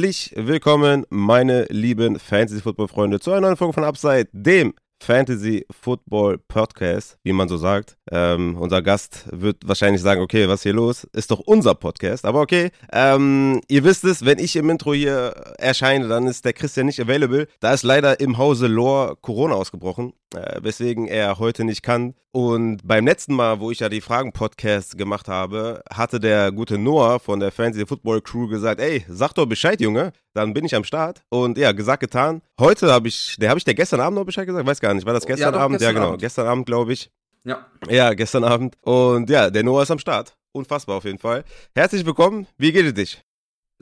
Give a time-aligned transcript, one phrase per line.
[0.00, 7.18] Herzlich willkommen, meine lieben Fantasy-Football-Freunde, zu einer neuen Folge von Upside, dem Fantasy Football Podcast,
[7.22, 7.98] wie man so sagt.
[8.10, 11.04] Ähm, unser Gast wird wahrscheinlich sagen, okay, was hier los?
[11.12, 12.70] Ist doch unser Podcast, aber okay.
[12.90, 17.00] Ähm, ihr wisst es, wenn ich im Intro hier erscheine, dann ist der Christian nicht
[17.00, 17.46] available.
[17.60, 22.14] Da ist leider im Hause Lore Corona ausgebrochen, äh, weswegen er heute nicht kann.
[22.32, 27.18] Und beim letzten Mal, wo ich ja die Fragen-Podcast gemacht habe, hatte der gute Noah
[27.18, 30.84] von der Fantasy Football Crew gesagt, ey, sag doch Bescheid, Junge, dann bin ich am
[30.84, 31.22] Start.
[31.28, 32.42] Und ja, gesagt, getan.
[32.58, 34.66] Heute habe ich, der habe ich der gestern Abend noch Bescheid gesagt?
[34.66, 35.06] Weiß gar nicht.
[35.06, 35.78] War das gestern ja, Abend?
[35.78, 36.08] Gestern ja, genau.
[36.10, 36.22] Abend.
[36.22, 37.10] Gestern Abend, glaube ich.
[37.44, 37.66] Ja.
[37.88, 38.76] Ja, gestern Abend.
[38.82, 40.36] Und ja, der Noah ist am Start.
[40.52, 41.44] Unfassbar auf jeden Fall.
[41.74, 42.46] Herzlich willkommen.
[42.58, 43.24] Wie geht es dich?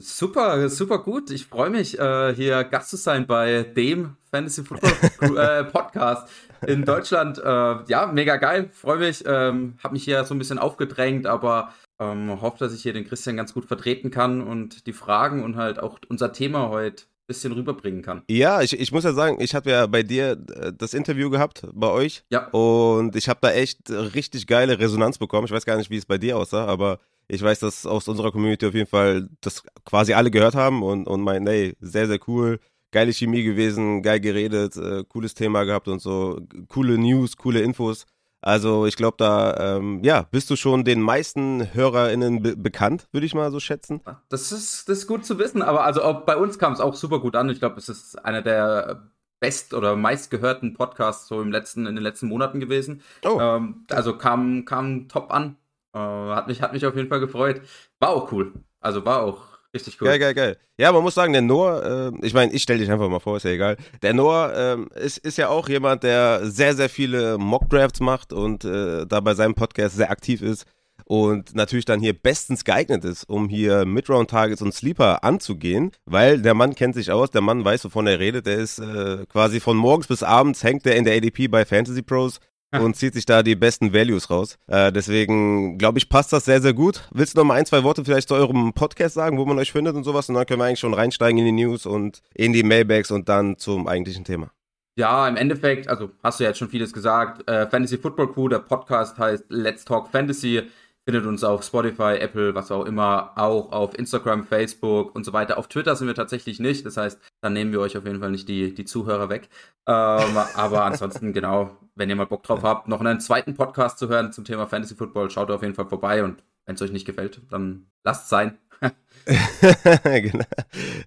[0.01, 1.29] Super, super gut.
[1.29, 6.29] Ich freue mich, äh, hier Gast zu sein bei dem Fantasy Football äh, Podcast
[6.65, 7.37] in Deutschland.
[7.37, 8.69] Äh, ja, mega geil.
[8.71, 9.25] Freue mich.
[9.27, 13.05] Ähm, habe mich hier so ein bisschen aufgedrängt, aber ähm, hoffe, dass ich hier den
[13.05, 17.53] Christian ganz gut vertreten kann und die Fragen und halt auch unser Thema heute bisschen
[17.53, 18.23] rüberbringen kann.
[18.27, 21.65] Ja, ich, ich muss ja sagen, ich habe ja bei dir äh, das Interview gehabt,
[21.73, 22.23] bei euch.
[22.29, 22.47] Ja.
[22.49, 25.45] Und ich habe da echt richtig geile Resonanz bekommen.
[25.45, 26.99] Ich weiß gar nicht, wie es bei dir aussah, aber
[27.29, 31.07] ich weiß, dass aus unserer Community auf jeden Fall das quasi alle gehört haben und,
[31.07, 32.59] und meinen, ey, sehr, sehr cool.
[32.91, 38.07] Geile Chemie gewesen, geil geredet, äh, cooles Thema gehabt und so, coole News, coole Infos.
[38.41, 43.25] Also ich glaube, da ähm, ja, bist du schon den meisten HörerInnen be bekannt, würde
[43.25, 44.01] ich mal so schätzen.
[44.29, 46.95] Das ist, das ist gut zu wissen, aber also auch bei uns kam es auch
[46.95, 47.49] super gut an.
[47.49, 49.09] Ich glaube, es ist einer der
[49.39, 53.01] best- oder meistgehörten Podcasts so im letzten, in den letzten Monaten gewesen.
[53.25, 53.39] Oh.
[53.39, 55.57] Ähm, also kam, kam top an.
[55.93, 57.61] Äh, hat, mich, hat mich auf jeden Fall gefreut.
[57.99, 58.53] War auch cool.
[58.79, 60.07] Also war auch richtig cool.
[60.07, 60.57] Geil, geil, geil.
[60.77, 63.37] Ja, man muss sagen, der Noah, äh, ich meine, ich stelle dich einfach mal vor,
[63.37, 63.77] ist ja egal.
[64.01, 68.65] Der Noah äh, ist, ist ja auch jemand, der sehr, sehr viele Mock-Drafts macht und
[68.65, 70.65] äh, da bei seinem Podcast sehr aktiv ist
[71.05, 76.53] und natürlich dann hier bestens geeignet ist, um hier Midround-Targets und Sleeper anzugehen, weil der
[76.53, 79.75] Mann kennt sich aus, der Mann weiß, wovon er redet, der ist äh, quasi von
[79.75, 82.39] morgens bis abends hängt er in der ADP bei Fantasy Pros
[82.79, 84.57] und zieht sich da die besten Values raus.
[84.67, 87.07] Äh, deswegen glaube ich, passt das sehr, sehr gut.
[87.11, 89.71] Willst du noch mal ein, zwei Worte vielleicht zu eurem Podcast sagen, wo man euch
[89.71, 90.29] findet und sowas?
[90.29, 93.29] Und dann können wir eigentlich schon reinsteigen in die News und in die Mailbags und
[93.29, 94.51] dann zum eigentlichen Thema.
[94.99, 97.49] Ja, im Endeffekt, also hast du ja jetzt schon vieles gesagt.
[97.49, 100.63] Äh, Fantasy Football Crew, der Podcast heißt Let's Talk Fantasy.
[101.05, 105.57] Findet uns auf Spotify, Apple, was auch immer, auch auf Instagram, Facebook und so weiter.
[105.57, 106.85] Auf Twitter sind wir tatsächlich nicht.
[106.85, 109.49] Das heißt, dann nehmen wir euch auf jeden Fall nicht die, die Zuhörer weg.
[109.87, 114.07] Ähm, aber ansonsten, genau, wenn ihr mal Bock drauf habt, noch einen zweiten Podcast zu
[114.07, 116.23] hören zum Thema Fantasy Football, schaut auf jeden Fall vorbei.
[116.23, 118.57] Und wenn es euch nicht gefällt, dann lasst es sein.
[120.03, 120.45] genau.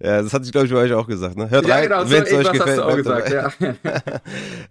[0.01, 1.37] Ja, das hatte ich, glaube ich, bei euch auch gesagt.
[1.37, 1.49] Ne?
[1.49, 2.69] Hört ja, rein, genau, wenn es euch gefällt.
[2.69, 3.51] Hast du auch gesagt, ja.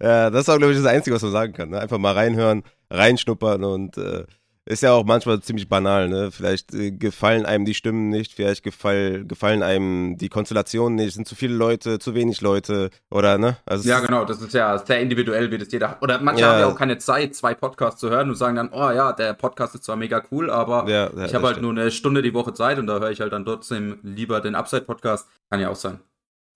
[0.00, 1.70] ja, das ist auch, glaube ich, das Einzige, was man sagen kann.
[1.70, 1.80] Ne?
[1.80, 4.24] Einfach mal reinhören, reinschnuppern und äh,
[4.64, 6.30] ist ja auch manchmal ziemlich banal, ne?
[6.30, 11.26] Vielleicht äh, gefallen einem die Stimmen nicht, vielleicht gefall, gefallen einem die Konstellationen nicht, sind
[11.26, 13.56] zu viele Leute, zu wenig Leute oder ne?
[13.66, 15.98] Also ja, genau, das ist ja sehr individuell, wie das jeder.
[16.00, 16.52] Oder manche ja.
[16.52, 19.34] haben ja auch keine Zeit, zwei Podcasts zu hören und sagen dann, oh ja, der
[19.34, 21.62] Podcast ist zwar mega cool, aber ja, ja, ich habe halt stimmt.
[21.62, 24.54] nur eine Stunde die Woche Zeit und da höre ich halt dann trotzdem lieber den
[24.54, 25.28] Upside-Podcast.
[25.50, 25.98] Kann ja auch sein.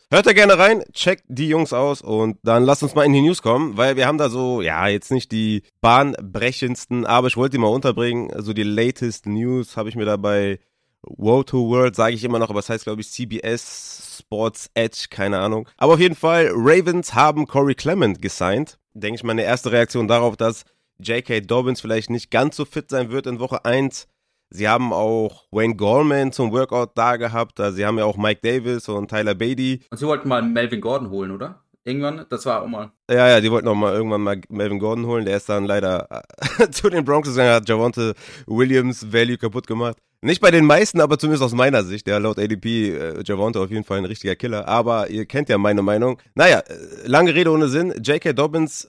[0.08, 3.22] Hört da gerne rein, checkt die Jungs aus und dann lasst uns mal in die
[3.22, 7.56] News kommen, weil wir haben da so, ja, jetzt nicht die bahnbrechendsten, aber ich wollte
[7.56, 8.32] die mal unterbringen.
[8.32, 10.60] Also die latest News habe ich mir da bei
[11.02, 15.06] Woe to World, sage ich immer noch, aber es heißt, glaube ich, CBS Sports Edge,
[15.10, 15.68] keine Ahnung.
[15.76, 18.78] Aber auf jeden Fall, Ravens haben Corey Clement gesigned.
[18.94, 20.62] Denke ich, meine erste Reaktion darauf, dass
[21.00, 21.40] J.K.
[21.40, 24.06] Dobbins vielleicht nicht ganz so fit sein wird in Woche 1
[24.50, 27.58] Sie haben auch Wayne Gorman zum Workout da gehabt.
[27.60, 29.80] Also sie haben ja auch Mike Davis und Tyler Beatty.
[29.90, 31.62] Und sie wollten mal Melvin Gordon holen, oder?
[31.84, 32.90] Irgendwann, das war auch mal.
[33.08, 35.24] Ja, ja, die wollten auch mal irgendwann mal Melvin Gordon holen.
[35.24, 36.24] Der ist dann leider
[36.72, 38.14] zu den Broncos gegangen, hat Javonte
[38.46, 39.96] Williams Value kaputt gemacht.
[40.20, 42.08] Nicht bei den meisten, aber zumindest aus meiner Sicht.
[42.08, 44.66] Ja, laut ADP, äh, Javonte auf jeden Fall ein richtiger Killer.
[44.66, 46.18] Aber ihr kennt ja meine Meinung.
[46.34, 47.94] Naja, äh, lange Rede ohne Sinn.
[48.02, 48.32] J.K.
[48.32, 48.88] Dobbins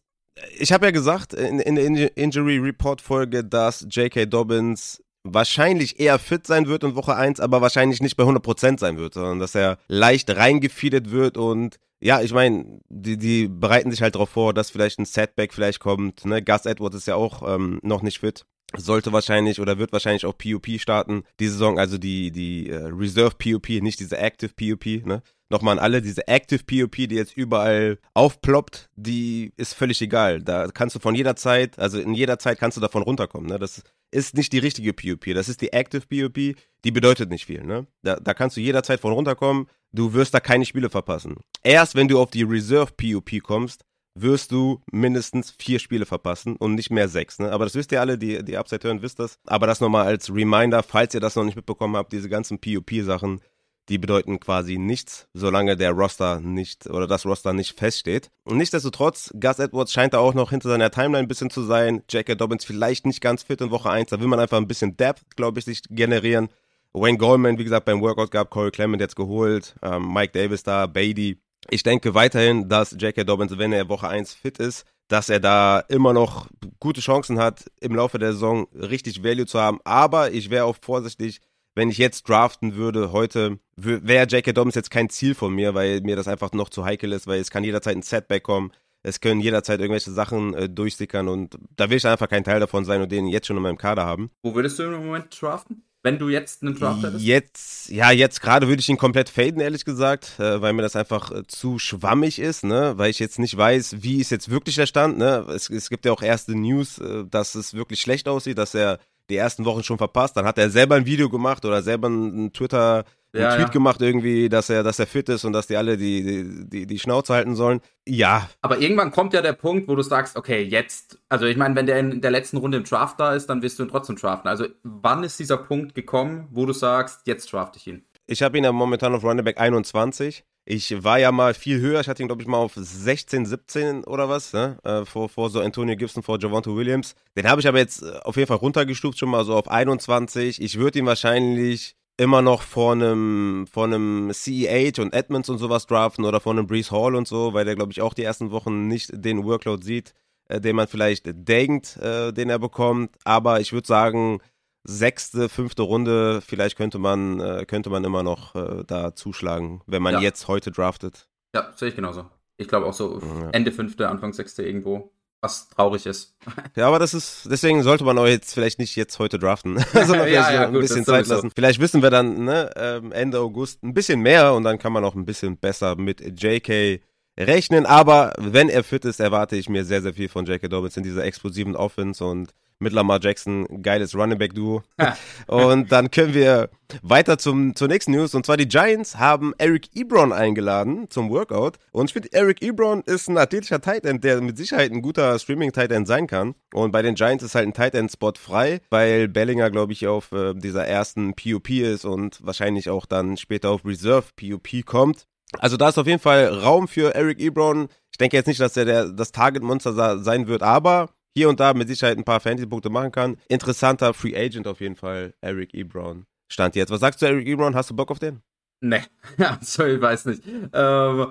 [0.58, 4.26] ich habe ja gesagt in, in der Injury Report Folge, dass J.K.
[4.26, 5.02] Dobbins
[5.34, 9.14] wahrscheinlich eher fit sein wird in Woche 1, aber wahrscheinlich nicht bei 100% sein wird,
[9.14, 14.16] sondern dass er leicht reingefeedet wird und ja, ich meine, die, die bereiten sich halt
[14.16, 16.26] darauf vor, dass vielleicht ein Setback vielleicht kommt.
[16.26, 16.44] Ne?
[16.44, 18.46] Gus Edwards ist ja auch ähm, noch nicht fit.
[18.76, 23.36] Sollte wahrscheinlich oder wird wahrscheinlich auch PUP starten, die Saison, also die, die äh, Reserve
[23.36, 25.24] PUP, nicht diese Active PUP, ne?
[25.50, 30.42] Nochmal an alle, diese Active POP, die jetzt überall aufploppt, die ist völlig egal.
[30.42, 33.48] Da kannst du von jeder Zeit, also in jeder Zeit kannst du davon runterkommen.
[33.48, 33.58] Ne?
[33.58, 33.82] Das
[34.12, 35.34] ist nicht die richtige POP.
[35.34, 37.64] Das ist die Active POP, die bedeutet nicht viel.
[37.64, 37.88] Ne?
[38.04, 39.68] Da, da kannst du jederzeit von runterkommen.
[39.92, 41.38] Du wirst da keine Spiele verpassen.
[41.64, 43.84] Erst wenn du auf die Reserve POP kommst,
[44.16, 47.40] wirst du mindestens vier Spiele verpassen und nicht mehr sechs.
[47.40, 47.52] Ne?
[47.52, 49.40] Aber das wisst ihr alle, die, die Upside hören, wisst das.
[49.46, 53.42] Aber das nochmal als Reminder, falls ihr das noch nicht mitbekommen habt, diese ganzen POP-Sachen,
[53.90, 58.30] die bedeuten quasi nichts, solange der Roster nicht oder das Roster nicht feststeht.
[58.44, 62.04] Und nichtsdestotrotz, Gus Edwards scheint da auch noch hinter seiner Timeline ein bisschen zu sein.
[62.10, 62.36] J.K.
[62.36, 65.24] Dobbins vielleicht nicht ganz fit in Woche 1, da will man einfach ein bisschen Depth,
[65.36, 66.50] glaube ich, sich generieren.
[66.94, 70.88] Wayne Goldman, wie gesagt, beim Workout gab, Corey Clement jetzt geholt, ähm, Mike Davis da,
[70.88, 71.40] Beatty.
[71.70, 73.24] Ich denke weiterhin, dass J.K.
[73.24, 76.48] Dobbins, wenn er Woche 1 fit ist, dass er da immer noch
[76.80, 79.80] gute Chancen hat, im Laufe der Saison richtig Value zu haben.
[79.84, 81.40] Aber ich wäre auch vorsichtig,
[81.78, 84.52] wenn ich jetzt draften würde heute, wäre J.K.
[84.52, 87.40] Dobbins jetzt kein Ziel von mir, weil mir das einfach noch zu heikel ist, weil
[87.40, 88.72] es kann jederzeit ein Setback kommen.
[89.04, 92.84] Es können jederzeit irgendwelche Sachen äh, durchsickern und da will ich einfach kein Teil davon
[92.84, 94.32] sein und den jetzt schon in meinem Kader haben.
[94.42, 95.84] Wo würdest du im Moment draften?
[96.02, 97.24] Wenn du jetzt einen Draft hättest?
[97.24, 100.96] Jetzt, ja, jetzt gerade würde ich ihn komplett faden, ehrlich gesagt, äh, weil mir das
[100.96, 102.94] einfach äh, zu schwammig ist, ne?
[102.98, 105.46] Weil ich jetzt nicht weiß, wie ist jetzt wirklich der Stand, ne?
[105.50, 109.00] Es, es gibt ja auch erste News, äh, dass es wirklich schlecht aussieht, dass er
[109.30, 110.38] die ersten Wochen schon verpasst.
[110.38, 113.74] Dann hat er selber ein Video gemacht oder selber einen Twitter einen ja, Tweet ja.
[113.74, 117.00] gemacht irgendwie, dass er, dass er fit ist und dass die alle die, die, die
[117.00, 117.82] Schnauze halten sollen.
[118.06, 118.50] Ja.
[118.62, 121.86] Aber irgendwann kommt ja der Punkt, wo du sagst, okay, jetzt, also ich meine, wenn
[121.86, 124.50] der in der letzten Runde im Draft da ist, dann wirst du ihn trotzdem draften.
[124.50, 128.06] Also wann ist dieser Punkt gekommen, wo du sagst, jetzt draft ich ihn?
[128.28, 130.44] Ich habe ihn ja momentan auf Running Back 21.
[130.70, 132.02] Ich war ja mal viel höher.
[132.02, 134.78] Ich hatte ihn, glaube ich, mal auf 16, 17 oder was, ne?
[134.84, 137.16] Äh, vor, vor so Antonio Gibson, vor Javonto Williams.
[137.38, 140.62] Den habe ich aber jetzt äh, auf jeden Fall runtergestuft, schon mal so auf 21.
[140.62, 145.86] Ich würde ihn wahrscheinlich immer noch vor einem, vor einem CEH und Edmonds und sowas
[145.86, 148.52] draften oder vor einem Brees Hall und so, weil der, glaube ich, auch die ersten
[148.52, 150.14] Wochen nicht den Workload sieht,
[150.50, 153.16] äh, den man vielleicht denkt, den er bekommt.
[153.24, 154.42] Aber ich würde sagen,
[154.88, 160.02] sechste, fünfte Runde, vielleicht könnte man, äh, könnte man immer noch äh, da zuschlagen, wenn
[160.02, 160.22] man ja.
[160.22, 161.28] jetzt heute draftet.
[161.54, 162.26] Ja, sehe ich genauso.
[162.58, 163.50] Ich glaube auch so ja.
[163.52, 165.12] Ende fünfte, Anfang sechste irgendwo.
[165.42, 166.36] Was traurig ist.
[166.76, 170.28] Ja, aber das ist, deswegen sollte man auch jetzt vielleicht nicht jetzt heute draften, sondern
[170.28, 171.52] vielleicht ja, ja, ein gut, bisschen Zeit lassen.
[171.54, 175.04] Vielleicht wissen wir dann ne, ähm, Ende August ein bisschen mehr und dann kann man
[175.04, 177.02] auch ein bisschen besser mit JK
[177.38, 177.86] rechnen.
[177.86, 180.68] Aber wenn er fit ist, erwarte ich mir sehr, sehr viel von J.K.
[180.68, 184.84] Dobbins in dieser explosiven Offense und mit Lamar Jackson, geiles Running Back Duo.
[185.48, 186.70] und dann können wir
[187.02, 188.36] weiter zum, zur nächsten News.
[188.36, 191.78] Und zwar die Giants haben Eric Ebron eingeladen zum Workout.
[191.92, 195.38] Und ich finde, Eric Ebron ist ein athletischer Tight End, der mit Sicherheit ein guter
[195.40, 196.56] Streaming Tight End sein kann.
[196.74, 200.08] Und bei den Giants ist halt ein Tight End Spot frei, weil Bellinger, glaube ich,
[200.08, 205.26] auf äh, dieser ersten PUP ist und wahrscheinlich auch dann später auf Reserve PUP kommt.
[205.60, 207.88] Also da ist auf jeden Fall Raum für Eric Ebron.
[208.12, 211.76] Ich denke jetzt nicht, dass er der, das Target-Monster sein wird, aber hier und da
[211.76, 213.38] mit Sicherheit ein paar Fantasy-Punkte machen kann.
[213.48, 216.26] Interessanter Free Agent auf jeden Fall, Eric Ebron.
[216.52, 216.90] Stand jetzt.
[216.90, 217.76] Was sagst du, Eric Ebron?
[217.76, 218.42] Hast du Bock auf den?
[218.82, 219.04] Nee,
[219.38, 220.42] ich weiß nicht.
[220.74, 221.28] Ähm,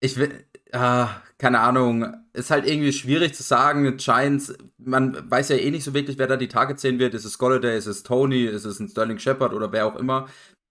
[0.00, 1.06] ich will, äh,
[1.38, 3.96] keine Ahnung, ist halt irgendwie schwierig zu sagen.
[3.96, 7.14] Giants, man weiß ja eh nicht so wirklich, wer da die Targets sehen wird.
[7.14, 10.26] Ist es Golladay, ist es Tony, ist es ein Sterling Shepard oder wer auch immer.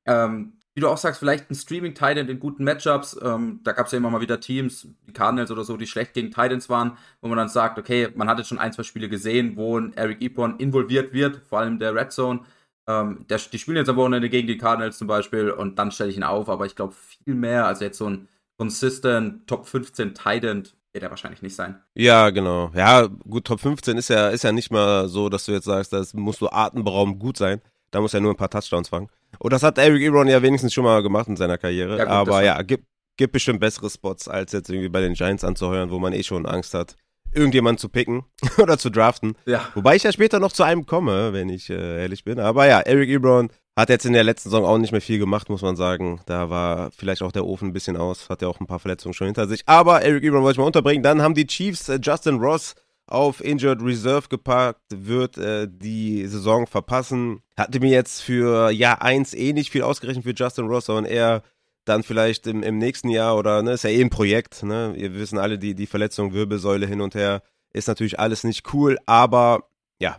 [0.06, 3.20] Ähm, wie du auch sagst, vielleicht ein Streaming-Titan in guten Matchups.
[3.22, 6.14] Ähm, da gab es ja immer mal wieder Teams, die Cardinals oder so, die schlecht
[6.14, 9.10] gegen Titans waren, wo man dann sagt, okay, man hat jetzt schon ein, zwei Spiele
[9.10, 12.42] gesehen, wo ein Eric Ebron involviert wird, vor allem der Red Zone.
[12.88, 16.10] Ähm, der, die spielen jetzt am Wochenende gegen die Cardinals zum Beispiel und dann stelle
[16.10, 18.28] ich ihn auf, aber ich glaube viel mehr, also jetzt so ein
[18.58, 21.82] consistent Top 15 Titan wird er wahrscheinlich nicht sein.
[21.96, 22.72] Ja, genau.
[22.76, 25.94] Ja, gut, Top 15 ist ja, ist ja nicht mal so, dass du jetzt sagst,
[25.94, 27.62] das muss so atemberaubend gut sein.
[27.92, 29.10] Da muss er nur ein paar Touchdowns fangen.
[29.40, 31.98] Und das hat Eric Ebron ja wenigstens schon mal gemacht in seiner Karriere.
[31.98, 32.86] Ja, gut, Aber ja, gibt,
[33.18, 36.46] gibt bestimmt bessere Spots, als jetzt irgendwie bei den Giants anzuheuern, wo man eh schon
[36.46, 36.96] Angst hat,
[37.34, 38.24] irgendjemanden zu picken
[38.58, 39.36] oder zu draften.
[39.46, 39.68] Ja.
[39.74, 42.40] Wobei ich ja später noch zu einem komme, wenn ich äh, ehrlich bin.
[42.40, 45.50] Aber ja, Eric Ebron hat jetzt in der letzten Saison auch nicht mehr viel gemacht,
[45.50, 46.22] muss man sagen.
[46.28, 49.14] Da war vielleicht auch der Ofen ein bisschen aus, hat ja auch ein paar Verletzungen
[49.14, 49.64] schon hinter sich.
[49.66, 51.02] Aber Eric Ebron wollte ich mal unterbringen.
[51.02, 52.76] Dann haben die Chiefs äh, Justin Ross
[53.08, 57.42] auf Injured Reserve gepackt, wird äh, die Saison verpassen.
[57.58, 61.44] Hatte mir jetzt für Jahr 1 eh nicht viel ausgerechnet für Justin Ross, sondern eher
[61.86, 64.94] dann vielleicht im, im nächsten Jahr oder, ne, ist ja eh ein Projekt, ne?
[64.96, 67.42] Wir wissen alle, die, die Verletzung, Wirbelsäule hin und her,
[67.74, 69.68] ist natürlich alles nicht cool, aber
[70.00, 70.18] ja,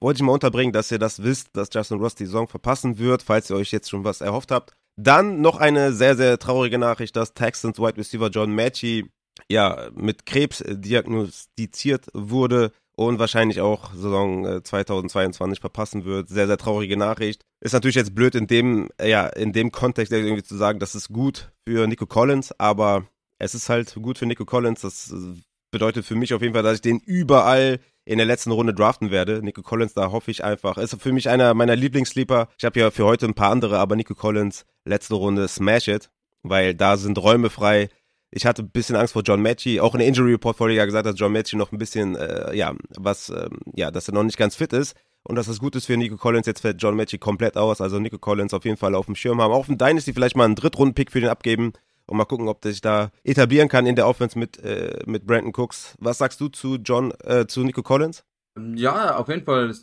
[0.00, 3.22] wollte ich mal unterbringen, dass ihr das wisst, dass Justin Ross die Saison verpassen wird,
[3.22, 4.74] falls ihr euch jetzt schon was erhofft habt.
[4.96, 9.08] Dann noch eine sehr, sehr traurige Nachricht, dass Texans Wide Receiver John Matchy
[9.48, 16.28] ja, mit Krebs äh, diagnostiziert wurde und wahrscheinlich auch Saison 2022 äh, verpassen wird.
[16.28, 17.44] Sehr, sehr traurige Nachricht.
[17.60, 20.94] Ist natürlich jetzt blöd in dem, äh, ja, in dem Kontext irgendwie zu sagen, das
[20.94, 23.06] ist gut für Nico Collins, aber
[23.38, 24.80] es ist halt gut für Nico Collins.
[24.80, 25.14] Das
[25.70, 29.10] bedeutet für mich auf jeden Fall, dass ich den überall in der letzten Runde draften
[29.10, 29.42] werde.
[29.42, 30.78] Nico Collins, da hoffe ich einfach.
[30.78, 32.48] Ist für mich einer meiner Lieblingssleeper.
[32.58, 36.10] Ich habe ja für heute ein paar andere, aber Nico Collins, letzte Runde, smash it,
[36.42, 37.90] weil da sind Räume frei.
[38.30, 39.80] Ich hatte ein bisschen Angst vor John Matchy.
[39.80, 42.74] Auch in der Injury Report vorher gesagt, dass John Matchy noch ein bisschen, äh, ja,
[42.96, 44.94] was, ähm, ja, dass er noch nicht ganz fit ist.
[45.24, 46.46] und dass das gut ist für Nico Collins.
[46.46, 49.40] Jetzt fällt John Matchy komplett aus, also Nico Collins auf jeden Fall auf dem Schirm
[49.40, 49.52] haben.
[49.52, 51.72] Auch von Dynasty vielleicht mal einen Drittrunden-Pick für den abgeben
[52.06, 55.26] und mal gucken, ob der sich da etablieren kann in der Offense mit, äh, mit
[55.26, 55.94] Brandon Cooks.
[55.98, 58.24] Was sagst du zu John, äh, zu Nico Collins?
[58.74, 59.74] Ja, auf jeden Fall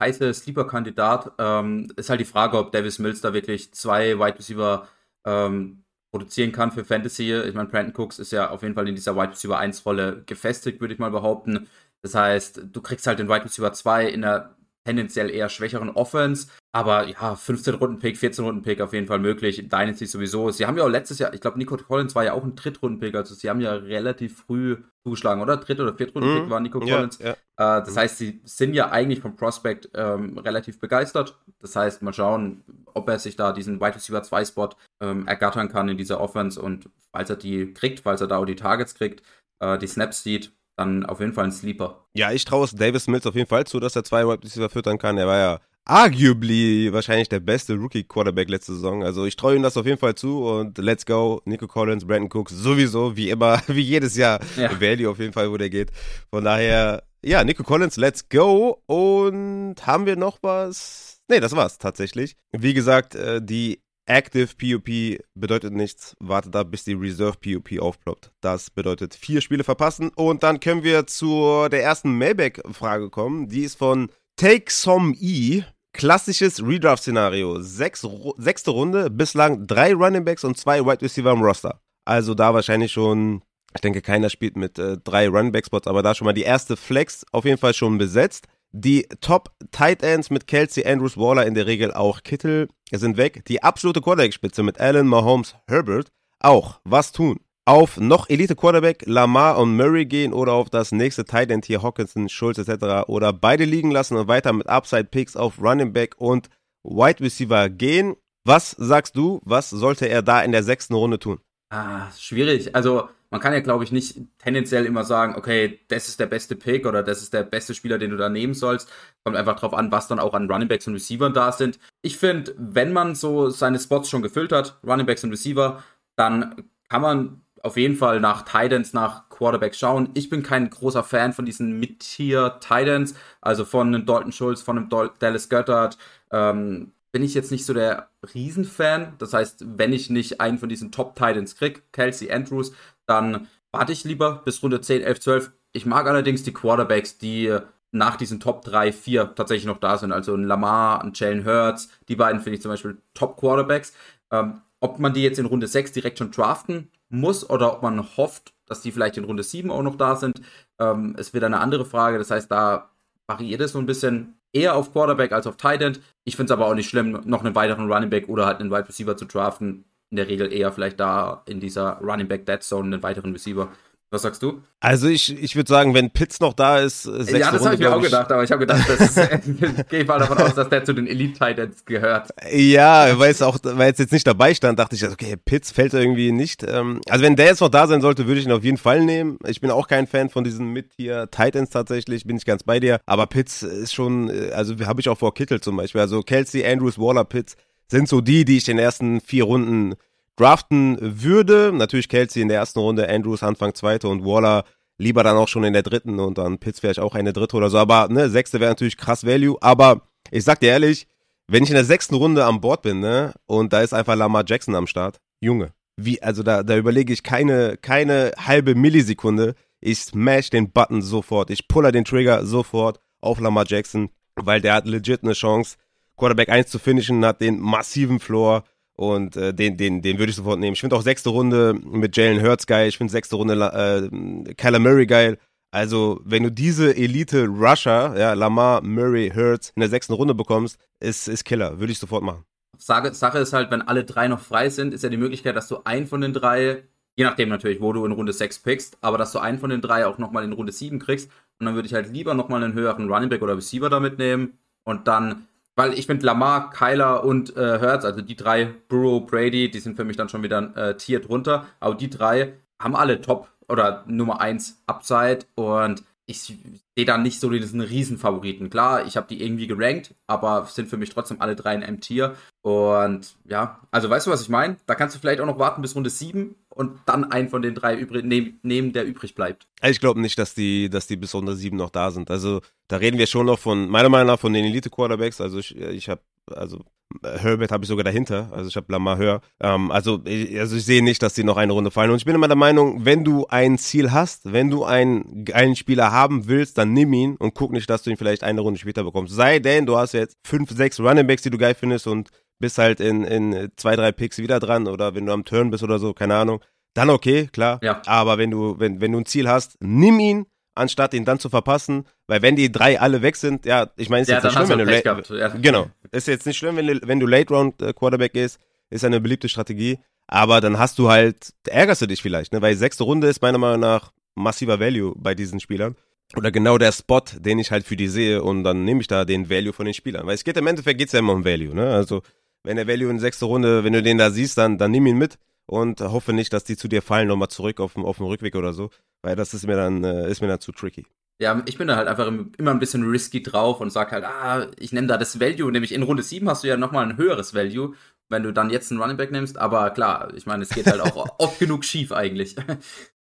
[0.00, 1.32] heiße Sleeper-Kandidat.
[1.38, 4.88] Ähm, ist halt die Frage, ob Davis Mills da wirklich zwei Wide Receiver
[5.24, 7.32] ähm, produzieren kann für Fantasy.
[7.34, 10.22] Ich meine, Brandon Cooks ist ja auf jeden Fall in dieser Wide Receiver 1 Rolle
[10.26, 11.68] gefestigt, würde ich mal behaupten.
[12.02, 16.48] Das heißt, du kriegst halt den Wide Receiver 2 in der tendenziell eher schwächeren Offense.
[16.76, 19.56] Aber ja, 15 Runden Pick, 14 Runden Pick auf jeden Fall möglich.
[19.56, 20.50] Dynasty sowieso.
[20.50, 23.00] Sie haben ja auch letztes Jahr, ich glaube, Nico Collins war ja auch ein Drittrunden
[23.00, 25.56] Pick, also sie haben ja relativ früh zugeschlagen, oder?
[25.56, 26.50] Dritt- oder Viertrunden Pick mhm.
[26.50, 27.18] war Nico Collins.
[27.18, 27.78] Ja, ja.
[27.78, 27.98] Äh, das mhm.
[27.98, 31.38] heißt, sie sind ja eigentlich vom Prospect ähm, relativ begeistert.
[31.60, 34.68] Das heißt, mal schauen, ob er sich da diesen Wide Receiver 2 Spot
[35.00, 38.44] ähm, ergattern kann in dieser Offense und falls er die kriegt, falls er da auch
[38.44, 39.22] die Targets kriegt,
[39.60, 42.04] äh, die Snaps sieht, dann auf jeden Fall ein Sleeper.
[42.12, 44.68] Ja, ich traue es Davis Mills auf jeden Fall zu, dass er zwei Wide Receiver
[44.68, 45.16] füttern kann.
[45.16, 49.02] Er war ja arguably wahrscheinlich der beste Rookie-Quarterback letzte Saison.
[49.02, 51.40] Also ich traue ihm das auf jeden Fall zu und let's go.
[51.44, 54.40] Nico Collins, Brandon Cooks, sowieso, wie immer, wie jedes Jahr.
[54.56, 54.78] Ja.
[54.80, 55.90] Value auf jeden Fall, wo der geht.
[56.30, 58.82] Von daher, ja, Nico Collins, let's go.
[58.86, 61.20] Und haben wir noch was?
[61.28, 62.36] Nee, das war's tatsächlich.
[62.52, 66.14] Wie gesagt, äh, die Active POP bedeutet nichts.
[66.20, 68.30] Wartet ab, bis die Reserve POP aufploppt.
[68.40, 70.10] Das bedeutet vier Spiele verpassen.
[70.14, 73.48] Und dann können wir zu der ersten Mailback-Frage kommen.
[73.48, 75.64] Die ist von Take Some E.
[75.96, 77.60] Klassisches Redraft-Szenario.
[77.62, 81.80] Sechs, sechste Runde, bislang drei Runningbacks und zwei Wide Receiver im Roster.
[82.04, 83.42] Also da wahrscheinlich schon,
[83.74, 87.24] ich denke, keiner spielt mit äh, drei Running-Back-Spots, aber da schon mal die erste Flex
[87.32, 88.46] auf jeden Fall schon besetzt.
[88.72, 93.44] Die Top Tight Ends mit Kelsey, Andrews, Waller, in der Regel auch Kittel sind weg.
[93.46, 96.08] Die absolute Quarterback-Spitze mit Allen, Mahomes, Herbert
[96.40, 96.80] auch.
[96.84, 97.40] Was tun?
[97.68, 101.82] Auf noch Elite Quarterback Lamar und Murray gehen oder auf das nächste Tight End hier
[101.82, 103.08] Hawkinson, Schulz etc.
[103.08, 106.48] oder beide liegen lassen und weiter mit Upside Picks auf Running Back und
[106.84, 108.14] Wide Receiver gehen.
[108.44, 109.40] Was sagst du?
[109.44, 111.40] Was sollte er da in der sechsten Runde tun?
[111.70, 112.76] Ah, schwierig.
[112.76, 116.54] Also man kann ja, glaube ich, nicht tendenziell immer sagen, okay, das ist der beste
[116.54, 118.88] Pick oder das ist der beste Spieler, den du da nehmen sollst.
[119.24, 121.80] Kommt einfach drauf an, was dann auch an Runningbacks und Receivern da sind.
[122.02, 125.82] Ich finde, wenn man so seine Spots schon gefüllt hat, Runningbacks und Receiver,
[126.14, 130.10] dann kann man auf jeden Fall nach Titans, nach Quarterbacks schauen.
[130.14, 134.78] Ich bin kein großer Fan von diesen Mid-Tier Titans, also von einem Dalton Schulz, von
[134.78, 135.98] einem Dallas Goddard,
[136.30, 139.14] ähm, bin ich jetzt nicht so der Riesenfan.
[139.18, 142.72] Das heißt, wenn ich nicht einen von diesen Top Titans krieg, Kelsey Andrews,
[143.06, 145.52] dann warte ich lieber bis Runde 10, 11, 12.
[145.72, 147.56] Ich mag allerdings die Quarterbacks, die
[147.90, 150.12] nach diesen Top 3, 4 tatsächlich noch da sind.
[150.12, 153.94] Also ein Lamar, ein Jalen Hurts, die beiden finde ich zum Beispiel Top Quarterbacks.
[154.30, 158.16] Ähm, ob man die jetzt in Runde 6 direkt schon draften muss oder ob man
[158.16, 160.40] hofft, dass die vielleicht in Runde 7 auch noch da sind,
[160.78, 162.18] ähm, ist wieder eine andere Frage.
[162.18, 162.90] Das heißt, da
[163.26, 166.00] variiert es so ein bisschen eher auf Quarterback als auf Tight End.
[166.24, 168.70] Ich finde es aber auch nicht schlimm, noch einen weiteren Running Back oder halt einen
[168.70, 169.84] Wide Receiver zu draften.
[170.10, 173.68] In der Regel eher vielleicht da in dieser Running Back Dead Zone einen weiteren Receiver.
[174.10, 174.62] Was sagst du?
[174.78, 177.80] Also ich, ich würde sagen, wenn Pitts noch da ist, äh, Ja, das habe ich
[177.80, 179.14] mir auch gedacht, aber ich habe gedacht, das
[179.88, 182.30] gehe ich mal davon aus, dass der zu den Elite Titans gehört.
[182.52, 185.92] Ja, weil es auch, weil es jetzt nicht dabei stand, dachte ich, okay, Pitts fällt
[185.92, 186.62] irgendwie nicht.
[186.62, 189.04] Ähm, also wenn der jetzt noch da sein sollte, würde ich ihn auf jeden Fall
[189.04, 189.38] nehmen.
[189.44, 192.78] Ich bin auch kein Fan von diesen mit hier Titans tatsächlich, bin ich ganz bei
[192.78, 193.00] dir.
[193.06, 196.00] Aber Pitts ist schon, äh, also habe ich auch vor Kittel zum Beispiel.
[196.00, 197.56] Also Kelsey, Andrews, Waller, Pitts
[197.88, 199.96] sind so die, die ich in den ersten vier Runden
[200.36, 201.72] draften würde.
[201.74, 204.64] Natürlich Kelsey in der ersten Runde, Andrews Anfang zweite und Waller
[204.98, 207.70] lieber dann auch schon in der dritten und dann Pitts vielleicht auch eine dritte oder
[207.70, 207.78] so.
[207.78, 209.56] Aber ne, sechste wäre natürlich krass Value.
[209.60, 211.06] Aber ich sag dir ehrlich,
[211.48, 214.44] wenn ich in der sechsten Runde an Bord bin, ne, und da ist einfach Lamar
[214.46, 219.54] Jackson am Start, Junge, wie, also da, da überlege ich keine, keine halbe Millisekunde.
[219.80, 221.50] Ich smash den Button sofort.
[221.50, 225.76] Ich puller den Trigger sofort auf Lamar Jackson, weil der hat legit eine Chance,
[226.16, 228.64] Quarterback 1 zu finishen, hat den massiven Floor
[228.96, 230.72] und äh, den, den, den würde ich sofort nehmen.
[230.72, 232.88] Ich finde auch sechste Runde mit Jalen Hurts geil.
[232.88, 235.38] Ich finde sechste Runde äh, Kyler Murray geil.
[235.70, 241.28] Also, wenn du diese Elite-Rusher, ja, Lamar, Murray, Hurts in der sechsten Runde bekommst, ist,
[241.28, 241.78] ist Killer.
[241.78, 242.44] Würde ich sofort machen.
[242.78, 245.78] Sache, ist halt, wenn alle drei noch frei sind, ist ja die Möglichkeit, dass du
[245.84, 246.84] einen von den drei,
[247.16, 249.80] je nachdem natürlich, wo du in Runde 6 pickst, aber dass du einen von den
[249.80, 251.30] drei auch nochmal in Runde 7 kriegst.
[251.58, 254.58] Und dann würde ich halt lieber nochmal einen höheren Running Back oder Receiver damit nehmen
[254.84, 259.70] und dann weil ich finde Lamar, Kyler und äh, Hertz, also die drei, Burrow, Brady,
[259.70, 261.66] die sind für mich dann schon wieder äh, Tier drunter.
[261.78, 267.38] Aber die drei haben alle Top oder Nummer 1 Upside und ich sehe da nicht
[267.38, 268.68] so diesen Riesenfavoriten.
[268.68, 272.34] Klar, ich habe die irgendwie gerankt, aber sind für mich trotzdem alle drei in M-Tier.
[272.62, 274.76] Und ja, also weißt du, was ich meine?
[274.86, 277.76] Da kannst du vielleicht auch noch warten bis Runde 7 und dann einen von den
[277.76, 279.68] drei übrig nehmen, der übrig bleibt.
[279.82, 282.28] Ich glaube nicht, dass die, dass die bis Runde 7 noch da sind.
[282.28, 285.40] Also da reden wir schon noch von, meiner Meinung nach, von den Elite-Quarterbacks.
[285.40, 286.22] Also ich, ich habe,
[286.52, 286.80] also
[287.22, 289.40] Herbert habe ich sogar dahinter, also ich habe Lamar höher.
[289.60, 292.10] Ähm, also, ich, also ich sehe nicht, dass die noch eine Runde fallen.
[292.10, 295.76] Und ich bin immer der Meinung, wenn du ein Ziel hast, wenn du einen geilen
[295.76, 298.78] Spieler haben willst, dann nimm ihn und guck nicht, dass du ihn vielleicht eine Runde
[298.78, 299.34] später bekommst.
[299.34, 303.00] Sei denn, du hast jetzt fünf, sechs Runningbacks, die du geil findest und bist halt
[303.00, 306.12] in, in zwei, drei Picks wieder dran oder wenn du am Turn bist oder so,
[306.12, 306.60] keine Ahnung.
[306.94, 307.78] Dann okay, klar.
[307.82, 308.00] Ja.
[308.06, 311.48] Aber wenn du, wenn, wenn du ein Ziel hast, nimm ihn anstatt ihn dann zu
[311.48, 314.54] verpassen, weil wenn die drei alle weg sind, ja, ich meine, ist ja, jetzt nicht
[314.54, 315.48] schlimm, wenn du late, gehabt, ja.
[315.48, 319.04] genau, ist jetzt nicht schlimm, wenn du, wenn du Late Round äh, Quarterback gehst, ist
[319.04, 323.04] eine beliebte Strategie, aber dann hast du halt, ärgerst du dich vielleicht, ne, weil sechste
[323.04, 325.96] Runde ist meiner Meinung nach massiver Value bei diesen Spielern.
[326.36, 329.24] Oder genau der Spot, den ich halt für die sehe und dann nehme ich da
[329.24, 331.74] den Value von den Spielern, weil es geht im Endeffekt geht's ja immer um Value,
[331.74, 332.22] ne, also
[332.64, 335.16] wenn der Value in sechste Runde, wenn du den da siehst, dann, dann nimm ihn
[335.16, 338.26] mit und hoffe nicht, dass die zu dir fallen, nochmal zurück auf dem, auf dem
[338.26, 338.90] Rückweg oder so,
[339.22, 341.04] weil das ist mir dann, äh, ist mir dann zu tricky.
[341.38, 344.68] Ja, ich bin da halt einfach immer ein bisschen risky drauf und sag halt, ah,
[344.78, 347.52] ich nehme da das Value, nämlich in Runde 7 hast du ja nochmal ein höheres
[347.52, 347.94] Value,
[348.30, 351.00] wenn du dann jetzt einen Running Back nimmst, aber klar, ich meine, es geht halt
[351.00, 352.56] auch oft genug schief eigentlich.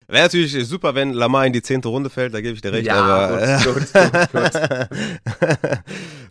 [0.08, 2.86] Wäre natürlich super, wenn Lamar in die zehnte Runde fällt, da gebe ich dir recht,
[2.86, 3.58] ja, aber.
[3.64, 4.52] Gut, gut, gut,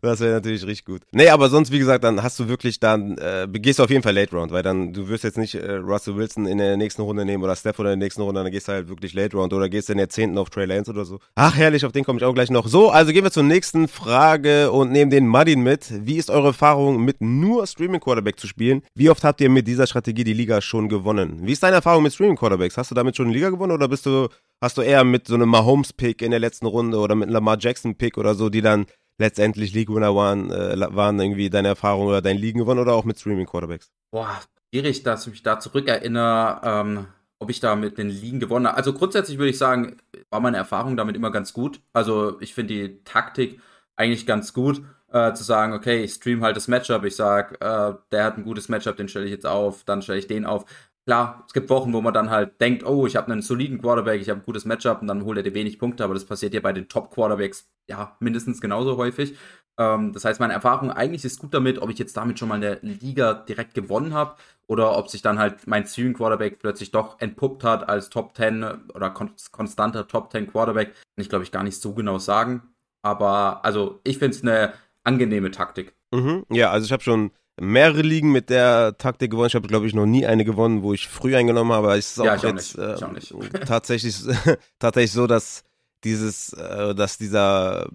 [0.02, 1.02] das wäre natürlich richtig gut.
[1.12, 4.04] Nee, aber sonst, wie gesagt, dann hast du wirklich dann, äh, gehst du auf jeden
[4.04, 7.02] Fall Late Round, weil dann, du wirst jetzt nicht äh, Russell Wilson in der nächsten
[7.02, 9.36] Runde nehmen oder Steph oder in der nächsten Runde, dann gehst du halt wirklich Late
[9.36, 11.20] Round oder gehst in der zehnten auf Trey Lance oder so.
[11.36, 12.68] Ach, herrlich, auf den komme ich auch gleich noch.
[12.68, 15.92] So, also gehen wir zur nächsten Frage und nehmen den Muddin mit.
[16.06, 18.84] Wie ist eure Erfahrung mit nur Streaming Quarterback zu spielen?
[18.96, 21.40] Wie oft habt ihr mit dieser Strategie die Liga schon gewonnen?
[21.42, 22.78] Wie ist deine Erfahrung mit Streaming Quarterbacks?
[22.78, 23.66] Hast du damit schon eine Liga gewonnen?
[23.66, 24.30] gewonnen oder bist du,
[24.62, 27.58] hast du eher mit so einem Mahomes-Pick in der letzten Runde oder mit einem Lamar
[27.60, 28.86] Jackson-Pick oder so, die dann
[29.18, 33.20] letztendlich League-Winner waren, äh, waren irgendwie deine Erfahrung oder dein Ligen gewonnen oder auch mit
[33.20, 33.92] Streaming-Quarterbacks?
[34.12, 37.08] Boah, schwierig, dass ich mich da zurückerinnere, ähm,
[37.40, 38.78] ob ich da mit den Ligen gewonnen habe.
[38.78, 39.98] Also grundsätzlich würde ich sagen,
[40.30, 41.82] war meine Erfahrung damit immer ganz gut.
[41.94, 43.60] Also ich finde die Taktik
[43.96, 44.82] eigentlich ganz gut.
[45.12, 48.44] Äh, zu sagen, okay, ich stream halt das Matchup, ich sag, äh, der hat ein
[48.44, 50.66] gutes Matchup, den stelle ich jetzt auf, dann stelle ich den auf.
[51.06, 54.20] Klar, es gibt Wochen, wo man dann halt denkt, oh, ich habe einen soliden Quarterback,
[54.22, 56.56] ich habe ein gutes Matchup und dann holt er dir wenig Punkte, aber das passiert
[56.56, 59.38] ja bei den Top-Quarterbacks ja mindestens genauso häufig.
[59.78, 62.56] Ähm, das heißt, meine Erfahrung eigentlich ist gut damit, ob ich jetzt damit schon mal
[62.56, 64.36] eine Liga direkt gewonnen habe
[64.68, 68.64] oder ob sich dann halt mein Streaming Quarterback plötzlich doch entpuppt hat als Top 10
[68.94, 70.94] oder kon konstanter Top 10 Quarterback.
[70.94, 72.64] Kann ich glaube ich gar nicht so genau sagen.
[73.04, 75.94] Aber also ich finde es eine angenehme Taktik.
[76.12, 76.46] Mhm.
[76.50, 79.48] Ja, also ich habe schon mehrere Ligen mit der Taktik gewonnen.
[79.48, 81.88] Ich habe, glaube ich, noch nie eine gewonnen, wo ich früh eingenommen habe.
[81.88, 82.96] Aber es ist auch ja, jetzt äh,
[83.66, 84.16] tatsächlich,
[84.80, 85.64] tatsächlich so, dass
[86.04, 87.88] dieses, äh, dass dieser,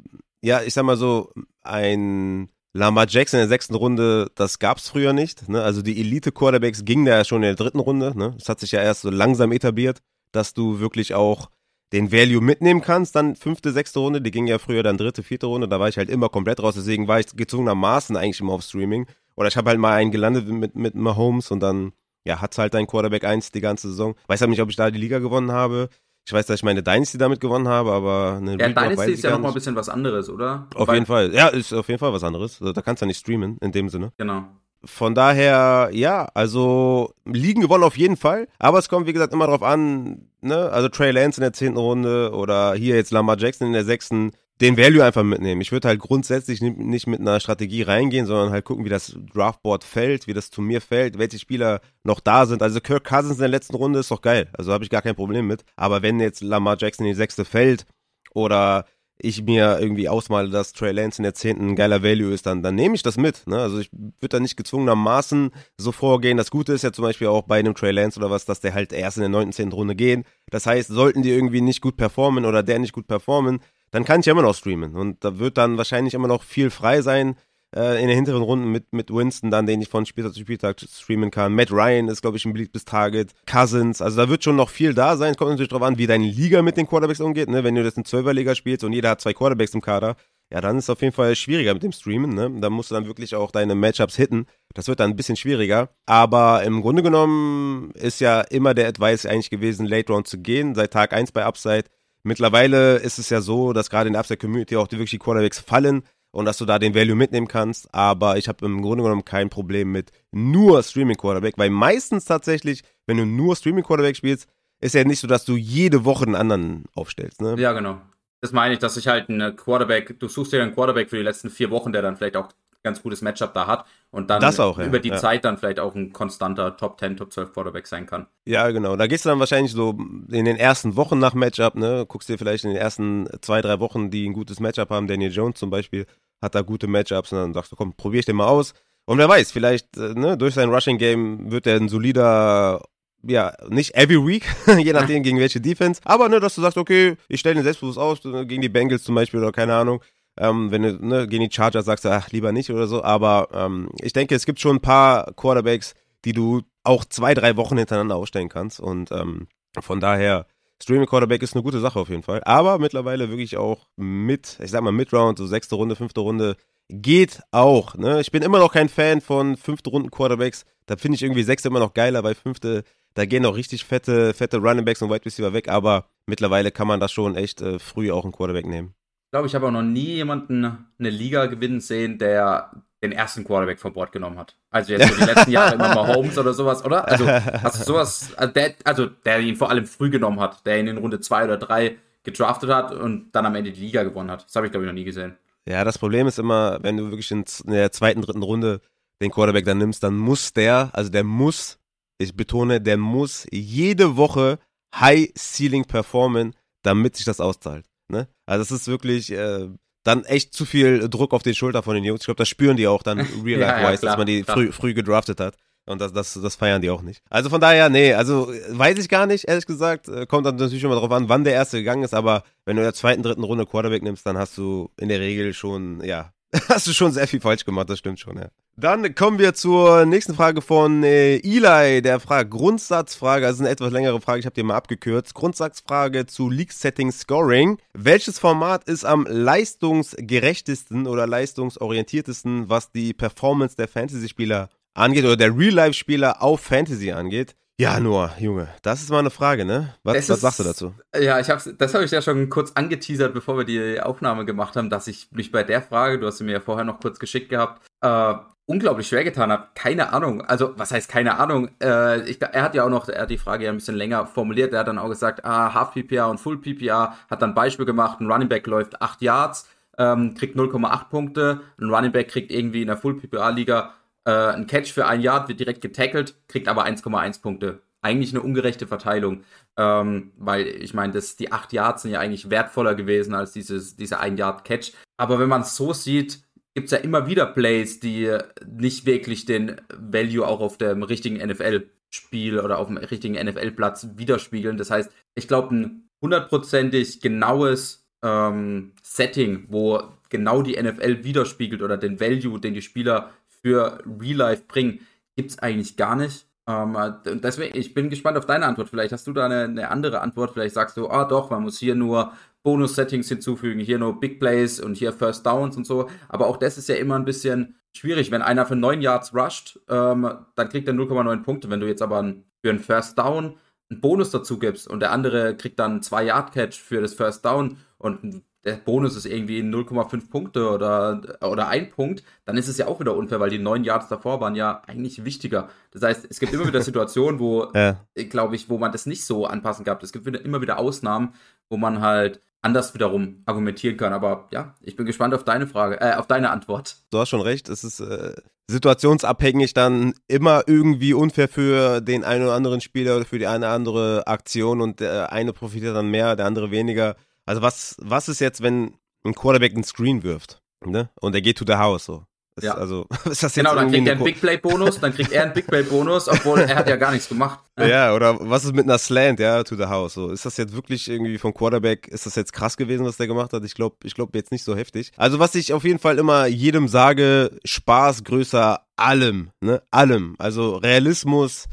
[0.43, 5.13] ja, ich sag mal so, ein Lamar Jackson in der sechsten Runde, das gab's früher
[5.13, 5.49] nicht.
[5.49, 5.63] Ne?
[5.63, 8.17] Also die Elite-Quarterbacks gingen da ja schon in der dritten Runde.
[8.17, 8.35] Ne?
[8.39, 9.99] Das hat sich ja erst so langsam etabliert,
[10.33, 11.51] dass du wirklich auch
[11.93, 15.47] den Value mitnehmen kannst, dann fünfte, sechste Runde, die ging ja früher dann dritte, vierte
[15.47, 18.63] Runde, da war ich halt immer komplett raus, deswegen war ich gezwungenermaßen eigentlich immer auf
[18.63, 19.07] Streaming.
[19.41, 21.93] Oder ich habe halt mal einen gelandet mit, mit Mahomes und dann,
[22.27, 24.15] ja, hat's halt dein Quarterback 1 die ganze Saison.
[24.27, 25.89] Weiß halt nicht, ob ich da die Liga gewonnen habe.
[26.27, 29.25] Ich weiß, dass ich meine Dynasty damit gewonnen habe, aber eine Ja, Redraft Dynasty ist
[29.25, 30.67] ja nochmal ein bisschen was anderes, oder?
[30.75, 31.33] Auf Weil, jeden Fall.
[31.33, 32.61] Ja, ist auf jeden Fall was anderes.
[32.61, 34.13] Also, da kannst du ja nicht streamen, in dem Sinne.
[34.19, 34.45] Genau.
[34.85, 38.47] Von daher, ja, also Ligen gewonnen auf jeden Fall.
[38.59, 40.69] Aber es kommt, wie gesagt, immer drauf an, ne?
[40.71, 44.33] Also Trey Lance in der zehnten Runde oder hier jetzt Lamar Jackson in der sechsten
[44.61, 45.61] den Value einfach mitnehmen.
[45.61, 49.85] Ich würde halt grundsätzlich nicht mit einer Strategie reingehen, sondern halt gucken, wie das Draftboard
[49.85, 52.63] fällt, wie das zu mir fällt, welche Spieler noch da sind.
[52.63, 54.49] Also Kirk Cousins in der letzten Runde ist doch geil.
[54.53, 55.65] Also habe ich gar kein Problem mit.
[55.77, 57.87] Aber wenn jetzt Lamar Jackson in die sechste fällt
[58.35, 58.85] oder
[59.23, 62.63] ich mir irgendwie ausmale, dass Trey Lance in der zehnten ein geiler Value ist, dann,
[62.63, 63.47] dann nehme ich das mit.
[63.47, 63.59] Ne?
[63.59, 66.37] Also ich würde da nicht gezwungenermaßen so vorgehen.
[66.37, 68.75] Das Gute ist ja zum Beispiel auch bei einem Trey Lance oder was, dass der
[68.75, 70.25] halt erst in der neunten, zehnten Runde gehen.
[70.51, 74.21] Das heißt, sollten die irgendwie nicht gut performen oder der nicht gut performen, dann kann
[74.21, 74.95] ich ja immer noch streamen.
[74.95, 77.37] Und da wird dann wahrscheinlich immer noch viel frei sein
[77.75, 80.81] äh, in den hinteren Runden mit, mit Winston, dann, den ich von Spieltag zu Spieltag
[80.81, 81.55] streamen kann.
[81.55, 83.33] Matt Ryan ist, glaube ich, ein beliebtes Target.
[83.47, 85.35] Cousins, also da wird schon noch viel da sein.
[85.37, 87.49] Kommt natürlich drauf an, wie deine Liga mit den Quarterbacks umgeht.
[87.49, 87.65] Ne?
[87.65, 90.17] Wenn du das in 12er Liga spielst und jeder hat zwei Quarterbacks im Kader,
[90.53, 92.35] ja, dann ist es auf jeden Fall schwieriger mit dem Streamen.
[92.35, 92.51] Ne?
[92.61, 94.47] Da musst du dann wirklich auch deine Matchups hitten.
[94.75, 95.91] Das wird dann ein bisschen schwieriger.
[96.07, 100.75] Aber im Grunde genommen ist ja immer der Advice eigentlich gewesen, Late Round zu gehen.
[100.75, 101.85] Seit Tag 1 bei Upside.
[102.23, 105.59] Mittlerweile ist es ja so, dass gerade in der Upside-Community auch die wirklich die Quarterbacks
[105.59, 106.03] fallen
[106.33, 107.93] und dass du da den Value mitnehmen kannst.
[107.95, 113.17] Aber ich habe im Grunde genommen kein Problem mit nur Streaming-Quarterback, weil meistens tatsächlich, wenn
[113.17, 114.49] du nur Streaming-Quarterback spielst,
[114.81, 117.41] ist ja nicht so, dass du jede Woche einen anderen aufstellst.
[117.41, 117.57] Ne?
[117.59, 118.01] Ja, genau.
[118.41, 121.23] Das meine ich, dass ich halt einen Quarterback, du suchst dir einen Quarterback für die
[121.23, 122.49] letzten vier Wochen, der dann vielleicht auch
[122.83, 124.87] ganz gutes Matchup da hat und dann auch, ja.
[124.87, 125.17] über die ja.
[125.17, 128.27] Zeit dann vielleicht auch ein konstanter Top 10, Top 12 Quarterback sein kann.
[128.45, 128.97] Ja, genau.
[128.97, 129.99] Da gehst du dann wahrscheinlich so
[130.31, 132.05] in den ersten Wochen nach Matchup, ne?
[132.07, 135.07] Guckst dir vielleicht in den ersten zwei, drei Wochen, die ein gutes Matchup haben.
[135.07, 136.07] Daniel Jones zum Beispiel
[136.41, 138.73] hat da gute Matchups und dann sagst du, komm, probier ich den mal aus.
[139.05, 142.83] Und wer weiß, vielleicht äh, ne, durch sein Rushing Game wird er ein solider
[143.23, 144.45] ja, nicht every week,
[144.79, 147.99] je nachdem gegen welche Defense, aber ne, dass du sagst, okay, ich stelle den selbstbewusst
[147.99, 150.01] aus, äh, gegen die Bengals zum Beispiel oder keine Ahnung,
[150.39, 153.03] ähm, wenn du ne, gegen die Chargers sagst, ach, lieber nicht oder so.
[153.03, 157.57] Aber ähm, ich denke, es gibt schon ein paar Quarterbacks, die du auch zwei, drei
[157.57, 158.81] Wochen hintereinander ausstellen kannst.
[158.81, 159.49] Und ähm,
[159.81, 160.47] von daher,
[160.83, 162.43] Streaming Quarterback ist eine gute Sache auf jeden Fall.
[162.45, 166.57] Aber mittlerweile wirklich auch mit, ich sag mal, Mid-Round, so sechste Runde, fünfte Runde,
[166.89, 167.95] geht auch.
[167.97, 168.21] Ne?
[168.21, 170.65] Ich bin immer noch kein Fan von fünfte Runden Quarterbacks.
[170.87, 174.33] Da finde ich irgendwie sechste immer noch geiler, weil fünfte, da gehen auch richtig fette,
[174.35, 175.69] fette Running Backs und Wide Receiver weg.
[175.69, 178.95] Aber mittlerweile kann man das schon echt äh, früh auch einen Quarterback nehmen.
[179.33, 182.71] Glaube, ich habe auch noch nie jemanden eine Liga gewinnen sehen, der
[183.03, 184.57] den ersten Quarterback von Bord genommen hat.
[184.71, 187.09] Also jetzt so die letzten Jahre immer mal Holmes oder sowas, oder?
[187.09, 190.81] Also hast du sowas, also der, also der ihn vor allem früh genommen hat, der
[190.81, 194.31] ihn in Runde zwei oder drei gedraftet hat und dann am Ende die Liga gewonnen
[194.31, 194.45] hat.
[194.45, 195.37] Das habe ich, glaube ich, noch nie gesehen.
[195.67, 198.81] Ja, das Problem ist immer, wenn du wirklich in der zweiten, dritten Runde
[199.23, 201.79] den Quarterback dann nimmst, dann muss der, also der muss,
[202.19, 204.59] ich betone, der muss jede Woche
[204.95, 207.87] High Ceiling performen, damit sich das auszahlt.
[208.11, 208.29] Ne?
[208.47, 209.69] Also es ist wirklich äh,
[210.05, 212.21] dann echt zu viel Druck auf den Schulter von den Jungs.
[212.21, 214.95] Ich glaube, das spüren die auch dann real-life-wise, ja, ja, dass man die früh, früh
[214.95, 215.57] gedraftet hat.
[215.87, 217.23] Und das, das, das feiern die auch nicht.
[217.31, 220.09] Also von daher, nee, also weiß ich gar nicht, ehrlich gesagt.
[220.09, 222.83] Äh, kommt dann natürlich immer darauf an, wann der erste gegangen ist, aber wenn du
[222.83, 226.33] in der zweiten, dritten Runde Quarterback nimmst, dann hast du in der Regel schon, ja,
[226.69, 228.49] hast du schon sehr viel falsch gemacht, das stimmt schon, ja.
[228.77, 233.93] Dann kommen wir zur nächsten Frage von äh, Eli, der fragt Grundsatzfrage, also eine etwas
[233.93, 235.35] längere Frage, ich habe die mal abgekürzt.
[235.35, 237.79] Grundsatzfrage zu League Setting Scoring.
[237.93, 245.57] Welches Format ist am leistungsgerechtesten oder leistungsorientiertesten, was die Performance der Fantasy-Spieler angeht oder der
[245.57, 247.57] Real-Life-Spieler auf Fantasy angeht?
[247.81, 249.95] Ja, nur, Junge, das ist mal eine Frage, ne?
[250.03, 250.95] Was, was ist, sagst du dazu?
[251.19, 254.77] Ja, ich hab's, das habe ich ja schon kurz angeteasert, bevor wir die Aufnahme gemacht
[254.77, 257.19] haben, dass ich mich bei der Frage, du hast sie mir ja vorher noch kurz
[257.19, 258.35] geschickt gehabt, äh,
[258.71, 259.67] unglaublich schwer getan habe.
[259.75, 260.43] Keine Ahnung.
[260.43, 261.71] Also, was heißt keine Ahnung?
[261.83, 264.27] Äh, ich, er hat ja auch noch, er hat die Frage ja ein bisschen länger
[264.27, 264.73] formuliert.
[264.73, 268.21] Er hat dann auch gesagt, ah, Half PPA und Full PPA, hat dann Beispiel gemacht,
[268.21, 272.83] ein Running Back läuft 8 Yards, ähm, kriegt 0,8 Punkte, ein Running Back kriegt irgendwie
[272.83, 276.69] in der Full PPA Liga äh, ein Catch für ein Yard, wird direkt getackelt, kriegt
[276.69, 277.83] aber 1,1 Punkte.
[278.03, 279.43] Eigentlich eine ungerechte Verteilung,
[279.77, 284.21] ähm, weil ich meine, die 8 Yards sind ja eigentlich wertvoller gewesen als dieses, dieser
[284.21, 284.93] 1 Yard Catch.
[285.17, 289.45] Aber wenn man es so sieht, gibt es ja immer wieder Plays, die nicht wirklich
[289.45, 294.77] den Value auch auf dem richtigen NFL-Spiel oder auf dem richtigen NFL-Platz widerspiegeln.
[294.77, 301.97] Das heißt, ich glaube, ein hundertprozentig genaues ähm, Setting, wo genau die NFL widerspiegelt oder
[301.97, 305.01] den Value, den die Spieler für Real Life bringen,
[305.37, 306.47] gibt es eigentlich gar nicht.
[306.67, 306.97] Ähm,
[307.43, 308.89] deswegen, ich bin gespannt auf deine Antwort.
[308.91, 310.53] Vielleicht hast du da eine, eine, andere Antwort.
[310.53, 314.81] Vielleicht sagst du, ah doch, man muss hier nur Bonus-Settings hinzufügen, hier nur Big Plays
[314.81, 316.09] und hier First Downs und so.
[316.29, 318.31] Aber auch das ist ja immer ein bisschen schwierig.
[318.31, 321.71] Wenn einer für 9 Yards rusht, ähm, dann kriegt er 0,9 Punkte.
[321.71, 323.57] Wenn du jetzt aber für einen First Down
[323.91, 327.45] einen Bonus dazu gibst und der andere kriegt dann 2 Yard Catch für das First
[327.45, 332.77] Down und der Bonus ist irgendwie 0,5 Punkte oder, oder ein Punkt, dann ist es
[332.77, 335.71] ja auch wieder unfair, weil die neun Yards davor waren ja eigentlich wichtiger.
[335.93, 337.97] Das heißt, es gibt immer wieder Situationen, wo, ja.
[338.15, 339.99] glaube ich, wo man das nicht so anpassen kann.
[340.03, 341.33] Es gibt wieder, immer wieder Ausnahmen,
[341.71, 344.13] wo man halt anders wiederum argumentieren kann.
[344.13, 346.97] Aber ja, ich bin gespannt auf deine Frage, äh, auf deine Antwort.
[347.11, 348.35] Du hast schon recht, es ist äh,
[348.69, 353.67] situationsabhängig dann immer irgendwie unfair für den einen oder anderen Spieler oder für die eine
[353.67, 357.17] oder andere Aktion und der eine profitiert dann mehr, der andere weniger.
[357.47, 358.95] Also was, was ist jetzt, wenn
[359.25, 361.11] ein Quarterback einen Screen wirft, ne?
[361.21, 362.25] Und er geht to the house so.
[362.57, 362.75] Ist, ja.
[362.75, 365.45] Also, ist das jetzt genau, dann kriegt er einen Big Play Bonus, dann kriegt er
[365.45, 367.61] einen Big Play Bonus, obwohl er hat ja gar nichts gemacht.
[367.79, 370.31] Ja, oder was ist mit einer Slant, ja, to the house, so.
[370.31, 373.53] Ist das jetzt wirklich irgendwie vom Quarterback, ist das jetzt krass gewesen, was der gemacht
[373.53, 373.65] hat?
[373.65, 375.13] Ich glaube, ich glaube jetzt nicht so heftig.
[375.17, 380.35] Also, was ich auf jeden Fall immer jedem sage, Spaß größer allem, ne, allem.
[380.39, 381.67] Also, Realismus,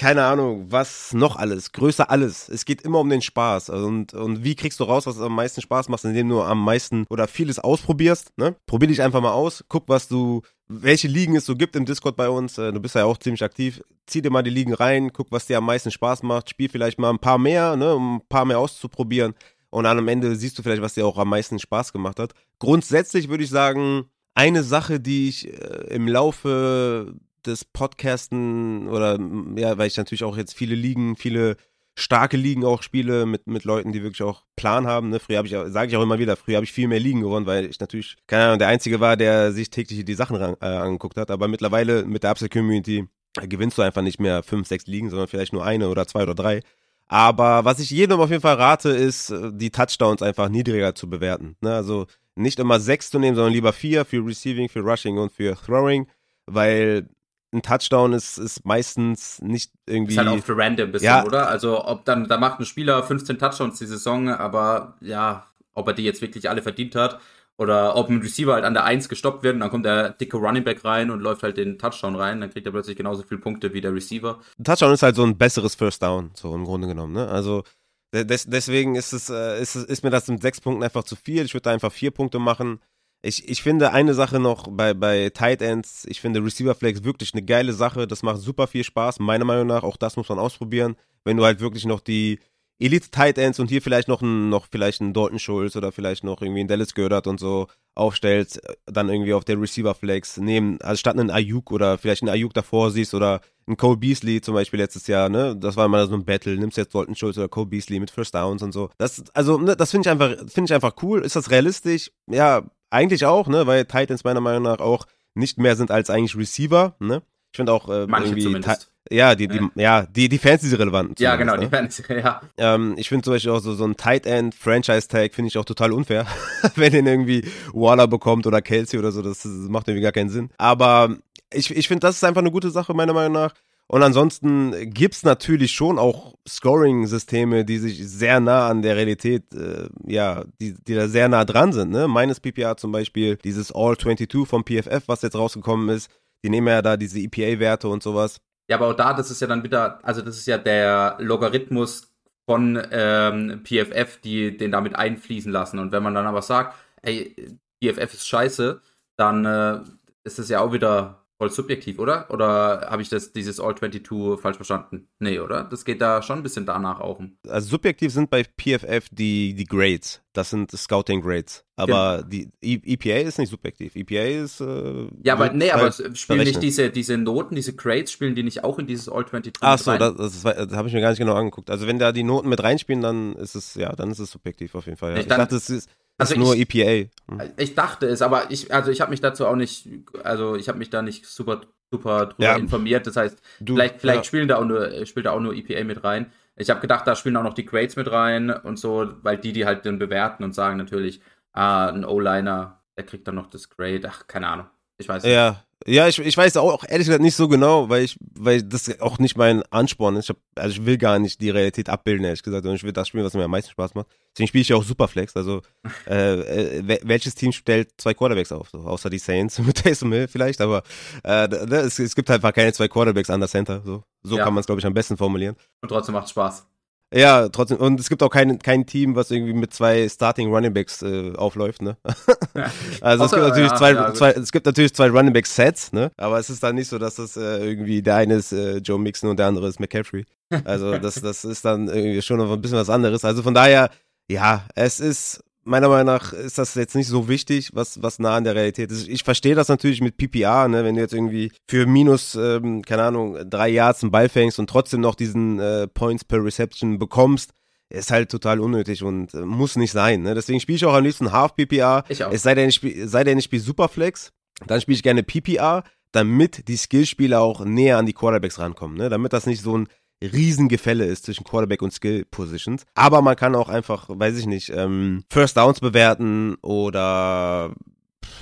[0.00, 2.48] keine Ahnung, was noch alles, größer alles.
[2.48, 3.68] Es geht immer um den Spaß.
[3.68, 7.04] Und, und wie kriegst du raus, was am meisten Spaß macht, indem du am meisten
[7.10, 8.32] oder vieles ausprobierst.
[8.38, 8.56] Ne?
[8.64, 12.16] Probier dich einfach mal aus, guck, was du, welche Ligen es so gibt im Discord
[12.16, 12.56] bei uns.
[12.56, 13.82] Äh, du bist ja auch ziemlich aktiv.
[14.06, 16.48] Zieh dir mal die Ligen rein, guck, was dir am meisten Spaß macht.
[16.48, 19.34] Spiel vielleicht mal ein paar mehr, ne, um ein paar mehr auszuprobieren.
[19.68, 22.32] Und dann am Ende siehst du vielleicht, was dir auch am meisten Spaß gemacht hat.
[22.58, 27.12] Grundsätzlich würde ich sagen, eine Sache, die ich äh, im Laufe
[27.46, 29.18] des Podcasten oder
[29.56, 31.56] ja, weil ich natürlich auch jetzt viele Ligen, viele
[31.94, 35.10] starke Ligen auch spiele mit, mit Leuten, die wirklich auch Plan haben.
[35.10, 35.20] Ne?
[35.20, 37.46] Früher habe ich, sage ich auch immer wieder, früher habe ich viel mehr Ligen gewonnen,
[37.46, 40.66] weil ich natürlich, keine Ahnung, der Einzige war, der sich täglich die Sachen ran, äh,
[40.66, 41.30] angeguckt hat.
[41.30, 45.28] Aber mittlerweile mit der Upside Community gewinnst du einfach nicht mehr fünf, sechs Ligen, sondern
[45.28, 46.60] vielleicht nur eine oder zwei oder drei.
[47.06, 51.56] Aber was ich jedem auf jeden Fall rate, ist, die Touchdowns einfach niedriger zu bewerten.
[51.60, 51.74] Ne?
[51.74, 55.56] Also nicht immer sechs zu nehmen, sondern lieber vier für Receiving, für Rushing und für
[55.56, 56.06] Throwing,
[56.46, 57.08] weil
[57.52, 60.14] ein Touchdown ist, ist meistens nicht irgendwie.
[60.14, 61.24] Ist halt für random ein bisschen, ja.
[61.24, 61.48] oder?
[61.48, 65.94] Also, ob dann, da macht ein Spieler 15 Touchdowns die Saison, aber ja, ob er
[65.94, 67.20] die jetzt wirklich alle verdient hat
[67.56, 70.36] oder ob ein Receiver halt an der 1 gestoppt wird und dann kommt der dicke
[70.36, 73.40] Running Back rein und läuft halt den Touchdown rein, dann kriegt er plötzlich genauso viele
[73.40, 74.40] Punkte wie der Receiver.
[74.58, 77.28] Ein Touchdown ist halt so ein besseres First Down, so im Grunde genommen, ne?
[77.28, 77.64] Also,
[78.12, 81.44] des, deswegen ist es, äh, ist, ist mir das mit sechs Punkten einfach zu viel.
[81.44, 82.80] Ich würde da einfach vier Punkte machen.
[83.22, 87.34] Ich, ich finde eine Sache noch bei, bei Tight Ends, ich finde Receiver Flex wirklich
[87.34, 88.06] eine geile Sache.
[88.06, 89.82] Das macht super viel Spaß, meiner Meinung nach.
[89.82, 90.96] Auch das muss man ausprobieren.
[91.24, 92.38] Wenn du halt wirklich noch die
[92.78, 96.24] Elite Tight Ends und hier vielleicht noch ein, noch vielleicht ein Dalton Schulz oder vielleicht
[96.24, 100.80] noch irgendwie ein Dallas Gödert und so aufstellst, dann irgendwie auf der Receiver Flex nehmen,
[100.80, 104.54] also statt einen Ayuk oder vielleicht einen Ayuk davor siehst oder ein Cole Beasley zum
[104.54, 107.48] Beispiel letztes Jahr, ne, das war mal so ein Battle, nimmst jetzt Dalton Schulz oder
[107.48, 108.88] Cole Beasley mit First Downs und so.
[108.96, 111.20] Das, also, ne, das finde ich einfach, finde ich einfach cool.
[111.20, 112.10] Ist das realistisch?
[112.30, 116.36] Ja, eigentlich auch, ne, weil Titans meiner Meinung nach auch nicht mehr sind als eigentlich
[116.36, 117.22] Receiver, ne.
[117.52, 118.92] Ich finde auch äh, Manche irgendwie zumindest.
[119.10, 121.16] Ja, die, die, ja, die, die Fantasy-relevanten.
[121.18, 121.62] Ja, genau, ne?
[121.62, 122.40] die Fantasy, ja.
[122.58, 125.64] Ähm, ich finde zum Beispiel auch so, so ein Tight End Franchise-Tag finde ich auch
[125.64, 126.26] total unfair.
[126.76, 130.30] Wenn den irgendwie Waller bekommt oder Kelsey oder so, das, das macht irgendwie gar keinen
[130.30, 130.50] Sinn.
[130.58, 131.16] Aber
[131.52, 133.54] ich, ich finde, das ist einfach eine gute Sache, meiner Meinung nach.
[133.90, 139.88] Und ansonsten gibt's natürlich schon auch Scoring-Systeme, die sich sehr nah an der Realität, äh,
[140.06, 141.90] ja, die, die da sehr nah dran sind.
[141.90, 142.06] Ne?
[142.06, 146.08] Meines PPA zum Beispiel, dieses All-22 vom PFF, was jetzt rausgekommen ist,
[146.44, 148.36] die nehmen ja da diese EPA-Werte und sowas.
[148.68, 152.12] Ja, aber auch da, das ist ja dann wieder, also das ist ja der Logarithmus
[152.48, 155.80] von ähm, PFF, die den damit einfließen lassen.
[155.80, 157.34] Und wenn man dann aber sagt, ey,
[157.82, 158.80] PFF ist scheiße,
[159.16, 159.80] dann äh,
[160.22, 162.30] ist es ja auch wieder voll subjektiv, oder?
[162.30, 165.08] Oder habe ich das dieses All 22 falsch verstanden?
[165.20, 165.64] Nee, oder?
[165.64, 167.18] Das geht da schon ein bisschen danach auch.
[167.48, 170.20] Also subjektiv sind bei PFF die, die Grades.
[170.34, 171.64] Das sind Scouting Grades.
[171.82, 172.50] Aber genau.
[172.62, 173.96] die EPA ist nicht subjektiv.
[173.96, 174.60] EPA ist.
[174.60, 176.46] Äh, ja, aber nee, aber spielen berechnet.
[176.46, 179.78] nicht diese, diese Noten, diese Grades, spielen die nicht auch in dieses All 22 Ach
[179.78, 181.70] so, das, das, das habe ich mir gar nicht genau angeguckt.
[181.70, 184.74] Also wenn da die Noten mit reinspielen, dann ist es, ja, dann ist es subjektiv
[184.74, 185.12] auf jeden Fall.
[185.12, 185.16] Ja.
[185.16, 185.90] Ich, ich dachte, es ist
[186.20, 187.08] also nur ich, EPA.
[187.30, 187.40] Hm.
[187.56, 189.88] Ich dachte es, aber ich, also ich habe mich dazu auch nicht,
[190.22, 192.56] also ich habe mich da nicht super, super drüber ja.
[192.56, 193.06] informiert.
[193.06, 194.24] Das heißt, du, vielleicht, vielleicht ja.
[194.24, 196.30] spielen da auch nur, spielt da auch nur EPA mit rein.
[196.56, 199.52] Ich habe gedacht, da spielen auch noch die Grades mit rein und so, weil die
[199.52, 201.20] die halt dann bewerten und sagen natürlich,
[201.52, 204.08] ah, ein O-Liner, der kriegt dann noch das Grade.
[204.08, 204.66] Ach, keine Ahnung.
[204.98, 205.32] Ich weiß nicht.
[205.32, 209.00] Ja, ja, ich, ich weiß auch ehrlich gesagt nicht so genau, weil ich, weil das
[209.00, 210.26] auch nicht mein Ansporn ist.
[210.26, 212.92] Ich hab, also ich will gar nicht die Realität abbilden, ehrlich gesagt, sondern ich will
[212.92, 214.06] das spielen, was mir am meisten Spaß macht.
[214.32, 215.34] Deswegen spiele ich ja auch Superflex.
[215.36, 215.62] Also
[216.06, 218.68] äh, äh, welches Team stellt zwei Quarterbacks auf?
[218.68, 220.82] So, außer die Saints mit Taysom Hill vielleicht, aber
[221.24, 223.80] äh, es, es gibt halt einfach keine zwei Quarterbacks an der Center.
[223.82, 224.44] So, so ja.
[224.44, 225.56] kann man es, glaube ich, am besten formulieren.
[225.80, 226.66] Und trotzdem macht Spaß.
[227.12, 227.78] Ja, trotzdem.
[227.78, 231.32] Und es gibt auch kein, kein Team, was irgendwie mit zwei Starting Running Backs äh,
[231.34, 231.96] aufläuft, ne?
[233.00, 235.92] also es gibt natürlich ja, zwei, ja, zwei, es gibt natürlich zwei Running Back Sets,
[235.92, 236.12] ne?
[236.16, 238.98] Aber es ist dann nicht so, dass das äh, irgendwie der eine ist äh, Joe
[238.98, 240.24] Mixon und der andere ist McCaffrey.
[240.64, 243.24] Also das, das ist dann irgendwie schon noch ein bisschen was anderes.
[243.24, 243.90] Also von daher,
[244.28, 248.36] ja, es ist meiner Meinung nach ist das jetzt nicht so wichtig, was, was nah
[248.36, 249.08] an der Realität ist.
[249.08, 253.04] Ich verstehe das natürlich mit PPA, ne, wenn du jetzt irgendwie für minus, ähm, keine
[253.04, 257.52] Ahnung, drei Yards einen Ball fängst und trotzdem noch diesen äh, Points per Reception bekommst,
[257.90, 260.22] ist halt total unnötig und äh, muss nicht sein.
[260.22, 260.34] Ne?
[260.34, 262.04] Deswegen spiele ich auch am liebsten Half PPA.
[262.08, 262.32] Ich auch.
[262.32, 264.32] Es sei denn, ich spiele sei denn, ich spiele Superflex,
[264.66, 269.08] dann spiele ich gerne PPA, damit die Skillspieler auch näher an die Quarterbacks rankommen, ne?
[269.08, 269.88] damit das nicht so ein
[270.22, 272.84] Riesengefälle ist zwischen Quarterback und Skill Positions.
[272.94, 277.74] Aber man kann auch einfach, weiß ich nicht, ähm, First Downs bewerten oder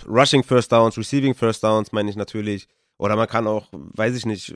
[0.07, 2.67] Rushing First Downs, Receiving First Downs meine ich natürlich.
[2.99, 4.55] Oder man kann auch, weiß ich nicht,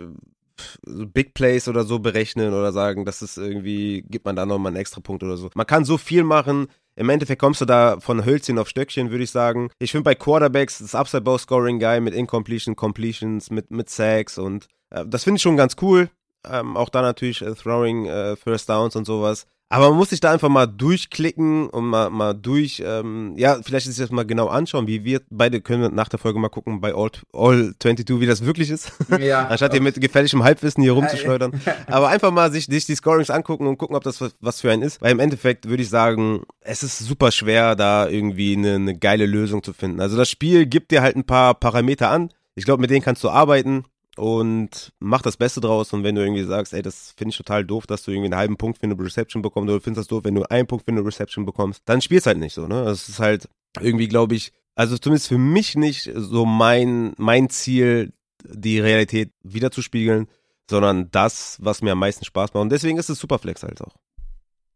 [0.85, 4.81] Big Plays oder so berechnen oder sagen, das ist irgendwie, gibt man da nochmal einen
[4.81, 5.51] extra Punkt oder so.
[5.55, 6.67] Man kann so viel machen.
[6.95, 9.71] Im Endeffekt kommst du da von Hölzchen auf Stöckchen, würde ich sagen.
[9.79, 14.39] Ich finde bei Quarterbacks das Upside Bow Scoring Guy mit Incompletion, Completions, mit, mit Sacks
[14.39, 16.11] und äh, das finde ich schon ganz cool.
[16.49, 19.47] Ähm, auch da natürlich äh, Throwing, äh, First Downs und sowas.
[19.73, 23.87] Aber man muss sich da einfach mal durchklicken und mal, mal durch, ähm, ja, vielleicht
[23.87, 26.93] sich das mal genau anschauen, wie wir beide können nach der Folge mal gucken bei
[26.93, 28.93] All, All 22, wie das wirklich ist.
[29.19, 29.47] Ja.
[29.49, 31.59] Anstatt hier mit gefährlichem Halbwissen hier rumzuschleudern.
[31.87, 34.71] Aber einfach mal sich, sich die Scorings angucken und gucken, ob das was, was für
[34.71, 35.01] einen ist.
[35.01, 39.25] Weil im Endeffekt würde ich sagen, es ist super schwer, da irgendwie eine, eine geile
[39.25, 40.03] Lösung zu finden.
[40.03, 42.29] Also das Spiel gibt dir halt ein paar Parameter an.
[42.55, 43.85] Ich glaube, mit denen kannst du arbeiten
[44.17, 45.93] und mach das Beste draus.
[45.93, 48.37] Und wenn du irgendwie sagst, ey, das finde ich total doof, dass du irgendwie einen
[48.37, 50.85] halben Punkt für eine Reception bekommst, oder du findest das doof, wenn du einen Punkt
[50.85, 52.85] für eine Reception bekommst, dann spielst halt nicht so, ne?
[52.85, 53.49] Das ist halt
[53.81, 58.13] irgendwie, glaube ich, also zumindest für mich nicht so mein, mein Ziel,
[58.45, 60.29] die Realität wiederzuspiegeln,
[60.69, 62.63] sondern das, was mir am meisten Spaß macht.
[62.63, 63.95] Und deswegen ist es Superflex halt auch.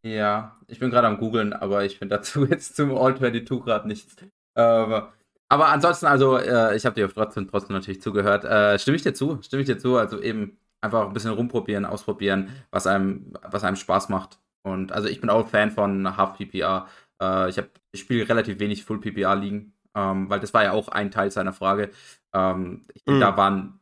[0.03, 3.89] Ja, ich bin gerade am googeln, aber ich finde dazu jetzt zum All 22 gerade
[3.89, 4.17] nichts.
[4.55, 5.03] Ähm,
[5.49, 8.45] aber ansonsten, also, äh, ich habe dir trotzdem, trotzdem natürlich zugehört.
[8.45, 9.41] Äh, stimme ich dir zu?
[9.43, 9.97] Stimme ich dir zu?
[9.97, 14.39] Also eben einfach ein bisschen rumprobieren, ausprobieren, was einem, was einem Spaß macht.
[14.63, 16.89] Und also ich bin auch Fan von Half PPR.
[17.23, 20.89] Äh, ich, ich spiele relativ wenig Full PPR liegen, ähm, weil das war ja auch
[20.89, 21.91] ein Teil seiner Frage.
[22.35, 23.21] Ähm, ich, mhm.
[23.21, 23.81] Da waren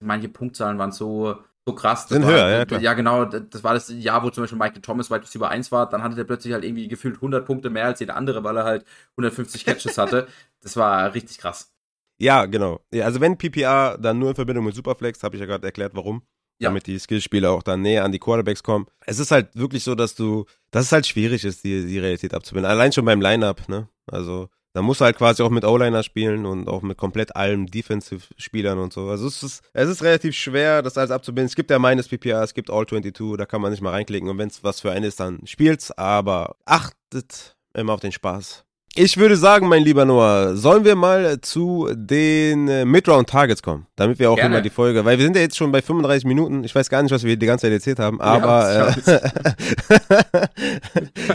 [0.00, 2.08] manche Punktzahlen waren so, so krass.
[2.08, 2.80] Sind höher, ja, klar.
[2.80, 3.24] Ja, genau.
[3.24, 5.88] Das war das Jahr, wo zum Beispiel Michael Thomas weit über 1 war.
[5.88, 8.64] Dann hatte der plötzlich halt irgendwie gefühlt 100 Punkte mehr als jeder andere, weil er
[8.64, 10.28] halt 150 Catches hatte.
[10.66, 11.72] Das war richtig krass.
[12.18, 12.80] Ja, genau.
[12.92, 15.92] Ja, also wenn PPR dann nur in Verbindung mit Superflex, habe ich ja gerade erklärt,
[15.94, 16.22] warum.
[16.58, 16.70] Ja.
[16.70, 18.86] Damit die Skillspieler auch dann näher an die Quarterbacks kommen.
[19.04, 22.34] Es ist halt wirklich so, dass du, dass es halt schwierig ist, die, die Realität
[22.34, 22.68] abzubinden.
[22.68, 23.88] Allein schon beim Lineup, ne?
[24.10, 27.66] Also da musst du halt quasi auch mit O-Liner spielen und auch mit komplett allen
[27.66, 29.08] Defensive-Spielern und so.
[29.08, 31.46] Also es ist, es ist relativ schwer, das alles abzubinden.
[31.46, 34.38] Es gibt ja meines PPR, es gibt All-22, da kann man nicht mal reinklicken und
[34.38, 38.65] wenn es was für einen ist, dann spielt's, aber achtet immer auf den Spaß.
[38.94, 44.18] Ich würde sagen, mein lieber Noah, sollen wir mal zu den äh, Midround-Targets kommen, damit
[44.18, 44.54] wir auch Gerne.
[44.54, 46.64] immer die Folge, weil wir sind ja jetzt schon bei 35 Minuten.
[46.64, 50.48] Ich weiß gar nicht, was wir die ganze Zeit erzählt haben, aber ja, äh,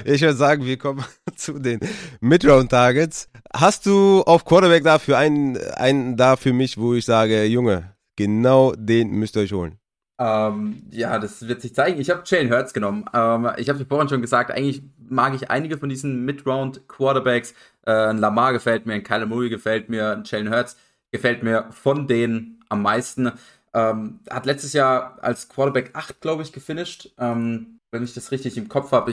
[0.12, 1.80] ich würde sagen, wir kommen zu den
[2.20, 3.30] Midround-Targets.
[3.54, 8.74] Hast du auf Quarterback dafür einen, einen da für mich, wo ich sage, Junge, genau
[8.76, 9.81] den müsst ihr euch holen?
[10.22, 12.00] Ähm, ja, das wird sich zeigen.
[12.00, 13.06] Ich habe Jalen Hurts genommen.
[13.12, 17.56] Ähm, ich habe dir vorhin schon gesagt, eigentlich mag ich einige von diesen Mid-Round-Quarterbacks.
[17.88, 20.78] Äh, ein Lamar gefällt mir, ein Kyler Murray gefällt mir, ein Jalen Hurts
[21.12, 23.32] gefällt mir von denen am meisten.
[23.74, 27.10] Ähm, hat letztes Jahr als Quarterback 8, glaube ich, gefinisht.
[27.18, 29.12] Ähm, wenn ich das richtig im Kopf habe,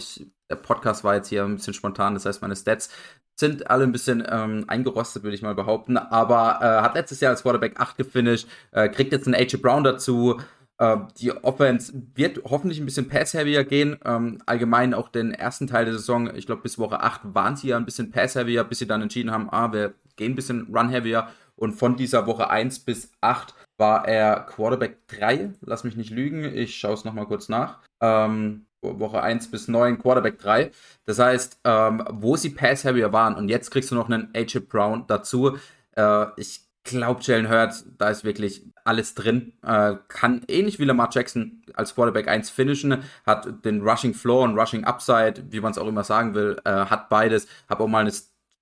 [0.50, 2.90] der Podcast war jetzt hier ein bisschen spontan, das heißt, meine Stats
[3.34, 5.96] sind alle ein bisschen ähm, eingerostet, würde ich mal behaupten.
[5.96, 9.84] Aber äh, hat letztes Jahr als Quarterback 8 gefinisht, äh, kriegt jetzt einen AJ Brown
[9.84, 10.38] dazu.
[10.80, 13.98] Ähm, die Offense wird hoffentlich ein bisschen pass-heavier gehen.
[14.04, 17.68] Ähm, allgemein auch den ersten Teil der Saison, ich glaube bis Woche 8 waren sie
[17.68, 21.28] ja ein bisschen pass-heavier, bis sie dann entschieden haben, ah, wir gehen ein bisschen run-heavier.
[21.56, 25.54] Und von dieser Woche 1 bis 8 war er Quarterback 3.
[25.60, 27.80] Lass mich nicht lügen, ich schaue es nochmal kurz nach.
[28.00, 30.70] Ähm, Woche 1 bis 9 Quarterback 3.
[31.04, 35.04] Das heißt, ähm, wo sie pass-heavier waren und jetzt kriegst du noch einen AJ Brown
[35.08, 35.58] dazu.
[35.96, 39.52] Äh, ich glaube, Jalen Hurts, da ist wirklich alles drin.
[39.62, 44.58] Äh, kann ähnlich wie Lamar Jackson als Quarterback 1 finishen, hat den Rushing Floor und
[44.58, 47.46] Rushing Upside, wie man es auch immer sagen will, äh, hat beides.
[47.68, 48.12] Habe auch mal eine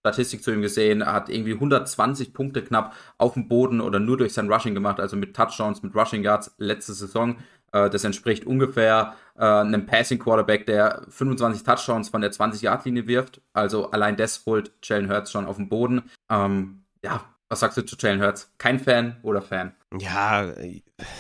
[0.01, 4.33] Statistik zu ihm gesehen, hat irgendwie 120 Punkte knapp auf dem Boden oder nur durch
[4.33, 7.37] sein Rushing gemacht, also mit Touchdowns, mit Rushing Yards letzte Saison.
[7.73, 13.41] Äh, das entspricht ungefähr äh, einem Passing Quarterback, der 25 Touchdowns von der 20-Yard-Linie wirft.
[13.53, 16.11] Also allein das holt Jalen Hurts schon auf den Boden.
[16.31, 18.53] Ähm, ja, was sagst du zu Jalen Hurts?
[18.59, 19.75] Kein Fan oder Fan?
[20.01, 20.53] Ja,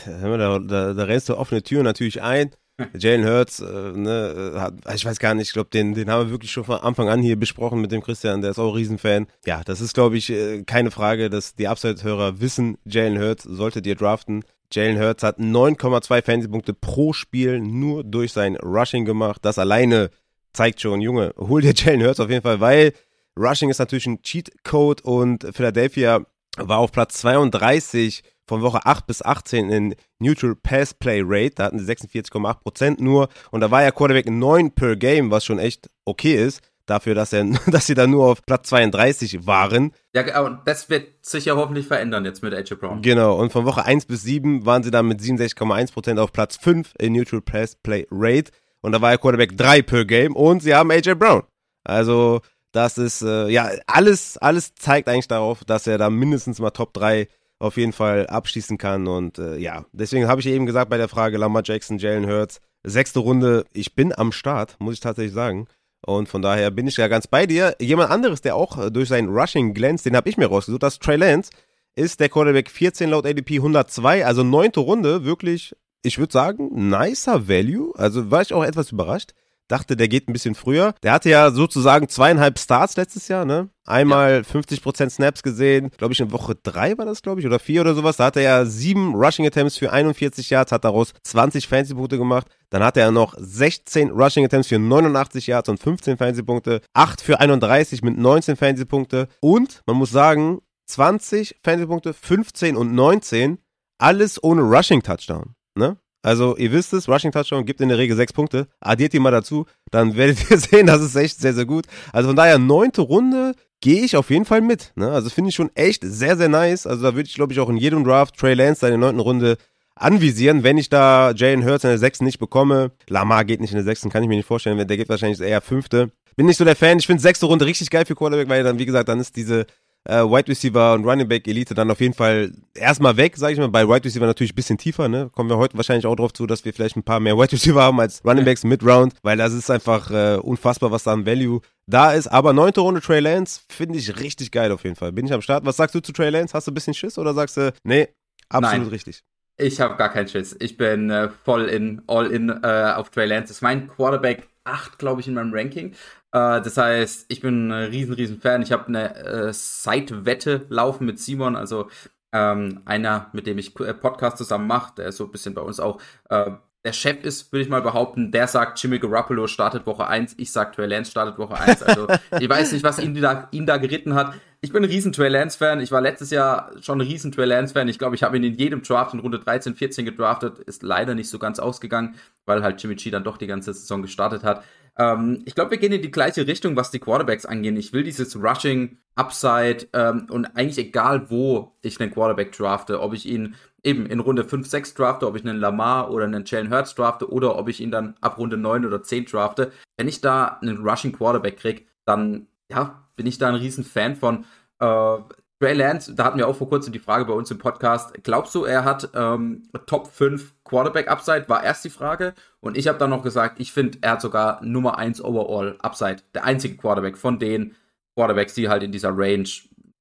[0.07, 2.51] da, da, da rennst du offene Türen natürlich ein.
[2.99, 6.31] Jalen Hurts, äh, ne, hat, ich weiß gar nicht, ich glaube, den, den haben wir
[6.31, 9.29] wirklich schon von Anfang an hier besprochen mit dem Christian, der ist auch ein Riesenfan.
[9.47, 13.87] Ja, das ist, glaube ich, äh, keine Frage, dass die Upside-Hörer wissen, Jalen Hurts solltet
[13.87, 14.45] ihr draften.
[14.73, 19.43] Jalen Hurts hat 9,2 Fantasy-Punkte pro Spiel nur durch sein Rushing gemacht.
[19.43, 20.11] Das alleine
[20.53, 22.93] zeigt schon, Junge, hol dir Jalen Hurts auf jeden Fall, weil
[23.39, 26.25] Rushing ist natürlich ein Cheat-Code und Philadelphia
[26.57, 31.57] war auf Platz 32 von Woche 8 bis 18 in Neutral Pass Play Rate.
[31.57, 33.29] Da hatten sie 46,8% nur.
[33.51, 36.61] Und da war ja Quarterback 9 per Game, was schon echt okay ist.
[36.87, 39.93] Dafür, dass, er, dass sie da nur auf Platz 32 waren.
[40.15, 43.03] Ja, und das wird sich ja hoffentlich verändern jetzt mit AJ Brown.
[43.03, 46.95] Genau, und von Woche 1 bis 7 waren sie dann mit 67,1% auf Platz 5
[46.99, 48.53] in Neutral Pass Play Rate.
[48.81, 51.43] Und da war ja Quarterback 3 per Game und sie haben AJ Brown.
[51.83, 52.41] Also,
[52.73, 56.93] das ist, äh, ja, alles, alles zeigt eigentlich darauf, dass er da mindestens mal Top
[56.95, 59.07] 3 auf jeden Fall abschließen kann.
[59.07, 62.61] Und äh, ja, deswegen habe ich eben gesagt bei der Frage Lamar Jackson, Jalen Hurts,
[62.85, 65.67] sechste Runde, ich bin am Start, muss ich tatsächlich sagen.
[66.05, 67.75] Und von daher bin ich ja ganz bei dir.
[67.81, 70.95] Jemand anderes, der auch äh, durch sein Rushing glänzt, den habe ich mir rausgesucht, das
[70.95, 71.51] ist Trey Lance,
[71.95, 77.49] ist der Quarterback 14 laut ADP 102, also neunte Runde, wirklich, ich würde sagen, nicer
[77.49, 77.93] Value.
[77.97, 79.33] Also war ich auch etwas überrascht
[79.69, 80.95] dachte, der geht ein bisschen früher.
[81.03, 83.69] Der hatte ja sozusagen zweieinhalb Starts letztes Jahr, ne?
[83.85, 84.61] Einmal ja.
[84.61, 87.95] 50% Snaps gesehen, glaube ich in Woche drei war das, glaube ich, oder vier oder
[87.95, 88.17] sowas.
[88.17, 92.49] Da hatte er ja sieben Rushing Attempts für 41 Yards, hat daraus 20 Fantasy-Punkte gemacht.
[92.71, 96.81] Dann hatte er noch 16 Rushing Attempts für 89 Yards und 15 Fantasy-Punkte.
[96.95, 99.29] 8 für 31 mit 19 Fantasy-Punkte.
[99.41, 103.59] Und man muss sagen, 20 Fantasy-Punkte, 15 und 19
[103.99, 105.55] alles ohne Rushing Touchdown.
[105.75, 105.97] Ne?
[106.23, 108.67] Also, ihr wisst es, Rushing Touchdown gibt in der Regel sechs Punkte.
[108.81, 111.87] Addiert die mal dazu, dann werdet ihr sehen, das ist echt sehr, sehr gut.
[112.13, 114.93] Also von daher, neunte Runde gehe ich auf jeden Fall mit.
[114.97, 115.11] Ne?
[115.11, 116.87] Also finde ich schon echt sehr, sehr nice.
[116.87, 119.21] Also da würde ich, glaube ich, auch in jedem Draft Trey Lance in der neunten
[119.21, 119.59] Runde
[119.95, 122.93] anvisieren, wenn ich da Jalen Hurts in der sechsten nicht bekomme.
[123.09, 124.77] Lamar geht nicht in der sechsten, kann ich mir nicht vorstellen.
[124.77, 126.11] Der geht wahrscheinlich eher fünfte.
[126.37, 126.99] Bin nicht so der Fan.
[126.99, 129.67] Ich finde sechste Runde richtig geil für Quarterback, weil dann, wie gesagt, dann ist diese
[130.07, 133.59] äh, Wide Receiver und Running Back Elite dann auf jeden Fall erstmal weg, sage ich
[133.59, 133.69] mal.
[133.69, 135.31] Bei Wide Receiver natürlich ein bisschen tiefer, ne?
[135.33, 137.83] Kommen wir heute wahrscheinlich auch drauf zu, dass wir vielleicht ein paar mehr Wide Receiver
[137.83, 141.27] haben als Running Backs Mid Round, weil das ist einfach äh, unfassbar, was da an
[141.27, 142.29] Value da ist.
[142.29, 145.13] Aber neunte Runde Trey Lance finde ich richtig geil auf jeden Fall.
[145.13, 145.65] Bin ich am Start.
[145.65, 146.55] Was sagst du zu Trey Lance?
[146.55, 148.09] Hast du ein bisschen Schiss oder sagst du, nee,
[148.49, 148.91] absolut Nein.
[148.91, 149.23] richtig?
[149.59, 150.55] Ich habe gar keinen Schiss.
[150.61, 153.49] Ich bin äh, voll in, all in äh, auf Trey Lance.
[153.49, 155.95] Das ist mein Quarterback 8, glaube ich, in meinem Ranking.
[156.37, 158.63] Äh, das heißt, ich bin ein riesen, riesen Fan.
[158.63, 161.89] Ich habe eine äh, Side-Wette laufen mit Simon, also
[162.33, 165.63] ähm, einer, mit dem ich äh, Podcast zusammen mache, der ist so ein bisschen bei
[165.63, 166.51] uns auch äh,
[166.87, 168.31] der Chef ist, würde ich mal behaupten.
[168.31, 170.35] Der sagt, Jimmy Garoppolo startet Woche 1.
[170.39, 171.83] Ich sag, Trey Lance startet Woche 1.
[171.83, 172.07] Also,
[172.39, 174.35] ich weiß nicht, was ihn da, ihn da geritten hat.
[174.61, 175.81] Ich bin ein riesen Trey Lance-Fan.
[175.81, 177.89] Ich war letztes Jahr schon ein riesen Trey Lance-Fan.
[177.89, 180.61] Ich glaube, ich habe ihn in jedem Draft in Runde 13, 14 gedraftet.
[180.61, 182.15] Ist leider nicht so ganz ausgegangen,
[182.45, 184.63] weil halt Jimmy G dann doch die ganze Saison gestartet hat.
[184.97, 187.77] Ähm, ich glaube, wir gehen in die gleiche Richtung, was die Quarterbacks angehen.
[187.77, 193.13] Ich will dieses Rushing, Upside ähm, und eigentlich egal, wo ich einen Quarterback drafte, ob
[193.13, 193.57] ich ihn
[193.87, 197.31] eben in Runde 5, 6 drafte, ob ich einen Lamar oder einen Jalen Hurts drafte
[197.31, 199.73] oder ob ich ihn dann ab Runde 9 oder 10 drafte.
[199.97, 204.17] Wenn ich da einen Rushing Quarterback kriege, dann ja, bin ich da ein riesen Fan
[204.17, 204.45] von.
[204.81, 205.19] Äh,
[205.59, 208.13] Trey Lance, da hatten wir auch vor kurzem die Frage bei uns im Podcast.
[208.25, 211.49] Glaubst du, er hat ähm, Top 5 Quarterback Upside?
[211.49, 212.35] War erst die Frage.
[212.61, 216.19] Und ich habe dann noch gesagt, ich finde, er hat sogar Nummer 1 Overall Upside.
[216.35, 217.75] Der einzige Quarterback von den
[218.17, 219.49] Quarterbacks, die halt in dieser Range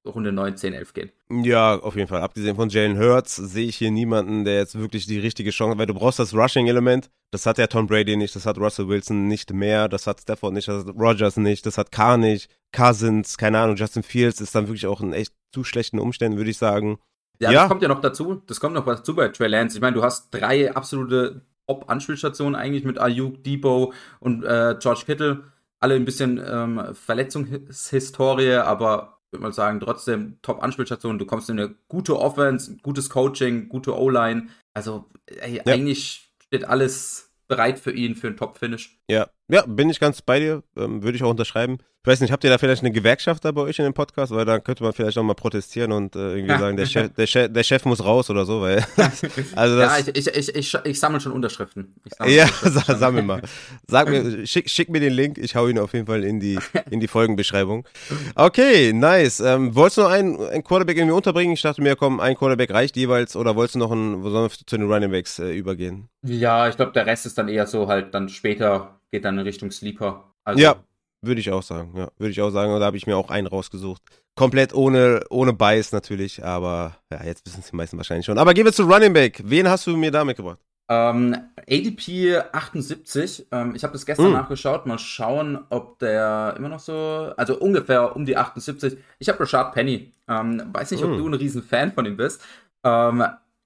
[0.06, 1.12] Runde 9, 10, 11 gehen.
[1.30, 2.22] Ja, auf jeden Fall.
[2.22, 5.78] Abgesehen von Jalen Hurts sehe ich hier niemanden, der jetzt wirklich die richtige Chance hat,
[5.80, 7.10] weil du brauchst das Rushing-Element.
[7.32, 10.54] Das hat ja Tom Brady nicht, das hat Russell Wilson nicht mehr, das hat Stafford
[10.54, 14.56] nicht, das hat Rogers nicht, das hat Carr nicht, Cousins, keine Ahnung, Justin Fields ist
[14.56, 17.00] dann wirklich auch in echt zu schlechten Umständen, würde ich sagen.
[17.40, 18.42] Ja, ja, das kommt ja noch dazu.
[18.48, 19.78] Das kommt noch dazu bei Trey Lance.
[19.78, 25.44] Ich meine, du hast drei absolute Top-Anspielstationen eigentlich mit Ayuk, Debo und äh, George Kittle.
[25.80, 31.20] Alle ein bisschen ähm, Verletzungshistorie, aber würde mal sagen, trotzdem Top-Anspielstation.
[31.20, 34.48] Du kommst in eine gute Offense, gutes Coaching, gute O-Line.
[34.74, 35.64] Also ey, ja.
[35.66, 39.00] eigentlich steht alles bereit für ihn für einen Top-Finish.
[39.10, 40.64] Ja, ja, bin ich ganz bei dir.
[40.76, 41.78] Ähm, Würde ich auch unterschreiben.
[42.06, 44.32] Ich weiß nicht, habt ihr da vielleicht eine Gewerkschaft da bei euch in dem Podcast?
[44.32, 47.26] Weil da könnte man vielleicht auch mal protestieren und äh, irgendwie sagen, der Chef, der,
[47.26, 48.62] Chef, der Chef muss raus oder so.
[48.62, 48.86] Weil,
[49.56, 51.96] also das, ja, ich, ich, ich, ich, sammle schon Unterschriften.
[52.16, 52.96] Sammle ja, Unterschriften.
[53.00, 53.42] sammel mal.
[53.88, 55.40] Sag mir, schick, schick mir den Link.
[55.40, 56.60] Ich hau ihn auf jeden Fall in die,
[56.92, 57.88] in die Folgenbeschreibung.
[58.36, 59.40] Okay, nice.
[59.40, 61.56] Ähm, wolltest du noch einen, einen Quarterback irgendwie unterbringen?
[61.56, 63.36] Ich dachte mir, komm, ein Quarterback reicht jeweils.
[63.36, 66.08] Oder wolltest du noch einen, sollen wir zu den Running Backs äh, übergehen?
[66.22, 69.44] Ja, ich glaube, der Rest ist dann eher so halt dann später geht dann in
[69.44, 70.36] Richtung Sleeper.
[70.44, 70.76] Also, ja,
[71.26, 71.94] würde ich auch sagen.
[71.96, 72.74] Ja, würde ich auch sagen.
[72.74, 74.02] Und da habe ich mir auch einen rausgesucht.
[74.36, 78.38] Komplett ohne, ohne Bias natürlich, aber ja, jetzt wissen es die meisten wahrscheinlich schon.
[78.38, 79.42] Aber gehen wir zu Running Back.
[79.46, 80.60] Wen hast du mir da mitgebracht?
[80.88, 81.36] Ähm,
[81.68, 83.48] ADP 78.
[83.52, 84.34] Ähm, ich habe das gestern mm.
[84.34, 84.86] nachgeschaut.
[84.86, 88.98] Mal schauen, ob der immer noch so, also ungefähr um die 78.
[89.18, 90.14] Ich habe Rashad Penny.
[90.28, 91.18] Ähm, weiß nicht, ob mm.
[91.18, 92.42] du ein riesen Fan von ihm bist.
[92.84, 93.24] Ähm,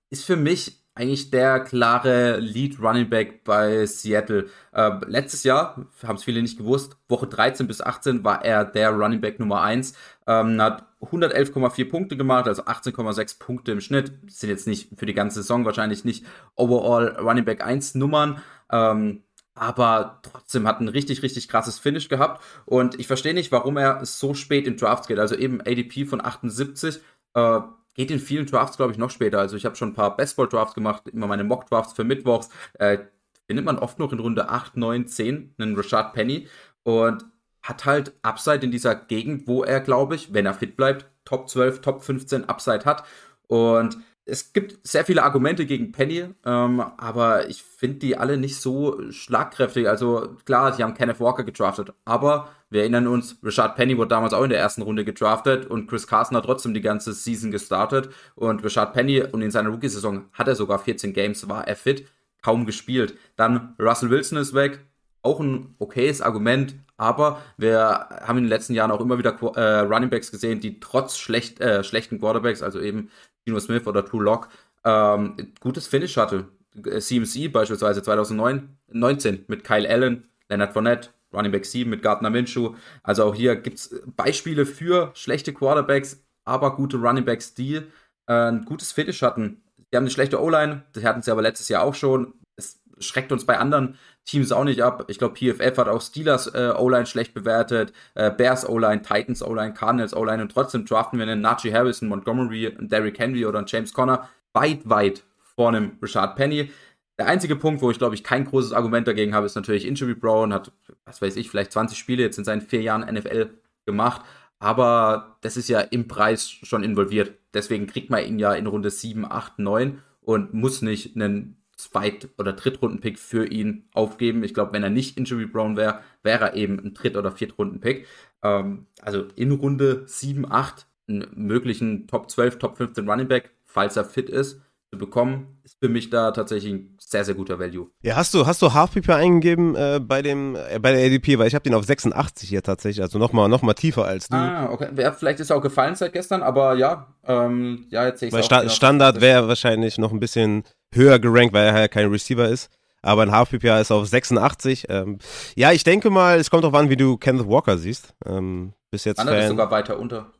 [0.09, 4.47] ist für mich eigentlich der klare Lead Running Back bei Seattle.
[4.73, 8.91] Äh, letztes Jahr, haben es viele nicht gewusst, Woche 13 bis 18 war er der
[8.91, 9.93] Running Back Nummer 1.
[10.27, 14.11] Ähm, hat 111,4 Punkte gemacht, also 18,6 Punkte im Schnitt.
[14.27, 16.25] Sind jetzt nicht für die ganze Saison wahrscheinlich nicht
[16.55, 18.41] overall Running Back 1 Nummern.
[18.69, 19.23] Ähm,
[19.55, 22.43] aber trotzdem hat ein richtig, richtig krasses Finish gehabt.
[22.65, 25.19] Und ich verstehe nicht, warum er so spät in Drafts geht.
[25.19, 26.99] Also eben ADP von 78.
[27.35, 27.59] Äh,
[27.93, 29.39] geht in vielen Drafts, glaube ich, noch später.
[29.39, 32.49] Also ich habe schon ein paar Baseball-Drafts gemacht, immer meine Mock-Drafts für Mittwochs.
[32.73, 32.99] Äh,
[33.47, 36.47] findet man oft noch in Runde 8, 9, 10 einen Rashad Penny
[36.83, 37.25] und
[37.61, 41.49] hat halt Upside in dieser Gegend, wo er, glaube ich, wenn er fit bleibt, Top
[41.49, 43.03] 12, Top 15 Upside hat.
[43.47, 48.61] Und es gibt sehr viele Argumente gegen Penny, ähm, aber ich finde die alle nicht
[48.61, 49.89] so schlagkräftig.
[49.89, 54.33] Also klar, sie haben Kenneth Walker gedraftet, aber wir erinnern uns, Richard Penny wurde damals
[54.33, 58.09] auch in der ersten Runde gedraftet und Chris Carson hat trotzdem die ganze Season gestartet.
[58.35, 62.05] Und Richard Penny und in seiner Rookie-Saison hat er sogar 14 Games, war er fit,
[62.41, 63.17] kaum gespielt.
[63.35, 64.79] Dann Russell Wilson ist weg,
[65.23, 69.79] auch ein okayes Argument, aber wir haben in den letzten Jahren auch immer wieder äh,
[69.79, 73.09] Running Backs gesehen, die trotz schlecht, äh, schlechten Quarterbacks, also eben
[73.45, 74.49] Gino Smith oder True Lock,
[74.85, 76.47] ähm, gutes Finish hatte.
[76.75, 82.75] CMC beispielsweise 2019 mit Kyle Allen, Leonard Fournette, Running Back 7 mit Gardner Minshew.
[83.03, 87.81] Also auch hier gibt es Beispiele für schlechte Quarterbacks, aber gute Running Backs, die äh,
[88.27, 89.61] ein gutes Finish hatten.
[89.77, 92.33] die haben eine schlechte O-Line, das hatten sie aber letztes Jahr auch schon.
[92.55, 95.05] Es schreckt uns bei anderen Teams auch nicht ab.
[95.07, 99.73] Ich glaube, PFF hat auch Steelers äh, O-Line schlecht bewertet, äh, Bears O-Line, Titans O-Line,
[99.73, 103.67] Cardinals O-Line und trotzdem draften wir einen Najee Harrison, Montgomery, einen Derrick Henry oder einen
[103.67, 105.23] James Conner weit, weit
[105.55, 106.71] vor einem Richard Penny.
[107.19, 110.15] Der einzige Punkt, wo ich glaube ich kein großes Argument dagegen habe, ist natürlich Injury
[110.15, 110.71] Brown, hat,
[111.03, 113.49] was weiß ich, vielleicht 20 Spiele jetzt in seinen vier Jahren NFL
[113.85, 114.21] gemacht,
[114.57, 117.37] aber das ist ja im Preis schon involviert.
[117.53, 122.29] Deswegen kriegt man ihn ja in Runde 7, 8, 9 und muss nicht einen Zweit-
[122.37, 124.43] oder Drittrunden-Pick für ihn aufgeben.
[124.43, 128.05] Ich glaube, wenn er nicht Injury Brown wäre, wäre er eben ein Dritt- oder Viertrunden-Pick.
[128.43, 133.97] Ähm, also in Runde 7, 8 einen möglichen Top 12, Top 15 Running Back, falls
[133.97, 134.61] er fit ist
[134.91, 137.87] zu bekommen, ist für mich da tatsächlich ein sehr, sehr guter Value.
[138.01, 141.37] Ja, hast du, hast du Half PPR eingegeben äh, bei dem, äh, bei der ADP,
[141.37, 144.35] weil ich habe den auf 86 hier tatsächlich, also nochmal noch mal tiefer als du.
[144.35, 144.89] Ah, okay.
[144.95, 148.33] Ja, vielleicht ist er auch gefallen seit gestern, aber ja, ähm, ja, jetzt sehe ich
[148.33, 150.63] Weil Sta Standard wäre wahrscheinlich noch ein bisschen
[150.93, 152.69] höher gerankt, weil er ja kein Receiver ist.
[153.01, 154.87] Aber ein Half PPR ist auf 86.
[154.89, 155.19] Ähm,
[155.55, 158.13] ja, ich denke mal, es kommt darauf an, wie du Kenneth Walker siehst.
[158.25, 159.33] Ähm, bis jetzt Fan.
[159.33, 160.31] ist sogar weiter unter.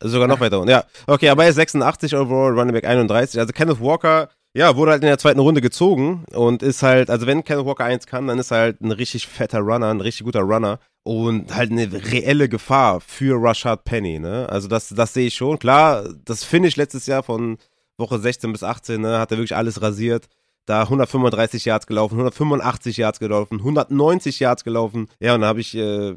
[0.00, 0.84] Sogar noch weiter unten, ja.
[1.06, 3.40] Okay, aber er ist 86 overall, Running Back 31.
[3.40, 7.26] Also Kenneth Walker, ja, wurde halt in der zweiten Runde gezogen und ist halt, also
[7.26, 10.24] wenn Kenneth Walker eins kann, dann ist er halt ein richtig fetter Runner, ein richtig
[10.24, 14.48] guter Runner und halt eine reelle Gefahr für Rashad Penny, ne?
[14.48, 15.58] Also das, das sehe ich schon.
[15.58, 17.58] Klar, das Finish letztes Jahr von
[17.98, 20.26] Woche 16 bis 18, ne, hat er wirklich alles rasiert
[20.66, 25.08] da 135 Yards gelaufen, 185 Yards gelaufen, 190 Yards gelaufen.
[25.20, 26.14] Ja, und da habe ich äh,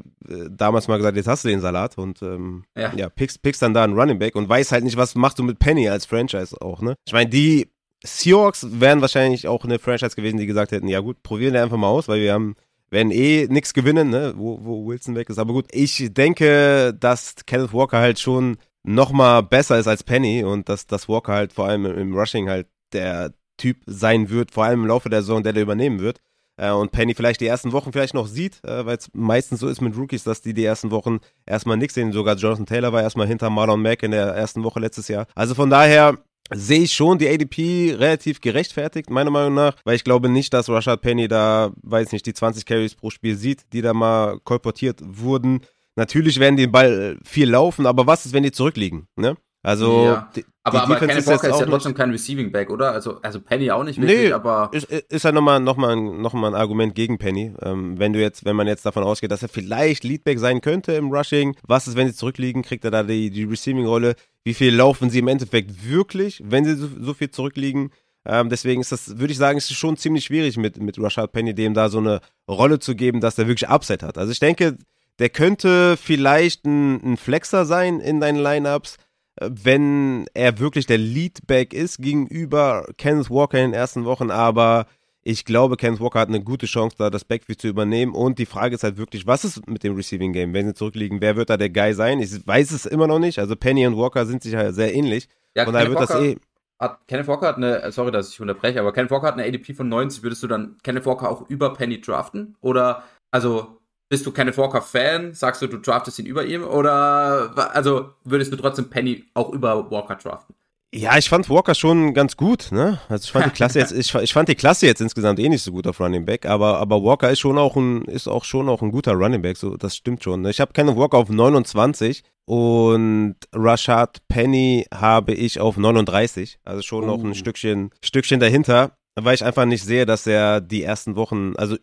[0.50, 3.74] damals mal gesagt, jetzt hast du den Salat und ähm, ja, ja pickst, pickst dann
[3.74, 6.60] da einen Running Back und weiß halt nicht, was machst du mit Penny als Franchise
[6.60, 6.96] auch, ne?
[7.06, 7.70] Ich meine, die
[8.02, 11.76] Seahawks wären wahrscheinlich auch eine Franchise gewesen, die gesagt hätten, ja gut, probieren wir einfach
[11.76, 12.56] mal aus, weil wir haben
[12.90, 15.38] werden eh nichts gewinnen, ne, wo, wo Wilson weg ist.
[15.38, 20.42] Aber gut, ich denke, dass Kenneth Walker halt schon noch mal besser ist als Penny
[20.42, 24.64] und dass, dass Walker halt vor allem im Rushing halt der Typ sein wird, vor
[24.64, 26.20] allem im Laufe der Saison, der der übernehmen wird.
[26.56, 29.68] Äh, und Penny vielleicht die ersten Wochen vielleicht noch sieht, äh, weil es meistens so
[29.68, 32.12] ist mit Rookies, dass die die ersten Wochen erstmal nichts sehen.
[32.12, 35.26] Sogar Jonathan Taylor war erstmal hinter Marlon Mack in der ersten Woche letztes Jahr.
[35.34, 36.18] Also von daher
[36.52, 40.68] sehe ich schon die ADP relativ gerechtfertigt, meiner Meinung nach, weil ich glaube nicht, dass
[40.68, 45.00] Rashad Penny da, weiß nicht, die 20 Carries pro Spiel sieht, die da mal kolportiert
[45.02, 45.60] wurden.
[45.96, 49.06] Natürlich werden die den Ball viel laufen, aber was ist, wenn die zurückliegen?
[49.16, 49.36] Ne?
[49.62, 50.30] Also, ja.
[50.34, 52.92] die, aber, aber Kenneth Walker ist, ja trotzdem kein Receiving Back, oder?
[52.92, 54.70] Also, also Penny auch nicht wirklich, nee, aber.
[54.72, 57.52] Ist, ist ja nochmal noch mal, noch mal ein Argument gegen Penny.
[57.62, 60.92] Ähm, wenn du jetzt, wenn man jetzt davon ausgeht, dass er vielleicht Leadback sein könnte
[60.92, 64.14] im Rushing, was ist, wenn sie zurückliegen, kriegt er da die, die Receiving-Rolle?
[64.44, 67.90] Wie viel laufen sie im Endeffekt wirklich, wenn sie so, so viel zurückliegen?
[68.24, 71.32] Ähm, deswegen ist das, würde ich sagen, ist es schon ziemlich schwierig mit, mit Rashad
[71.32, 74.18] Penny, dem da so eine Rolle zu geben, dass er wirklich Upset hat.
[74.18, 74.76] Also ich denke,
[75.18, 78.96] der könnte vielleicht ein, ein Flexer sein in deinen Lineups
[79.40, 84.86] wenn er wirklich der Leadback ist gegenüber Kenneth Walker in den ersten Wochen, aber
[85.22, 88.14] ich glaube, Kenneth Walker hat eine gute Chance, da das Backfield zu übernehmen.
[88.14, 90.54] Und die Frage ist halt wirklich, was ist mit dem Receiving Game?
[90.54, 92.20] Wenn sie zurückliegen, wer wird da der Guy sein?
[92.20, 93.38] Ich weiß es immer noch nicht.
[93.38, 95.28] Also Penny und Walker sind sich halt sehr ähnlich.
[95.54, 96.36] Ja, von daher wird Walker das eh.
[96.78, 99.74] Hat, Kenneth Walker hat eine, sorry, dass ich unterbreche, aber Kenneth Walker hat eine ADP
[99.74, 100.22] von 90.
[100.22, 102.56] Würdest du dann Kenneth Walker auch über Penny draften?
[102.62, 103.79] Oder, also,
[104.10, 105.32] bist du Kenneth Walker Fan?
[105.32, 106.64] Sagst du, du draftest ihn über ihm?
[106.64, 110.54] Oder also würdest du trotzdem Penny auch über Walker draften?
[110.92, 112.98] Ja, ich fand Walker schon ganz gut, ne?
[113.08, 115.62] Also ich fand die Klasse jetzt, ich, ich fand die Klasse jetzt insgesamt eh nicht
[115.62, 118.68] so gut auf Running Back, aber, aber Walker ist schon auch ein, ist auch schon
[118.68, 120.42] auch ein guter Running Back, so, das stimmt schon.
[120.42, 120.50] Ne?
[120.50, 127.04] Ich habe Kenneth Walker auf 29 und Rashad Penny habe ich auf 39, also schon
[127.04, 127.06] uh.
[127.06, 127.34] noch ein oh.
[127.34, 131.76] Stückchen, Stückchen dahinter, weil ich einfach nicht sehe, dass er die ersten Wochen, also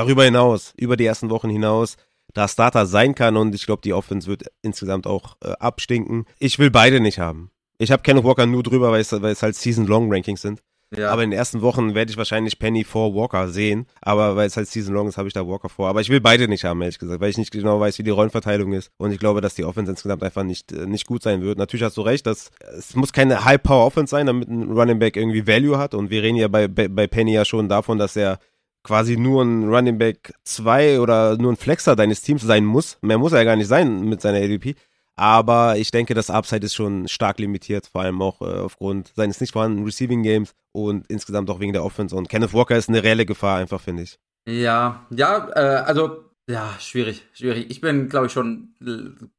[0.00, 1.96] darüber hinaus, über die ersten Wochen hinaus,
[2.34, 6.26] da Starter sein kann und ich glaube, die Offense wird insgesamt auch äh, abstinken.
[6.38, 7.50] Ich will beide nicht haben.
[7.78, 10.62] Ich habe Kenneth Walker nur drüber, weil es, weil es halt Season-Long-Rankings sind.
[10.96, 11.10] Ja.
[11.10, 13.86] Aber in den ersten Wochen werde ich wahrscheinlich Penny vor Walker sehen.
[14.00, 15.88] Aber weil es halt Season Long ist, habe ich da Walker vor.
[15.88, 18.10] Aber ich will beide nicht haben, ehrlich gesagt, weil ich nicht genau weiß, wie die
[18.10, 18.90] Rollenverteilung ist.
[18.96, 21.58] Und ich glaube, dass die Offense insgesamt einfach nicht, äh, nicht gut sein wird.
[21.58, 25.46] Natürlich hast du recht, dass es muss keine High-Power-Offense sein, damit ein Running Back irgendwie
[25.46, 25.94] Value hat.
[25.94, 28.40] Und wir reden ja bei, bei, bei Penny ja schon davon, dass er
[28.82, 32.98] quasi nur ein Running Back 2 oder nur ein Flexer deines Teams sein muss.
[33.02, 34.74] Mehr muss er ja gar nicht sein mit seiner ADP.
[35.16, 39.40] Aber ich denke, das Upside ist schon stark limitiert, vor allem auch äh, aufgrund seines
[39.40, 42.16] nicht vorhandenen Receiving Games und insgesamt auch wegen der Offense.
[42.16, 44.18] Und Kenneth Walker ist eine reelle Gefahr, einfach, finde ich.
[44.48, 47.66] Ja, ja, äh, also ja, schwierig, schwierig.
[47.68, 48.74] Ich bin, glaube ich, schon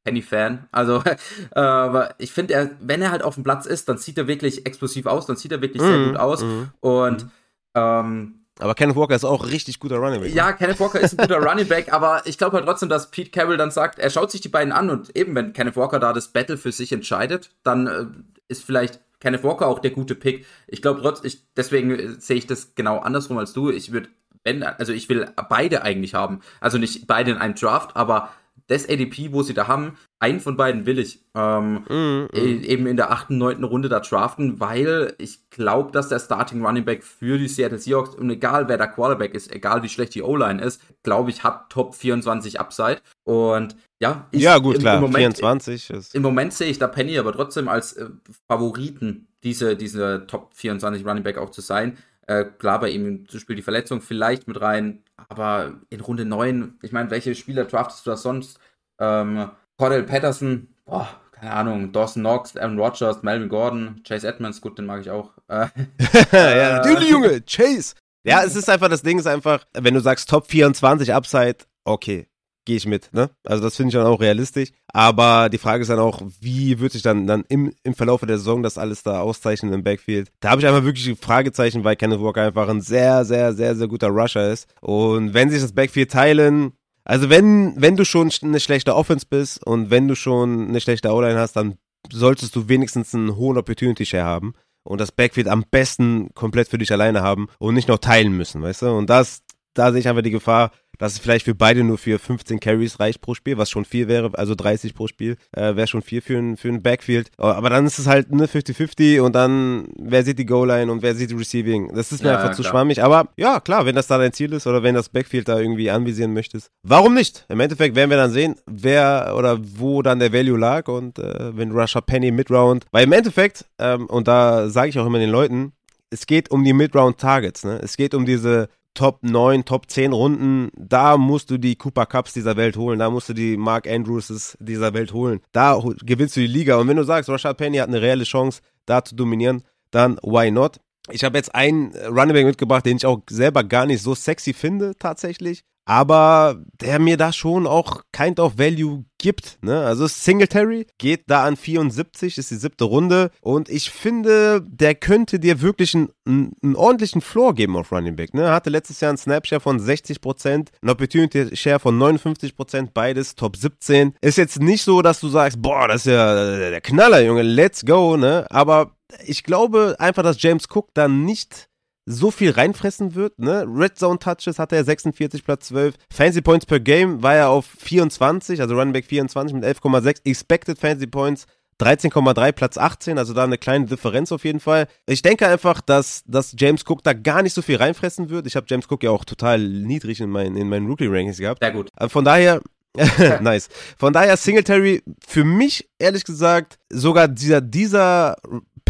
[0.03, 0.67] Penny-Fan.
[0.71, 1.01] Also,
[1.55, 4.65] äh, aber ich finde, wenn er halt auf dem Platz ist, dann sieht er wirklich
[4.67, 6.43] explosiv aus, dann sieht er wirklich mm, sehr mhm, gut aus.
[6.43, 7.31] Mm, und mm.
[7.73, 10.33] Ähm, aber Kenneth Walker ist auch richtig guter Running Back.
[10.33, 13.31] Ja, Kenneth Walker ist ein guter Running Back, aber ich glaube halt trotzdem, dass Pete
[13.31, 16.13] Carroll dann sagt, er schaut sich die beiden an und eben, wenn Kenneth Walker da
[16.13, 18.05] das Battle für sich entscheidet, dann äh,
[18.47, 20.45] ist vielleicht Kenneth Walker auch der gute Pick.
[20.67, 23.69] Ich glaube trotzdem, deswegen sehe ich das genau andersrum als du.
[23.69, 24.09] Ich würde,
[24.43, 26.41] wenn, also ich will beide eigentlich haben.
[26.59, 28.29] Also nicht beide in einem Draft, aber
[28.71, 32.63] das ADP, wo sie da haben, einen von beiden will ich ähm, mm, mm.
[32.63, 36.85] eben in der achten, neunten Runde da draften, weil ich glaube, dass der Starting Running
[36.85, 40.23] Back für die Seattle Seahawks, und egal wer der Quarterback ist, egal wie schlecht die
[40.23, 42.99] O-Line ist, glaube ich, hat Top 24 Upside.
[43.25, 46.15] Und ja, ich, ja gut, im, klar, im Moment, 24 ist.
[46.15, 48.07] Im Moment sehe ich da Penny aber trotzdem als äh,
[48.47, 51.97] Favoriten, diese, diese Top 24 Running Back auch zu sein.
[52.27, 56.91] Äh, klar, bei ihm spielt die Verletzung vielleicht mit rein, aber in Runde 9, ich
[56.91, 58.59] meine, welche Spieler draftest du da sonst?
[58.99, 64.77] Ähm, Cordell Patterson, boah, keine Ahnung, Dawson Knox, Aaron Rodgers, Melvin Gordon, Chase Edmonds, gut,
[64.77, 65.33] den mag ich auch.
[65.47, 65.67] Äh,
[66.31, 67.95] ja, natürlich, Junge, Chase.
[68.23, 72.27] Ja, es ist einfach, das Ding ist einfach, wenn du sagst Top 24 Upside, okay,
[72.65, 73.13] gehe ich mit.
[73.13, 73.29] Ne?
[73.43, 74.69] Also das finde ich dann auch realistisch.
[74.93, 78.37] Aber die Frage ist dann auch, wie wird sich dann, dann im, im Verlauf der
[78.37, 80.31] Saison das alles da auszeichnen im Backfield?
[80.39, 83.87] Da habe ich einfach wirklich Fragezeichen, weil Kenneth Walker einfach ein sehr, sehr, sehr, sehr
[83.87, 84.67] guter Rusher ist.
[84.81, 89.65] Und wenn sich das Backfield teilen, also wenn, wenn du schon eine schlechte Offense bist
[89.65, 91.77] und wenn du schon eine schlechte O-Line hast, dann
[92.11, 94.53] solltest du wenigstens einen hohen Opportunity Share haben
[94.83, 98.61] und das Backfield am besten komplett für dich alleine haben und nicht noch teilen müssen,
[98.61, 98.91] weißt du?
[98.91, 99.43] Und das,
[99.73, 100.71] da sehe ich einfach die Gefahr,
[101.01, 104.07] dass es vielleicht für beide nur für 15 Carries reicht pro Spiel, was schon viel
[104.07, 107.31] wäre, also 30 pro Spiel, äh, wäre schon viel für ein, für ein Backfield.
[107.37, 111.15] Aber dann ist es halt eine 50-50 und dann, wer sieht die Goal-Line und wer
[111.15, 111.91] sieht die Receiving?
[111.95, 113.01] Das ist mir ja, einfach zu schwammig.
[113.01, 115.89] Aber ja, klar, wenn das da dein Ziel ist oder wenn das Backfield da irgendwie
[115.89, 117.45] anvisieren möchtest, warum nicht?
[117.49, 121.57] Im Endeffekt werden wir dann sehen, wer oder wo dann der Value lag und äh,
[121.57, 125.31] wenn Russia Penny Midround, weil im Endeffekt, ähm, und da sage ich auch immer den
[125.31, 125.73] Leuten,
[126.11, 127.79] es geht um die Midround Targets, ne?
[127.81, 132.33] Es geht um diese Top 9, Top 10 Runden, da musst du die Cooper Cups
[132.33, 135.39] dieser Welt holen, da musst du die Mark Andrewses dieser Welt holen.
[135.53, 136.77] Da gewinnst du die Liga.
[136.77, 140.51] Und wenn du sagst, Rashad Penny hat eine reelle Chance, da zu dominieren, dann why
[140.51, 140.79] not?
[141.09, 144.53] Ich habe jetzt einen Running Back mitgebracht, den ich auch selber gar nicht so sexy
[144.53, 149.59] finde, tatsächlich aber der mir da schon auch kind of Value gibt.
[149.61, 149.85] Ne?
[149.85, 155.39] Also Singletary geht da an 74, ist die siebte Runde und ich finde, der könnte
[155.39, 158.33] dir wirklich einen, einen ordentlichen Floor geben auf Running Back.
[158.33, 158.51] Ne?
[158.51, 164.15] Hatte letztes Jahr einen Snapshare von 60%, einen Opportunity Share von 59%, beides Top 17.
[164.21, 167.85] Ist jetzt nicht so, dass du sagst, boah, das ist ja der Knaller, Junge, let's
[167.85, 168.45] go, ne?
[168.49, 171.67] Aber ich glaube einfach, dass James Cook da nicht
[172.11, 173.39] so viel reinfressen wird.
[173.39, 173.65] Ne?
[173.67, 175.95] Red Zone Touches hatte er 46 Platz 12.
[176.11, 180.21] Fancy Points per Game war er auf 24, also Running Back 24 mit 11,6.
[180.25, 181.45] Expected Fancy Points
[181.79, 184.87] 13,3 Platz 18, also da eine kleine Differenz auf jeden Fall.
[185.07, 188.45] Ich denke einfach, dass, dass James Cook da gar nicht so viel reinfressen wird.
[188.45, 191.63] Ich habe James Cook ja auch total niedrig in meinen, in meinen Rookie-Rankings gehabt.
[191.63, 191.89] Sehr gut.
[192.07, 192.61] Von daher,
[193.41, 193.69] nice.
[193.97, 198.35] Von daher Singletary für mich ehrlich gesagt sogar dieser dieser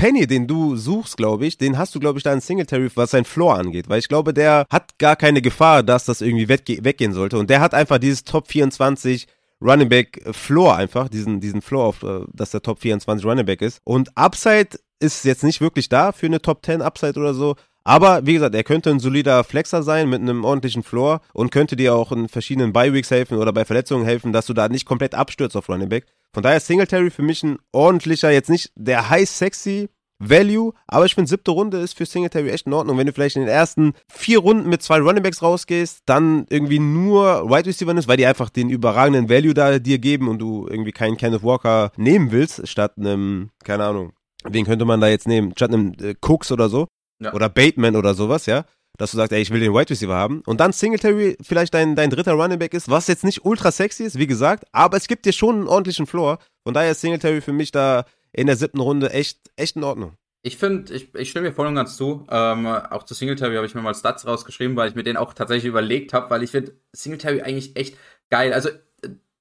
[0.02, 3.12] Penny, den du suchst, glaube ich, den hast du, glaube ich, da in Singletary, was
[3.12, 3.88] sein Floor angeht.
[3.88, 7.38] Weil ich glaube, der hat gar keine Gefahr, dass das irgendwie weggehen sollte.
[7.38, 9.28] Und der hat einfach dieses Top 24
[9.62, 13.62] Running Back Floor einfach, diesen, diesen Floor, auf, äh, dass der Top 24 Running Back
[13.62, 13.80] ist.
[13.84, 17.56] Und Upside ist jetzt nicht wirklich da für eine Top 10 Upside oder so.
[17.84, 21.76] Aber wie gesagt, er könnte ein solider Flexer sein mit einem ordentlichen Floor und könnte
[21.76, 25.14] dir auch in verschiedenen Bye-Weeks helfen oder bei Verletzungen helfen, dass du da nicht komplett
[25.14, 26.08] abstürzt auf Running Back.
[26.34, 29.90] Von daher ist Singletary für mich ein ordentlicher, jetzt nicht der high sexy
[30.24, 32.98] Value, aber ich finde siebte Runde ist für Singletary echt in Ordnung.
[32.98, 37.50] Wenn du vielleicht in den ersten vier Runden mit zwei Runningbacks rausgehst, dann irgendwie nur
[37.50, 40.92] Wide Receiver nimmst, weil die einfach den überragenden Value da dir geben und du irgendwie
[40.92, 44.14] keinen Kenneth Walker nehmen willst, statt einem, keine Ahnung,
[44.44, 46.88] wen könnte man da jetzt nehmen, statt einem äh, Cooks oder so,
[47.20, 47.34] ja.
[47.34, 48.66] oder Bateman oder sowas, ja
[49.02, 50.44] dass du sagst, ey, ich will den Wide Receiver haben.
[50.46, 54.04] Und dann Singletary vielleicht dein, dein dritter Running Back ist, was jetzt nicht ultra sexy
[54.04, 56.38] ist, wie gesagt, aber es gibt dir schon einen ordentlichen Floor.
[56.64, 60.14] Von daher ist Singletary für mich da in der siebten Runde echt, echt in Ordnung.
[60.44, 62.28] Ich finde, ich, ich stimme mir voll und ganz zu.
[62.30, 65.34] Ähm, auch zu Singletary habe ich mir mal Stats rausgeschrieben, weil ich mir den auch
[65.34, 67.98] tatsächlich überlegt habe, weil ich finde Singletary eigentlich echt
[68.30, 68.54] geil.
[68.54, 68.70] Also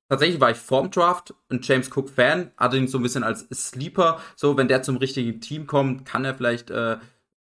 [0.08, 3.46] tatsächlich war ich vorm Draft ein James Cook Fan, hatte ihn so ein bisschen als
[3.52, 4.20] Sleeper.
[4.36, 6.96] So, wenn der zum richtigen Team kommt, kann er vielleicht äh,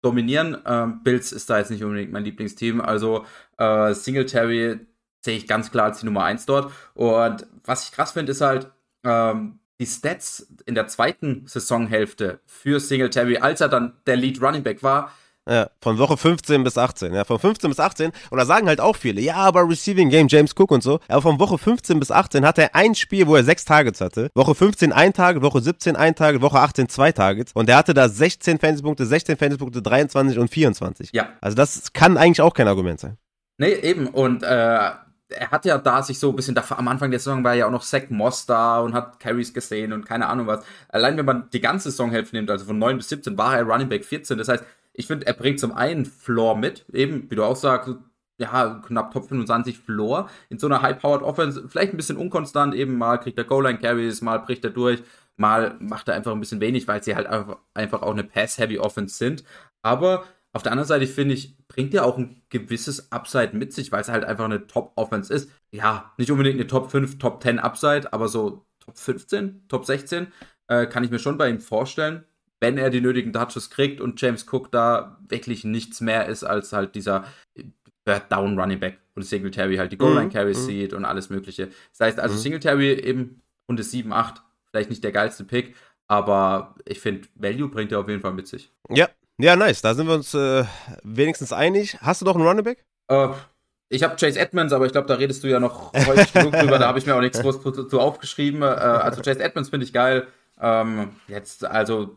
[0.04, 0.56] dominieren.
[0.66, 2.80] Ähm, Bills ist da jetzt nicht unbedingt mein Lieblingsteam.
[2.80, 3.24] Also
[3.58, 4.80] äh, Singletary
[5.22, 6.72] sehe ich ganz klar als die Nummer 1 dort.
[6.94, 8.70] Und was ich krass finde, ist halt,
[9.04, 14.62] ähm, die Stats in der zweiten Saisonhälfte für Singletary, als er dann der Lead Running
[14.62, 15.12] Back war,
[15.48, 17.12] ja, von Woche 15 bis 18.
[17.12, 18.12] Ja, von 15 bis 18.
[18.30, 21.00] Und da sagen halt auch viele, ja, aber Receiving Game, James Cook und so.
[21.08, 24.30] Aber von Woche 15 bis 18 hatte er ein Spiel, wo er sechs Targets hatte.
[24.34, 27.52] Woche 15 ein Target, Woche 17 ein Target, Woche 18 zwei Targets.
[27.52, 31.10] Und er hatte da 16 Fantasy-Punkte, 16 Fantasy-Punkte, 23 und 24.
[31.12, 31.28] Ja.
[31.40, 33.18] Also das kann eigentlich auch kein Argument sein.
[33.58, 34.08] Nee, eben.
[34.08, 37.44] Und äh, er hat ja da sich so ein bisschen, davor, am Anfang der Saison
[37.44, 40.64] war ja auch noch Zach Moss da und hat Carries gesehen und keine Ahnung was.
[40.88, 43.88] Allein wenn man die ganze Saisonhälfte nimmt, also von 9 bis 17, war er Running
[43.88, 44.38] Back 14.
[44.38, 44.64] Das heißt,
[44.94, 47.94] ich finde, er bringt zum einen Floor mit, eben, wie du auch sagst,
[48.38, 52.96] ja, knapp Top 25 Floor in so einer High-Powered Offense, vielleicht ein bisschen unkonstant, eben
[52.96, 55.02] mal kriegt er Goal-Line-Carries, mal bricht er durch,
[55.36, 59.16] mal macht er einfach ein bisschen wenig, weil sie halt einfach auch eine Pass-Heavy Offense
[59.16, 59.44] sind.
[59.82, 63.90] Aber auf der anderen Seite finde ich, bringt er auch ein gewisses Upside mit sich,
[63.90, 65.50] weil es halt einfach eine Top-Offense ist.
[65.72, 70.28] Ja, nicht unbedingt eine Top 5, Top 10 Upside, aber so Top 15, Top 16
[70.68, 72.24] äh, kann ich mir schon bei ihm vorstellen,
[72.64, 76.72] wenn er die nötigen Touches kriegt und James Cook da wirklich nichts mehr ist als
[76.72, 77.26] halt dieser
[78.06, 80.66] Third Down Running Back und Singletary halt die Goal Line mhm, Carries mhm.
[80.66, 81.68] sieht und alles Mögliche.
[81.90, 82.38] Das heißt also mhm.
[82.38, 85.74] Singletary eben Runde 7, 8, vielleicht nicht der geilste Pick,
[86.08, 88.72] aber ich finde, Value bringt er auf jeden Fall mit sich.
[88.88, 89.82] Ja, ja, nice.
[89.82, 90.64] Da sind wir uns äh,
[91.02, 91.98] wenigstens einig.
[92.00, 92.82] Hast du noch einen Running Back?
[93.12, 93.34] Uh,
[93.90, 96.78] ich habe Chase Edmonds, aber ich glaube, da redest du ja noch häufig genug drüber.
[96.78, 98.62] Da habe ich mir auch nichts groß zu, zu aufgeschrieben.
[98.62, 100.28] Uh, also Chase Edmonds finde ich geil.
[100.58, 102.14] Ähm, jetzt, also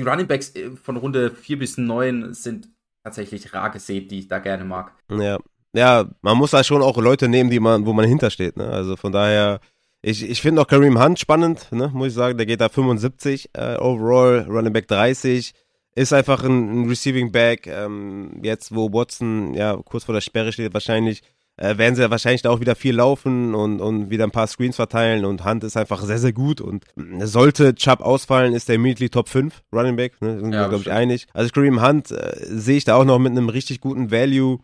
[0.00, 2.68] die Running Backs äh, von Runde 4 bis 9 sind
[3.04, 4.92] tatsächlich rar gesät, die ich da gerne mag.
[5.10, 5.38] Ja.
[5.72, 8.56] Ja, man muss da schon auch Leute nehmen, die man, wo man hintersteht.
[8.56, 8.68] Ne?
[8.68, 9.60] Also von daher,
[10.02, 11.90] ich, ich finde auch Kareem Hunt spannend, ne?
[11.94, 12.36] muss ich sagen.
[12.38, 15.52] Der geht da 75 äh, overall, Running Back 30.
[15.94, 17.68] Ist einfach ein, ein Receiving Back.
[17.68, 21.22] Ähm, jetzt, wo Watson ja kurz vor der Sperre steht, wahrscheinlich
[21.60, 24.76] äh, werden sie wahrscheinlich da auch wieder viel laufen und, und wieder ein paar Screens
[24.76, 28.76] verteilen und Hunt ist einfach sehr, sehr gut und äh, sollte Chubb ausfallen, ist der
[28.76, 31.26] immediately Top 5 Running Back, ne, sind ja, wir, glaube ich, einig.
[31.32, 34.60] Also Kareem Hunt äh, sehe ich da auch noch mit einem richtig guten Value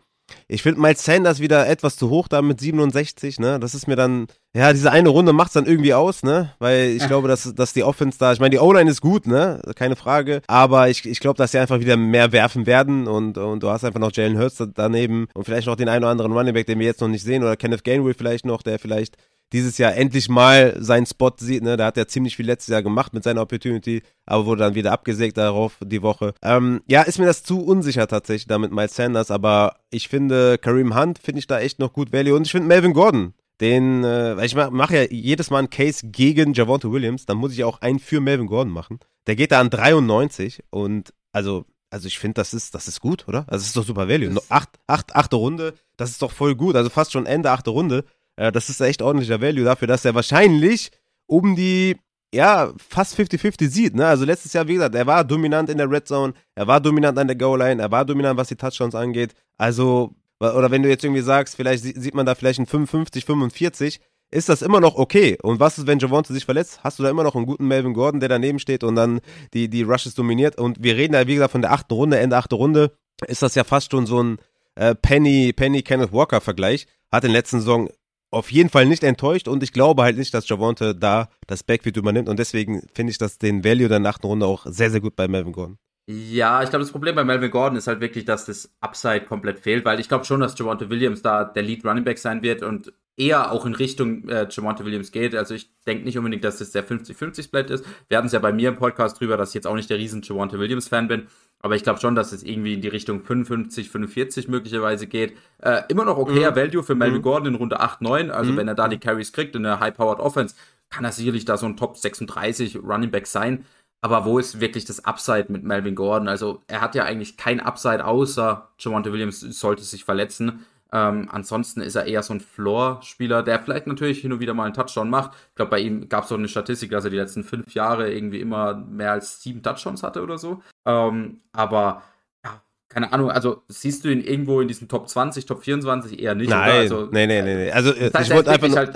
[0.47, 3.59] ich finde Miles Sanders wieder etwas zu hoch da mit 67, ne?
[3.59, 6.53] Das ist mir dann, ja, diese eine Runde macht es dann irgendwie aus, ne?
[6.59, 9.61] Weil ich glaube, dass, dass die Offense da, ich meine, die O-Line ist gut, ne?
[9.75, 10.41] Keine Frage.
[10.47, 13.83] Aber ich, ich glaube, dass sie einfach wieder mehr werfen werden und, und du hast
[13.83, 16.79] einfach noch Jalen Hurts daneben und vielleicht noch den einen oder anderen Running Back, den
[16.79, 19.17] wir jetzt noch nicht sehen oder Kenneth Gainwell vielleicht noch, der vielleicht
[19.53, 21.63] dieses Jahr endlich mal seinen Spot sieht.
[21.63, 21.77] Ne?
[21.77, 24.91] Da hat er ziemlich viel letztes Jahr gemacht mit seiner Opportunity, aber wurde dann wieder
[24.91, 26.33] abgesägt darauf die Woche.
[26.43, 30.57] Ähm, ja, ist mir das zu unsicher tatsächlich da mit Miles Sanders, aber ich finde
[30.57, 33.33] Kareem Hunt finde ich da echt noch gut Value und ich finde Melvin Gordon.
[33.59, 37.37] Den, äh, weil ich mache mach ja jedes Mal einen Case gegen Javonte Williams, dann
[37.37, 38.99] muss ich auch einen für Melvin Gordon machen.
[39.25, 43.27] Der geht da an 93 und also also ich finde, das ist, das ist gut,
[43.27, 43.45] oder?
[43.47, 44.35] Also es ist doch super Value.
[44.49, 46.75] Acht, acht, achte Runde, das ist doch voll gut.
[46.75, 48.03] Also fast schon Ende achte Runde.
[48.37, 50.91] Äh, das ist echt ordentlicher Value dafür, dass er wahrscheinlich
[51.25, 51.97] um die,
[52.33, 53.95] ja, fast 50-50 sieht.
[53.95, 54.07] Ne?
[54.07, 57.17] Also letztes Jahr, wie gesagt, er war dominant in der Red Zone, er war dominant
[57.17, 59.33] an der Goal-Line, er war dominant, was die Touchdowns angeht.
[59.57, 63.99] Also, oder wenn du jetzt irgendwie sagst, vielleicht sieht man da vielleicht ein 55, 45,
[64.29, 65.37] ist das immer noch okay.
[65.41, 66.81] Und was ist, wenn Javonte sich verletzt?
[66.83, 69.21] Hast du da immer noch einen guten Melvin Gordon, der daneben steht und dann
[69.53, 70.57] die, die Rushes dominiert?
[70.57, 72.91] Und wir reden ja, wie gesagt, von der achten Runde, Ende achte Runde,
[73.25, 74.37] ist das ja fast schon so ein
[74.75, 76.87] äh, Penny, Penny Kenneth Walker Vergleich.
[77.09, 77.89] Hat in der letzten Saison
[78.31, 81.97] auf jeden Fall nicht enttäuscht und ich glaube halt nicht, dass Javonte da das Backfield
[81.97, 85.15] übernimmt und deswegen finde ich das den Value der achten Runde auch sehr, sehr gut
[85.15, 85.77] bei Melvin Gordon.
[86.09, 89.59] Ja, ich glaube, das Problem bei Melvin Gordon ist halt wirklich, dass das Upside komplett
[89.59, 92.63] fehlt, weil ich glaube schon, dass Javonte Williams da der Lead Running Back sein wird
[92.63, 95.35] und eher auch in Richtung äh, Javonte Williams geht.
[95.35, 97.85] Also ich denke nicht unbedingt, dass das der 50-50-Split ist.
[98.07, 99.97] Wir hatten es ja bei mir im Podcast drüber, dass ich jetzt auch nicht der
[99.97, 101.27] riesen Javonte Williams-Fan bin.
[101.61, 105.35] Aber ich glaube schon, dass es irgendwie in die Richtung 55, 45 möglicherweise geht.
[105.59, 106.55] Äh, immer noch okayer mhm.
[106.55, 107.23] Value für Melvin mhm.
[107.23, 108.31] Gordon in Runde 8, 9.
[108.31, 108.57] Also mhm.
[108.57, 110.55] wenn er da die Carries kriegt in der High-Powered Offense,
[110.89, 113.65] kann er sicherlich da so ein Top 36 Running Back sein.
[114.01, 116.27] Aber wo ist wirklich das Upside mit Melvin Gordon?
[116.27, 120.65] Also er hat ja eigentlich kein Upside, außer Javante Williams sollte sich verletzen.
[120.93, 124.65] Ähm, ansonsten ist er eher so ein Floor-Spieler, der vielleicht natürlich hin und wieder mal
[124.65, 125.31] einen Touchdown macht.
[125.49, 128.11] Ich glaube, bei ihm gab es auch eine Statistik, dass er die letzten fünf Jahre
[128.11, 130.61] irgendwie immer mehr als sieben Touchdowns hatte oder so.
[130.85, 132.03] Ähm, aber
[132.45, 136.35] ja, keine Ahnung, also siehst du ihn irgendwo in diesen Top 20, Top 24 eher
[136.35, 136.79] nicht, Nein, oder?
[136.79, 137.71] Also, nee, nee, nee, nee.
[137.71, 138.77] Also das heißt, ich wollte einfach nur...
[138.77, 138.95] halt,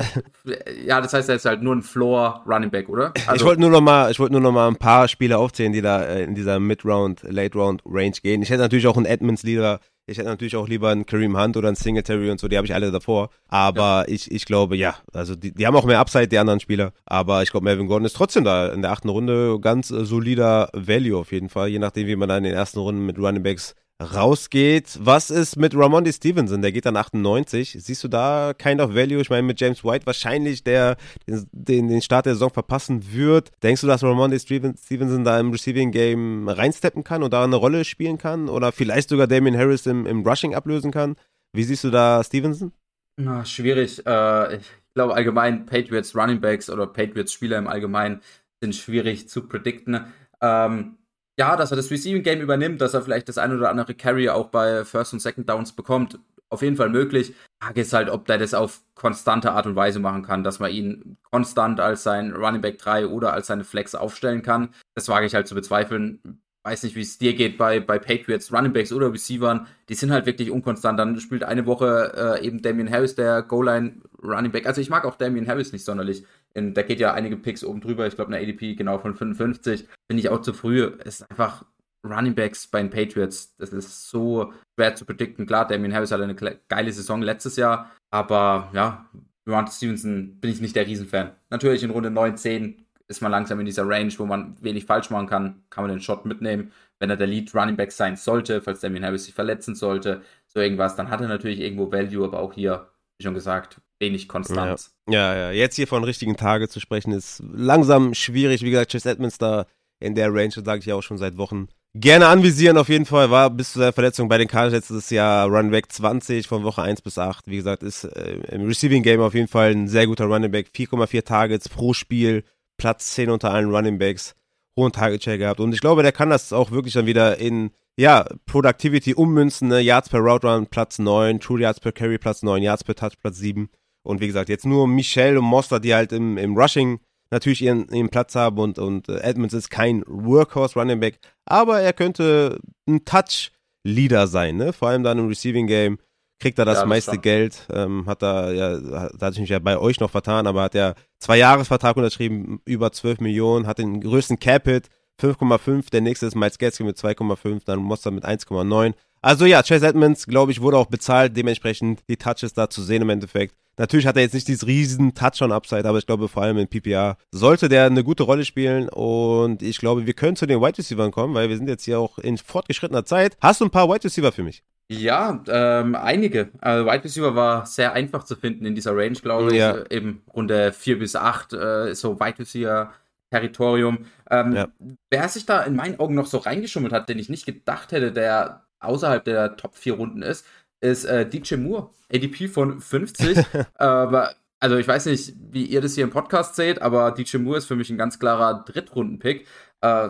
[0.86, 3.14] Ja, das heißt, er ist halt nur ein Floor Running Back, oder?
[3.28, 5.74] Also, ich wollte nur noch mal, ich wollte nur noch mal ein paar Spieler aufzählen,
[5.74, 8.42] die da äh, in dieser Mid-Round, Late-Round Range gehen.
[8.42, 11.58] Ich hätte natürlich auch einen Edmonds Leader ich hätte natürlich auch lieber einen Kareem Hunt
[11.58, 13.30] oder einen Singletary und so, die habe ich alle davor.
[13.48, 14.14] Aber ja.
[14.14, 16.94] ich, ich glaube, ja, also die, die haben auch mehr Upside, die anderen Spieler.
[17.06, 20.70] Aber ich glaube, Melvin Gordon ist trotzdem da in der achten Runde ganz äh, solider
[20.74, 23.44] Value auf jeden Fall, je nachdem, wie man da in den ersten Runden mit Running
[23.44, 24.98] Backs rausgeht.
[25.00, 26.62] Was ist mit Ramondi Stevenson?
[26.62, 27.78] Der geht dann 98.
[27.80, 29.22] Siehst du da kind of value?
[29.22, 30.98] Ich meine, mit James White wahrscheinlich, der
[31.28, 33.52] den, den Start der Saison verpassen wird.
[33.64, 37.86] Denkst du, dass Ramondi Stevenson da im Receiving Game reinsteppen kann und da eine Rolle
[37.86, 38.50] spielen kann?
[38.50, 41.16] Oder vielleicht sogar Damien Harris im, im Rushing ablösen kann?
[41.54, 42.72] Wie siehst du da Stevenson?
[43.18, 44.06] Na, schwierig.
[44.06, 48.22] Äh, ich glaube allgemein Patriots Running Backs oder Patriots Spieler im Allgemeinen
[48.62, 50.06] sind schwierig zu predikten.
[50.42, 50.98] Ähm,
[51.38, 54.30] ja, dass er das Receiving Game übernimmt, dass er vielleicht das ein oder andere Carry
[54.30, 56.20] auch bei First und Second Downs bekommt,
[56.50, 57.34] auf jeden Fall möglich.
[57.62, 60.72] Frage ist halt, ob der das auf konstante Art und Weise machen kann, dass man
[60.72, 64.74] ihn konstant als sein Running Back 3 oder als seine Flex aufstellen kann.
[64.96, 66.42] Das wage ich halt zu bezweifeln.
[66.64, 69.68] Weiß nicht, wie es dir geht bei, bei Patriots, Running Backs oder Receivern.
[69.90, 71.00] Die sind halt wirklich unkonstant.
[71.00, 74.68] Dann spielt eine Woche äh, eben Damian Harris, der Goal-Line Running Back.
[74.68, 76.24] Also ich mag auch Damian Harris nicht sonderlich.
[76.54, 78.08] In, da geht ja einige Picks oben drüber.
[78.08, 79.88] Ich glaube, eine ADP genau von 55.
[80.10, 80.92] Finde ich auch zu früh.
[81.00, 81.66] Es ist einfach
[82.04, 85.46] Running Backs bei den Patriots, das ist so schwer zu predikten.
[85.46, 89.06] Klar, Damien Harris hatte eine geile Saison letztes Jahr, aber ja,
[89.48, 91.32] Ron Stevenson bin ich nicht der Riesenfan.
[91.50, 95.10] Natürlich in Runde 9, 10 ist man langsam in dieser Range, wo man wenig falsch
[95.10, 96.72] machen kann, kann man den Shot mitnehmen.
[97.00, 100.60] Wenn er der Lead Running Back sein sollte, falls Damien Harris sich verletzen sollte, so
[100.60, 104.92] irgendwas, dann hat er natürlich irgendwo Value, aber auch hier, wie schon gesagt, wenig Konstanz.
[105.10, 105.52] Ja, ja, ja.
[105.52, 108.64] jetzt hier von richtigen Tage zu sprechen, ist langsam schwierig.
[108.64, 109.66] Wie gesagt, Chase Edmonds da
[110.00, 113.32] in der Range, sage ich ja auch schon seit Wochen gerne anvisieren auf jeden Fall.
[113.32, 116.82] War bis zu seiner Verletzung bei den Cardinals letztes Jahr Running Back 20 von Woche
[116.82, 117.48] 1 bis 8.
[117.48, 120.70] Wie gesagt, ist äh, im Receiving Game auf jeden Fall ein sehr guter Running Back.
[120.76, 122.44] 4,4 Targets pro Spiel,
[122.78, 124.36] Platz 10 unter allen Running Backs,
[124.78, 125.60] hohen Target Share gehabt.
[125.60, 129.68] Und ich glaube, der kann das auch wirklich dann wieder in ja, Productivity ummünzen.
[129.68, 129.82] Ne?
[129.82, 133.20] Yards per Route Run Platz 9, True Yards per Carry Platz 9, Yards per Touch
[133.20, 133.70] Platz 7.
[134.04, 137.00] Und wie gesagt, jetzt nur Michelle und Monster, die halt im, im Rushing
[137.30, 141.80] natürlich ihren, ihren Platz haben und, und äh, Edmonds ist kein Workhorse Running Back, aber
[141.80, 144.74] er könnte ein Touch-Leader sein, ne?
[144.74, 145.98] Vor allem dann im Receiving Game
[146.40, 147.22] kriegt er das, ja, das meiste klar.
[147.22, 150.64] Geld, ähm, hat er, ja, da hatte ich mich ja bei euch noch vertan, aber
[150.64, 154.90] hat er zwei Jahresvertrag unterschrieben, über 12 Millionen, hat den größten Cap-Hit,
[155.22, 158.94] 5,5, der nächste ist Miles Gatsky mit 2,5, dann Monster mit 1,9.
[159.22, 163.04] Also ja, Chase Edmonds, glaube ich, wurde auch bezahlt, dementsprechend die Touches da zu sehen
[163.04, 163.56] im Endeffekt.
[163.82, 167.18] Natürlich hat er jetzt nicht dieses riesen Touchdown-Upside, aber ich glaube, vor allem in PPR
[167.32, 171.12] sollte der eine gute Rolle spielen und ich glaube, wir können zu den Wide Receivers
[171.12, 173.38] kommen, weil wir sind jetzt hier auch in fortgeschrittener Zeit.
[173.42, 174.64] Hast du ein paar Wide Receiver für mich?
[174.92, 176.52] Ja, ähm, einige.
[176.60, 179.58] Also Wide Receiver war sehr einfach zu finden in dieser Range, glaube ich.
[179.58, 179.84] Ja.
[179.90, 182.94] Eben Runde 4 bis 8, äh, so Wide Receiver
[183.32, 184.06] Territorium.
[184.30, 184.68] Ähm, ja.
[185.10, 188.12] Wer sich da in meinen Augen noch so reingeschummelt hat, den ich nicht gedacht hätte,
[188.12, 190.46] der außerhalb der Top 4 Runden ist,
[190.82, 191.90] ist äh, DJ Moore.
[192.14, 193.38] ADP von 50.
[193.76, 197.60] aber, also ich weiß nicht, wie ihr das hier im Podcast seht, aber DJ Moore
[197.60, 199.48] ist für mich ein ganz klarer Drittrunden-Pick.
[199.82, 200.10] Äh,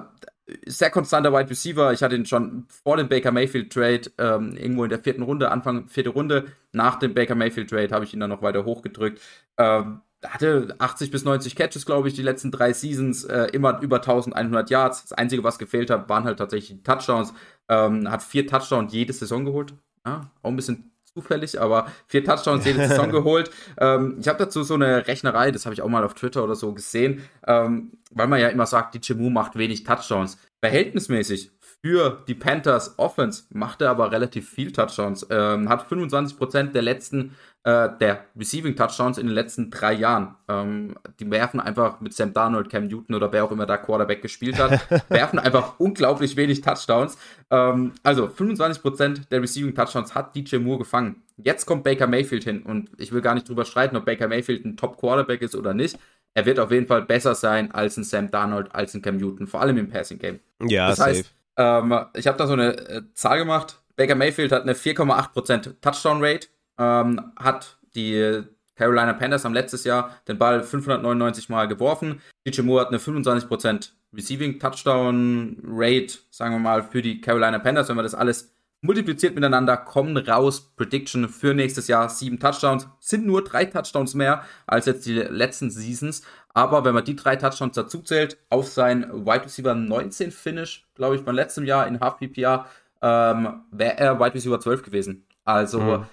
[0.65, 1.93] sehr konstanter Wide Receiver.
[1.93, 5.51] Ich hatte ihn schon vor dem Baker Mayfield Trade ähm, irgendwo in der vierten Runde,
[5.51, 6.47] Anfang vierte Runde.
[6.72, 9.22] Nach dem Baker Mayfield Trade habe ich ihn dann noch weiter hochgedrückt.
[9.57, 13.97] Ähm, hatte 80 bis 90 Catches, glaube ich, die letzten drei Seasons, äh, immer über
[13.97, 15.03] 1100 Yards.
[15.03, 17.34] Das Einzige, was gefehlt hat, waren halt tatsächlich die Touchdowns.
[17.69, 19.74] Ähm, hat vier Touchdowns jede Saison geholt.
[20.06, 23.52] Ja, auch ein bisschen zufällig, aber vier Touchdowns jede Saison geholt.
[23.78, 26.56] Ähm, ich habe dazu so eine Rechnerei, das habe ich auch mal auf Twitter oder
[26.56, 30.38] so gesehen, ähm, weil man ja immer sagt, die Chemu macht wenig Touchdowns.
[30.64, 31.52] Verhältnismäßig
[31.84, 35.26] für die Panthers Offense macht er aber relativ viel Touchdowns.
[35.30, 40.36] Ähm, hat 25% der letzten, äh, der Receiving Touchdowns in den letzten drei Jahren.
[40.47, 44.22] Ähm, die werfen einfach mit Sam Darnold, Cam Newton oder wer auch immer da Quarterback
[44.22, 47.18] gespielt hat, werfen einfach unglaublich wenig Touchdowns.
[47.51, 51.22] Ähm, also 25% der Receiving Touchdowns hat DJ Moore gefangen.
[51.38, 54.66] Jetzt kommt Baker Mayfield hin und ich will gar nicht drüber streiten, ob Baker Mayfield
[54.66, 55.97] ein Top Quarterback ist oder nicht.
[56.34, 59.47] Er wird auf jeden Fall besser sein als ein Sam Darnold, als ein Cam Newton,
[59.47, 60.39] vor allem im Passing Game.
[60.66, 61.09] Ja, das safe.
[61.09, 63.80] heißt, ähm, ich habe da so eine äh, Zahl gemacht.
[63.97, 66.47] Baker Mayfield hat eine 4,8% Touchdown Rate,
[66.82, 68.43] ähm, hat die
[68.75, 72.21] Carolina Panthers haben letztes Jahr den Ball 599 Mal geworfen.
[72.47, 77.89] DJ Moore hat eine 25% Receiving Touchdown Rate, sagen wir mal, für die Carolina Panthers.
[77.89, 82.88] Wenn man das alles multipliziert miteinander, kommen raus Prediction für nächstes Jahr sieben Touchdowns.
[82.99, 86.23] Sind nur drei Touchdowns mehr als jetzt die letzten Seasons.
[86.53, 91.17] Aber wenn man die drei Touchdowns dazu zählt, auf sein Wide Receiver 19 Finish, glaube
[91.17, 92.65] ich, beim letzten Jahr in Half PPR,
[93.03, 95.27] ähm, wäre er Wide Receiver 12 gewesen.
[95.45, 96.05] Also, mhm.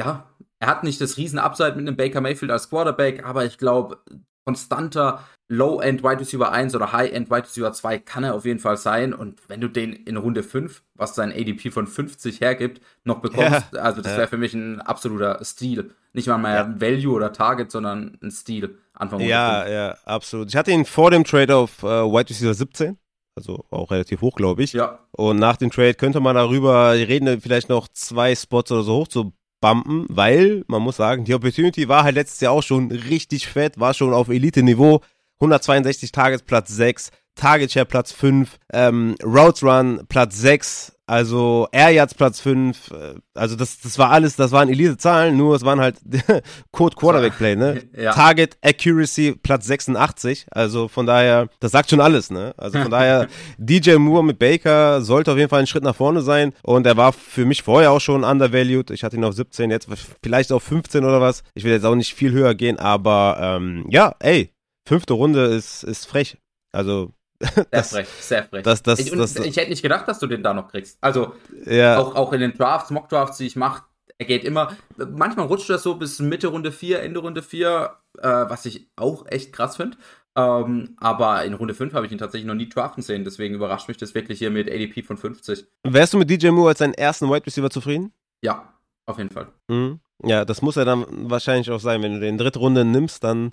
[0.00, 0.24] Ja,
[0.58, 3.98] er hat nicht das riesen Upside mit einem Baker Mayfield als Quarterback, aber ich glaube,
[4.44, 8.76] konstanter Low-End Wide Receiver 1 oder High-End Wide Receiver 2 kann er auf jeden Fall
[8.76, 9.12] sein.
[9.12, 13.66] Und wenn du den in Runde 5, was sein ADP von 50 hergibt, noch bekommst,
[13.72, 15.90] ja, also das wäre für mich ein absoluter Stil.
[16.12, 16.80] Nicht mal mehr ja.
[16.80, 18.78] Value oder Target, sondern ein Stil.
[18.94, 20.48] Anfang Ja, ja, absolut.
[20.48, 22.98] Ich hatte ihn vor dem Trade auf äh, Wide Receiver 17.
[23.36, 24.72] Also auch relativ hoch, glaube ich.
[24.72, 24.98] Ja.
[25.12, 29.08] Und nach dem Trade könnte man darüber reden, vielleicht noch zwei Spots oder so hoch
[29.08, 33.46] zu bumpen, weil man muss sagen, die Opportunity war halt letztes Jahr auch schon richtig
[33.46, 35.00] fett, war schon auf Elite-Niveau.
[35.40, 40.92] 162 Targets Platz 6, Target Share Platz 5, ähm, Routes Run Platz 6.
[41.10, 45.56] Also Air Yards Platz 5, äh, also das, das war alles, das waren Elite-Zahlen, nur
[45.56, 45.96] es waren halt
[46.70, 47.82] Code Quarterback Play, ne?
[48.00, 48.12] Ja.
[48.12, 52.54] Target Accuracy Platz 86, also von daher, das sagt schon alles, ne?
[52.56, 53.26] Also von daher,
[53.58, 56.96] DJ Moore mit Baker sollte auf jeden Fall ein Schritt nach vorne sein und er
[56.96, 58.92] war für mich vorher auch schon undervalued.
[58.92, 59.88] Ich hatte ihn auf 17, jetzt
[60.22, 61.42] vielleicht auf 15 oder was.
[61.54, 64.52] Ich will jetzt auch nicht viel höher gehen, aber ähm, ja, ey,
[64.86, 66.38] fünfte Runde ist, ist frech.
[66.72, 67.10] Also
[67.40, 68.62] sehr das, frech, sehr frech.
[68.62, 70.98] Das, das, ich, das, ich hätte nicht gedacht, dass du den da noch kriegst.
[71.00, 71.34] Also
[71.64, 71.98] ja.
[71.98, 73.84] auch, auch in den Drafts, Mock-Drafts, die ich mache,
[74.18, 74.76] er geht immer.
[74.96, 79.24] Manchmal rutscht das so bis Mitte Runde 4, Ende Runde 4, äh, was ich auch
[79.26, 79.96] echt krass finde.
[80.36, 83.88] Ähm, aber in Runde 5 habe ich ihn tatsächlich noch nie draften sehen, deswegen überrascht
[83.88, 85.66] mich das wirklich hier mit ADP von 50.
[85.84, 88.12] Wärst du mit DJ Moore als deinen ersten Wide Receiver zufrieden?
[88.44, 88.74] Ja,
[89.06, 89.48] auf jeden Fall.
[89.68, 90.00] Mhm.
[90.22, 92.02] Ja, das muss ja dann wahrscheinlich auch sein.
[92.02, 93.52] Wenn du den dritte Runde nimmst, dann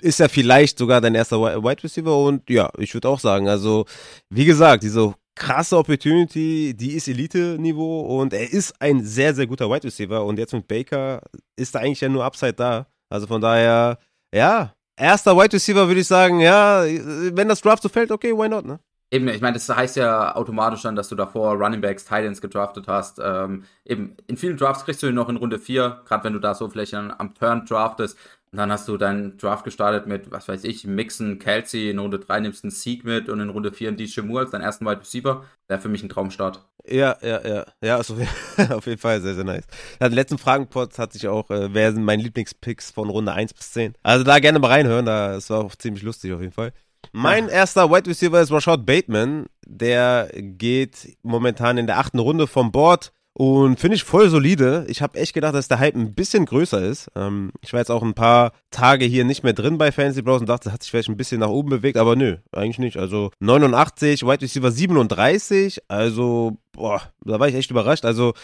[0.00, 2.16] ist er vielleicht sogar dein erster Wide Receiver.
[2.16, 3.86] Und ja, ich würde auch sagen, also
[4.28, 9.70] wie gesagt, diese krasse Opportunity, die ist Elite-Niveau und er ist ein sehr, sehr guter
[9.70, 10.24] Wide Receiver.
[10.24, 11.22] Und jetzt mit Baker
[11.56, 12.86] ist da eigentlich ja nur Upside da.
[13.08, 13.98] Also von daher,
[14.34, 18.48] ja, erster Wide Receiver würde ich sagen, ja, wenn das Draft so fällt, okay, why
[18.48, 18.78] not, ne?
[19.12, 22.88] Eben, ich meine, das heißt ja automatisch dann, dass du davor Running Backs, Titans gedraftet
[22.88, 23.20] hast.
[23.22, 26.38] Ähm, eben, in vielen Drafts kriegst du ihn noch in Runde 4, gerade wenn du
[26.38, 28.16] da so vielleicht am Turn draftest.
[28.50, 32.20] Und dann hast du deinen Draft gestartet mit, was weiß ich, Mixon, Kelsey, in Runde
[32.20, 34.62] 3 nimmst du einen Sieg mit und in Runde 4 einen DJ Moore als deinen
[34.62, 35.44] ersten Wide Receiver.
[35.68, 36.64] Wäre für mich ein Traumstart.
[36.86, 37.66] Ja, ja, ja.
[37.82, 39.66] Ja, ist auf, jeden Fall sehr, sehr nice.
[40.00, 43.52] Ja, den letzten Fragenpot hatte ich auch, äh, wer sind meine Lieblingspicks von Runde 1
[43.52, 43.94] bis 10.
[44.02, 46.72] Also da gerne mal reinhören, da, das war auch ziemlich lustig auf jeden Fall.
[47.12, 49.46] Mein erster Wide Receiver ist Rashad Bateman.
[49.66, 53.12] Der geht momentan in der achten Runde vom Board.
[53.34, 54.84] Und finde ich voll solide.
[54.88, 57.10] Ich habe echt gedacht, dass der Hype ein bisschen größer ist.
[57.16, 60.40] Ähm, ich war jetzt auch ein paar Tage hier nicht mehr drin bei Fantasy Bros
[60.40, 62.98] und dachte, das hat sich vielleicht ein bisschen nach oben bewegt, aber nö, eigentlich nicht.
[62.98, 68.04] Also 89, Wide Receiver 37, also boah, da war ich echt überrascht.
[68.04, 68.34] Also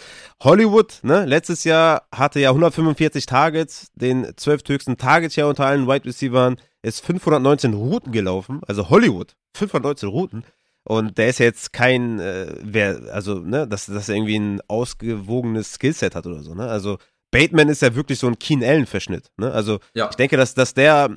[0.43, 6.07] Hollywood, ne, letztes Jahr hatte ja 145 Targets, den 12 höchsten Targets unter allen Wide
[6.07, 10.45] Receivers ist 519 Routen gelaufen, also Hollywood, 519 Routen.
[10.89, 15.75] Und der ist jetzt kein, äh, wer, also, ne, dass, dass er irgendwie ein ausgewogenes
[15.75, 16.67] Skillset hat oder so, ne?
[16.67, 16.97] Also,
[17.31, 19.53] Bateman ist ja wirklich so ein Keen Allen-Verschnitt, ne?
[19.53, 20.09] Also, ja.
[20.09, 21.15] ich denke, dass, dass der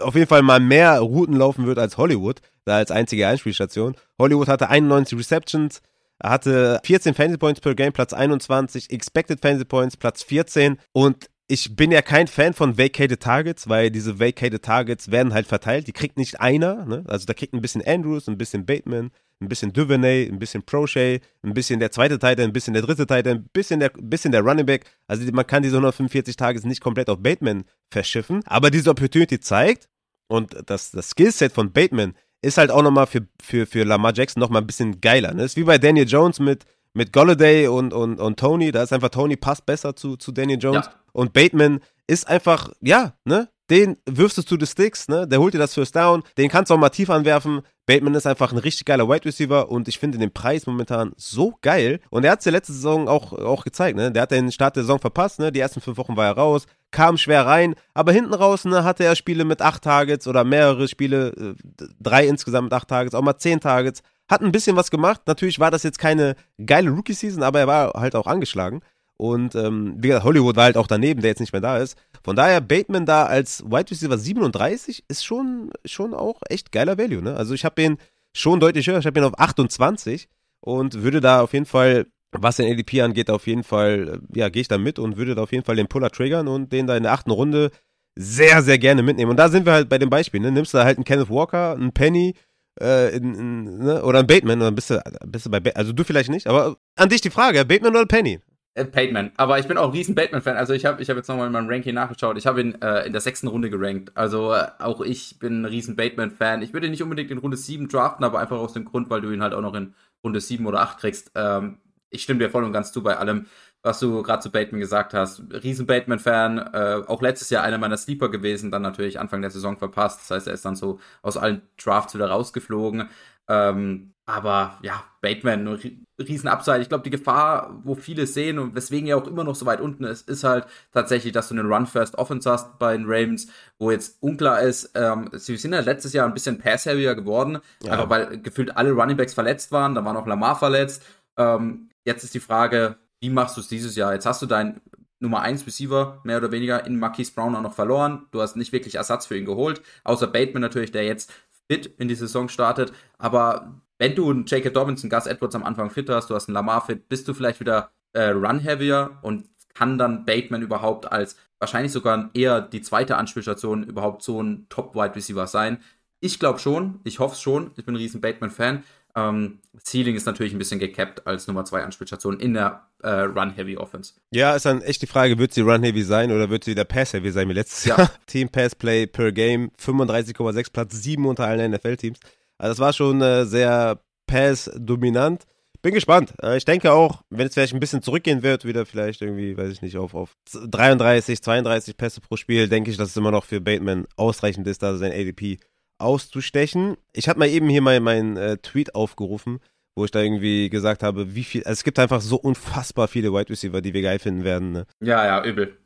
[0.00, 3.96] auf jeden Fall mal mehr Routen laufen wird als Hollywood, da als einzige Einspielstation.
[4.16, 5.82] Hollywood hatte 91 Receptions,
[6.22, 11.74] hatte 14 Fantasy Points per Game, Platz 21, Expected Fantasy Points, Platz 14 und ich
[11.74, 15.88] bin ja kein Fan von Vacated Targets, weil diese Vacated Targets werden halt verteilt.
[15.88, 16.86] Die kriegt nicht einer.
[16.86, 17.02] Ne?
[17.08, 21.24] Also da kriegt ein bisschen Andrews, ein bisschen Bateman, ein bisschen Duvernay, ein bisschen Prochet,
[21.42, 24.42] ein bisschen der zweite Titan, ein bisschen der dritte Titan, ein bisschen der, bisschen der
[24.42, 24.84] Running Back.
[25.08, 28.42] Also man kann diese 145 Targets nicht komplett auf Bateman verschiffen.
[28.46, 29.88] Aber diese Opportunity zeigt,
[30.28, 34.40] und das, das Skillset von Bateman ist halt auch nochmal für, für, für Lamar Jackson
[34.40, 35.34] nochmal ein bisschen geiler.
[35.34, 35.42] Ne?
[35.42, 38.70] Ist wie bei Daniel Jones mit, mit Golladay und, und, und Tony.
[38.70, 40.86] Da ist einfach Tony passt besser zu, zu Daniel Jones.
[40.86, 40.99] Ja.
[41.12, 43.48] Und Bateman ist einfach, ja, ne?
[43.70, 45.28] Den wirfst du zu den Sticks, ne?
[45.28, 46.24] Der holt dir das First Down.
[46.36, 47.60] Den kannst du auch mal tief anwerfen.
[47.86, 51.56] Bateman ist einfach ein richtig geiler Wide Receiver und ich finde den Preis momentan so
[51.62, 52.00] geil.
[52.10, 54.10] Und er hat es ja letzte Saison auch, auch gezeigt, ne?
[54.10, 55.52] Der hat den Start der Saison verpasst, ne?
[55.52, 59.04] Die ersten fünf Wochen war er raus, kam schwer rein, aber hinten raus, ne, hatte
[59.04, 61.54] er Spiele mit acht Targets oder mehrere Spiele, äh,
[62.00, 64.02] drei insgesamt mit acht Targets, auch mal zehn Targets.
[64.28, 65.22] Hat ein bisschen was gemacht.
[65.26, 68.80] Natürlich war das jetzt keine geile Rookie-Season, aber er war halt auch angeschlagen.
[69.20, 71.94] Und ähm, wie gesagt, Hollywood war halt auch daneben, der jetzt nicht mehr da ist.
[72.24, 77.20] Von daher, Bateman da als Wide Receiver 37 ist schon, schon auch echt geiler Value.
[77.20, 77.36] Ne?
[77.36, 77.98] Also ich habe ihn
[78.34, 80.26] schon deutlich höher, ich habe ihn auf 28
[80.60, 84.62] und würde da auf jeden Fall, was den ADP angeht, auf jeden Fall, ja, gehe
[84.62, 86.96] ich da mit und würde da auf jeden Fall den Puller triggern und den da
[86.96, 87.72] in der achten Runde
[88.16, 89.32] sehr, sehr gerne mitnehmen.
[89.32, 90.50] Und da sind wir halt bei dem Beispiel, ne?
[90.50, 92.36] Nimmst du halt einen Kenneth Walker, einen Penny,
[92.80, 94.02] äh, in, in, ne?
[94.02, 96.78] oder einen Bateman, oder bist du, bist du bei, ba also du vielleicht nicht, aber
[96.96, 98.40] an dich die Frage, Bateman oder Penny?
[98.80, 99.32] Äh, Bateman.
[99.36, 100.56] Aber ich bin auch ein riesen Bateman-Fan.
[100.56, 102.38] Also ich habe ich hab jetzt nochmal in meinem Ranking nachgeschaut.
[102.38, 104.12] Ich habe ihn äh, in der sechsten Runde gerankt.
[104.16, 106.62] Also äh, auch ich bin ein riesen Bateman-Fan.
[106.62, 109.20] Ich würde ihn nicht unbedingt in Runde 7 draften, aber einfach aus dem Grund, weil
[109.20, 111.32] du ihn halt auch noch in Runde 7 oder 8 kriegst.
[111.34, 111.78] Ähm,
[112.10, 113.46] ich stimme dir voll und ganz zu bei allem,
[113.82, 115.42] was du gerade zu Bateman gesagt hast.
[115.50, 116.58] Riesen Bateman-Fan.
[116.58, 120.20] Äh, auch letztes Jahr einer meiner Sleeper gewesen, dann natürlich Anfang der Saison verpasst.
[120.20, 123.08] Das heißt, er ist dann so aus allen Drafts wieder rausgeflogen.
[123.48, 125.78] Ähm, aber ja, Bateman,
[126.18, 126.80] riesen Upside.
[126.80, 129.80] Ich glaube, die Gefahr, wo viele sehen und weswegen er auch immer noch so weit
[129.80, 134.22] unten ist, ist halt tatsächlich, dass du einen Run-First-Offense hast bei den Ravens, wo jetzt
[134.22, 137.92] unklar ist, ähm, sie sind ja letztes Jahr ein bisschen pass-heavier geworden, ja.
[137.92, 141.04] einfach weil gefühlt alle Runningbacks verletzt waren, da war noch Lamar verletzt.
[141.36, 144.12] Ähm, jetzt ist die Frage, wie machst du es dieses Jahr?
[144.12, 144.80] Jetzt hast du deinen
[145.20, 148.26] Nummer 1 Receiver mehr oder weniger in Marquise Brown auch noch verloren.
[148.30, 151.30] Du hast nicht wirklich Ersatz für ihn geholt, außer Bateman natürlich, der jetzt
[151.70, 152.92] fit in die Saison startet.
[153.18, 154.70] Aber wenn du einen J.K.
[154.70, 157.34] Dobbins, einen Gus Edwards am Anfang fit hast, du hast einen Lamar fit, bist du
[157.34, 163.18] vielleicht wieder äh, run-heavier und kann dann Bateman überhaupt als wahrscheinlich sogar eher die zweite
[163.18, 165.82] Anspielstation überhaupt so ein Top-Wide Receiver sein?
[166.18, 167.72] Ich glaube schon, ich hoffe es schon.
[167.76, 168.84] Ich bin ein riesen Bateman-Fan.
[169.16, 174.14] Ähm, Ceiling ist natürlich ein bisschen gecapped als Nummer 2 Anspielstation in der äh, Run-Heavy-Offense.
[174.30, 177.32] Ja, ist dann echt die Frage, wird sie Run-Heavy sein oder wird sie der Pass-Heavy
[177.32, 177.98] sein wie letztes ja.
[177.98, 178.10] Jahr?
[178.26, 182.18] Team Pass-Play per Game, 35,6 Platz, 7 unter allen NFL-Teams.
[182.60, 185.44] Also das war schon äh, sehr Pass-dominant.
[185.80, 186.34] Bin gespannt.
[186.42, 189.72] Äh, ich denke auch, wenn es vielleicht ein bisschen zurückgehen wird, wieder vielleicht irgendwie, weiß
[189.72, 193.46] ich nicht, auf, auf 33, 32 Pässe pro Spiel, denke ich, dass es immer noch
[193.46, 195.58] für Bateman ausreichend ist, da sein ADP
[195.98, 196.98] auszustechen.
[197.14, 199.60] Ich hatte mal eben hier meinen mein, äh, Tweet aufgerufen,
[199.96, 203.32] wo ich da irgendwie gesagt habe, wie viel, also es gibt einfach so unfassbar viele
[203.32, 204.72] Wide Receiver, die wir geil finden werden.
[204.72, 204.86] Ne?
[205.00, 205.78] Ja, ja, übel.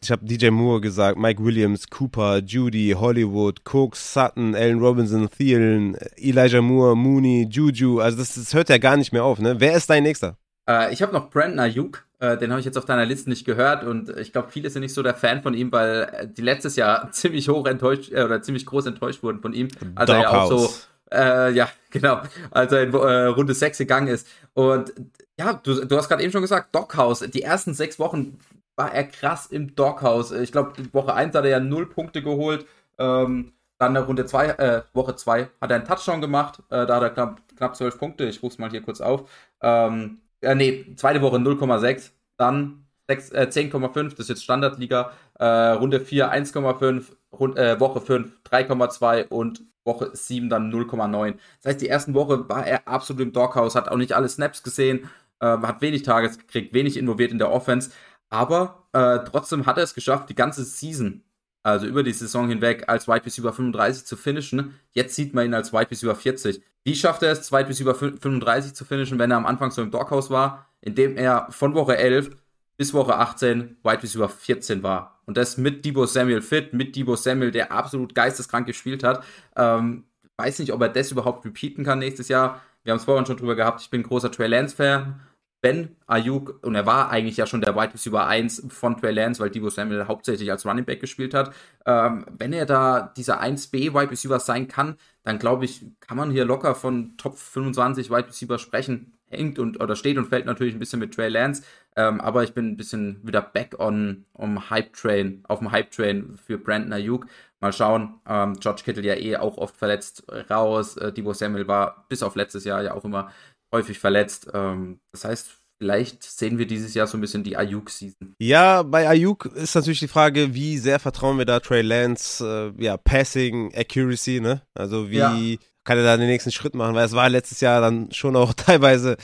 [0.00, 5.96] Ich habe DJ Moore gesagt, Mike Williams, Cooper, Judy, Hollywood, Cooks, Sutton, Allen Robinson, Thielen,
[6.16, 8.00] Elijah Moore, Mooney, Juju.
[8.00, 9.38] Also das, das hört ja gar nicht mehr auf.
[9.38, 9.60] Ne?
[9.60, 10.36] Wer ist dein nächster?
[10.68, 12.04] Äh, ich habe noch Brandon Ayuk.
[12.18, 14.82] Äh, den habe ich jetzt auf deiner Liste nicht gehört und ich glaube, viele sind
[14.82, 18.42] nicht so der Fan von ihm, weil die letztes Jahr ziemlich hoch enttäuscht äh, oder
[18.42, 19.68] ziemlich groß enttäuscht wurden von ihm.
[19.94, 20.70] Also er auch so
[21.12, 22.22] äh, ja, genau.
[22.50, 24.26] Als er in äh, Runde 6 gegangen ist.
[24.54, 24.92] Und
[25.38, 27.20] ja, du, du hast gerade eben schon gesagt, Dockhaus.
[27.20, 28.38] Die ersten sechs Wochen
[28.76, 30.32] war er krass im Doghouse.
[30.32, 32.66] Ich glaube, Woche 1 hat er ja null Punkte geholt.
[32.98, 36.62] Ähm, dann in Runde 2, äh, Woche 2 hat er einen Touchdown gemacht.
[36.70, 38.24] Äh, da hat er knapp, knapp 12 Punkte.
[38.26, 39.28] Ich rufe es mal hier kurz auf.
[39.60, 42.10] Ähm, äh, nee, zweite Woche 0,6.
[42.36, 44.10] Dann äh, 10,5.
[44.10, 45.12] Das ist jetzt Standardliga.
[45.38, 47.56] Äh, Runde 4 1,5.
[47.56, 51.34] Äh, Woche 5 3,2 und Woche 7 dann 0,9.
[51.62, 54.62] Das heißt, die ersten Woche war er absolut im Doghouse, hat auch nicht alle Snaps
[54.62, 55.10] gesehen,
[55.40, 57.90] äh, hat wenig Tages gekriegt, wenig involviert in der Offense.
[58.32, 61.22] Aber äh, trotzdem hat er es geschafft, die ganze Season,
[61.62, 64.74] also über die Saison hinweg, als Wide Receiver 35 zu finishen.
[64.92, 66.62] Jetzt sieht man ihn als Wide Receiver 40.
[66.82, 69.90] Wie schafft er es, Wide Receiver 35 zu finishen, wenn er am Anfang so im
[69.90, 70.66] Doghouse war?
[70.80, 72.30] Indem er von Woche 11
[72.78, 75.20] bis Woche 18 Wide Receiver 14 war.
[75.26, 79.22] Und das mit Debo Samuel fit, mit Debo Samuel, der absolut geisteskrank gespielt hat.
[79.56, 80.04] Ähm,
[80.38, 82.62] weiß nicht, ob er das überhaupt repeaten kann nächstes Jahr.
[82.82, 83.82] Wir haben es vorhin schon drüber gehabt.
[83.82, 85.20] Ich bin großer Trey Lance-Fan
[85.62, 89.40] Ben Ayuk, und er war eigentlich ja schon der Wide Receiver 1 von Trey Lance,
[89.40, 91.54] weil Debo Samuel hauptsächlich als Running Back gespielt hat.
[91.86, 96.32] Ähm, wenn er da dieser 1B Wide Receiver sein kann, dann glaube ich, kann man
[96.32, 99.12] hier locker von Top 25 Wide Receiver sprechen.
[99.28, 101.62] Hängt und oder steht und fällt natürlich ein bisschen mit Trey Lance.
[101.94, 105.90] Ähm, aber ich bin ein bisschen wieder back on um Hype Train, auf dem Hype
[105.92, 107.26] Train für Brandon Ayuk.
[107.60, 108.20] Mal schauen.
[108.28, 110.96] Ähm, George Kittle ja eh auch oft verletzt raus.
[110.96, 113.30] Äh, Debo Samuel war bis auf letztes Jahr ja auch immer
[113.72, 114.48] häufig verletzt.
[114.52, 118.36] Ähm, das heißt, vielleicht sehen wir dieses Jahr so ein bisschen die Ayuk-Season.
[118.38, 122.82] Ja, bei Ayuk ist natürlich die Frage, wie sehr vertrauen wir da Trey Lance, äh,
[122.82, 124.62] ja, Passing Accuracy, ne?
[124.74, 125.58] Also wie ja.
[125.82, 126.94] kann er da den nächsten Schritt machen?
[126.94, 129.16] Weil es war letztes Jahr dann schon auch teilweise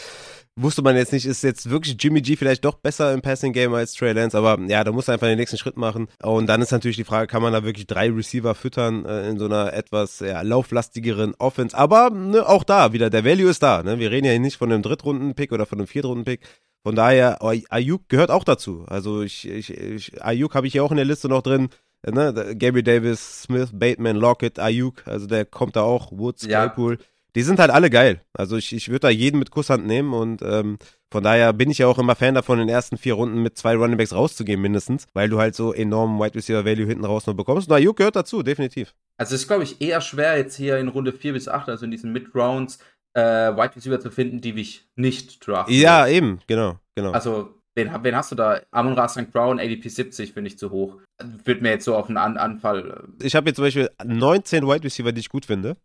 [0.61, 3.73] wusste man jetzt nicht, ist jetzt wirklich Jimmy G vielleicht doch besser im Passing Game
[3.75, 6.09] als Trey Lance, aber ja, da muss er einfach den nächsten Schritt machen.
[6.23, 9.39] Und dann ist natürlich die Frage, kann man da wirklich drei Receiver füttern äh, in
[9.39, 11.77] so einer etwas ja, lauflastigeren Offense?
[11.77, 13.83] Aber ne, auch da wieder, der Value ist da.
[13.83, 13.99] Ne?
[13.99, 16.41] Wir reden ja hier nicht von einem Drittrunden-Pick oder von einem Viertrunden-Pick.
[16.83, 18.85] Von daher, Ayuk gehört auch dazu.
[18.87, 21.69] Also ich, ich, ich Ayuk habe ich hier auch in der Liste noch drin.
[22.07, 22.55] Ne?
[22.57, 26.67] Gary Davis, Smith, Bateman, Lockett, Ayuk, also der kommt da auch, Woods, ja.
[26.67, 26.99] Claypool
[27.35, 28.23] die sind halt alle geil.
[28.33, 30.79] Also ich, ich würde da jeden mit Kusshand nehmen und ähm,
[31.11, 33.57] von daher bin ich ja auch immer Fan davon, in den ersten vier Runden mit
[33.57, 37.35] zwei Runningbacks rauszugehen mindestens, weil du halt so enormen Wide Receiver Value hinten raus noch
[37.35, 37.69] bekommst.
[37.69, 38.95] Und Ayuk gehört dazu, definitiv.
[39.17, 41.85] Also es ist, glaube ich, eher schwer jetzt hier in Runde 4 bis 8, also
[41.85, 42.79] in diesen Mid-Rounds,
[43.15, 45.75] äh, Wide Receiver zu finden, die ich nicht draften.
[45.75, 47.13] Ja, eben, genau, genau.
[47.13, 48.61] Also Wen, wen, hast du da?
[48.73, 49.31] Amon Ra St.
[49.31, 50.97] Brown, ADP 70 finde ich zu hoch.
[51.45, 53.07] Wird mir jetzt so auf einen An Anfall.
[53.21, 55.77] Äh, ich habe jetzt zum Beispiel 19 Wide Receiver, die ich gut finde.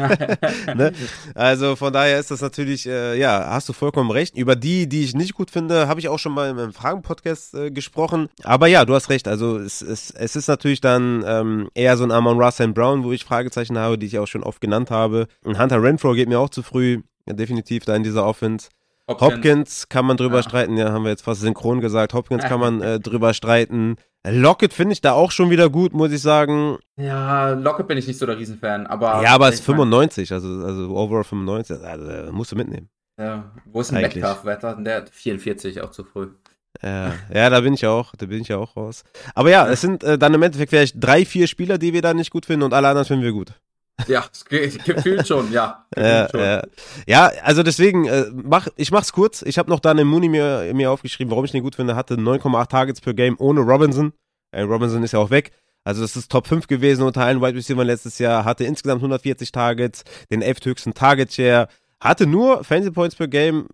[0.76, 0.94] ne?
[1.36, 4.36] Also von daher ist das natürlich, äh, ja, hast du vollkommen recht.
[4.36, 7.70] Über die, die ich nicht gut finde, habe ich auch schon mal im Fragen-Podcast äh,
[7.70, 8.30] gesprochen.
[8.42, 9.28] Aber ja, du hast recht.
[9.28, 12.74] Also es, es, es ist natürlich dann ähm, eher so ein Amon Ra St.
[12.74, 15.28] Brown, wo ich Fragezeichen habe, die ich auch schon oft genannt habe.
[15.46, 17.04] Ein Hunter Renfro geht mir auch zu früh.
[17.28, 18.70] Definitiv da in dieser Offense.
[19.08, 20.44] Hopkins, Hopkins kann man drüber ja.
[20.44, 22.14] streiten, ja, haben wir jetzt fast synchron gesagt.
[22.14, 23.96] Hopkins kann man äh, drüber streiten.
[24.26, 26.78] Lockett finde ich da auch schon wieder gut, muss ich sagen.
[26.98, 29.22] Ja, Lockett bin ich nicht so der Riesenfan, aber.
[29.24, 32.90] Ja, aber es ist 95, also, also overall 95, also, musst du mitnehmen.
[33.18, 34.46] Ja, wo ist ein Metcalf?
[34.46, 34.76] Wetter?
[34.76, 36.28] Der hat 44 auch zu früh.
[36.84, 39.04] Ja, ja, da bin ich auch, da bin ich ja auch raus.
[39.34, 42.14] Aber ja, es sind äh, dann im Endeffekt vielleicht drei, vier Spieler, die wir da
[42.14, 43.54] nicht gut finden und alle anderen finden wir gut.
[44.08, 45.86] Ja, gefühlt schon, ja.
[45.96, 46.40] ja, schon.
[46.40, 46.62] ja.
[47.08, 49.42] ja, also deswegen, äh, mach, ich mach's kurz.
[49.42, 51.96] Ich habe noch da einen Mooney mir, mir aufgeschrieben, warum ich den gut finde.
[51.96, 54.14] Hatte 9,8 Targets per Game ohne Robinson.
[54.52, 55.52] Äh, Robinson ist ja auch weg.
[55.84, 58.46] Also das ist Top 5 gewesen unter allen Wide Receivers letztes Jahr.
[58.46, 61.68] Hatte insgesamt 140 Targets, den elfthöchsten Target Share.
[62.00, 63.68] Hatte nur Fantasy Points per Game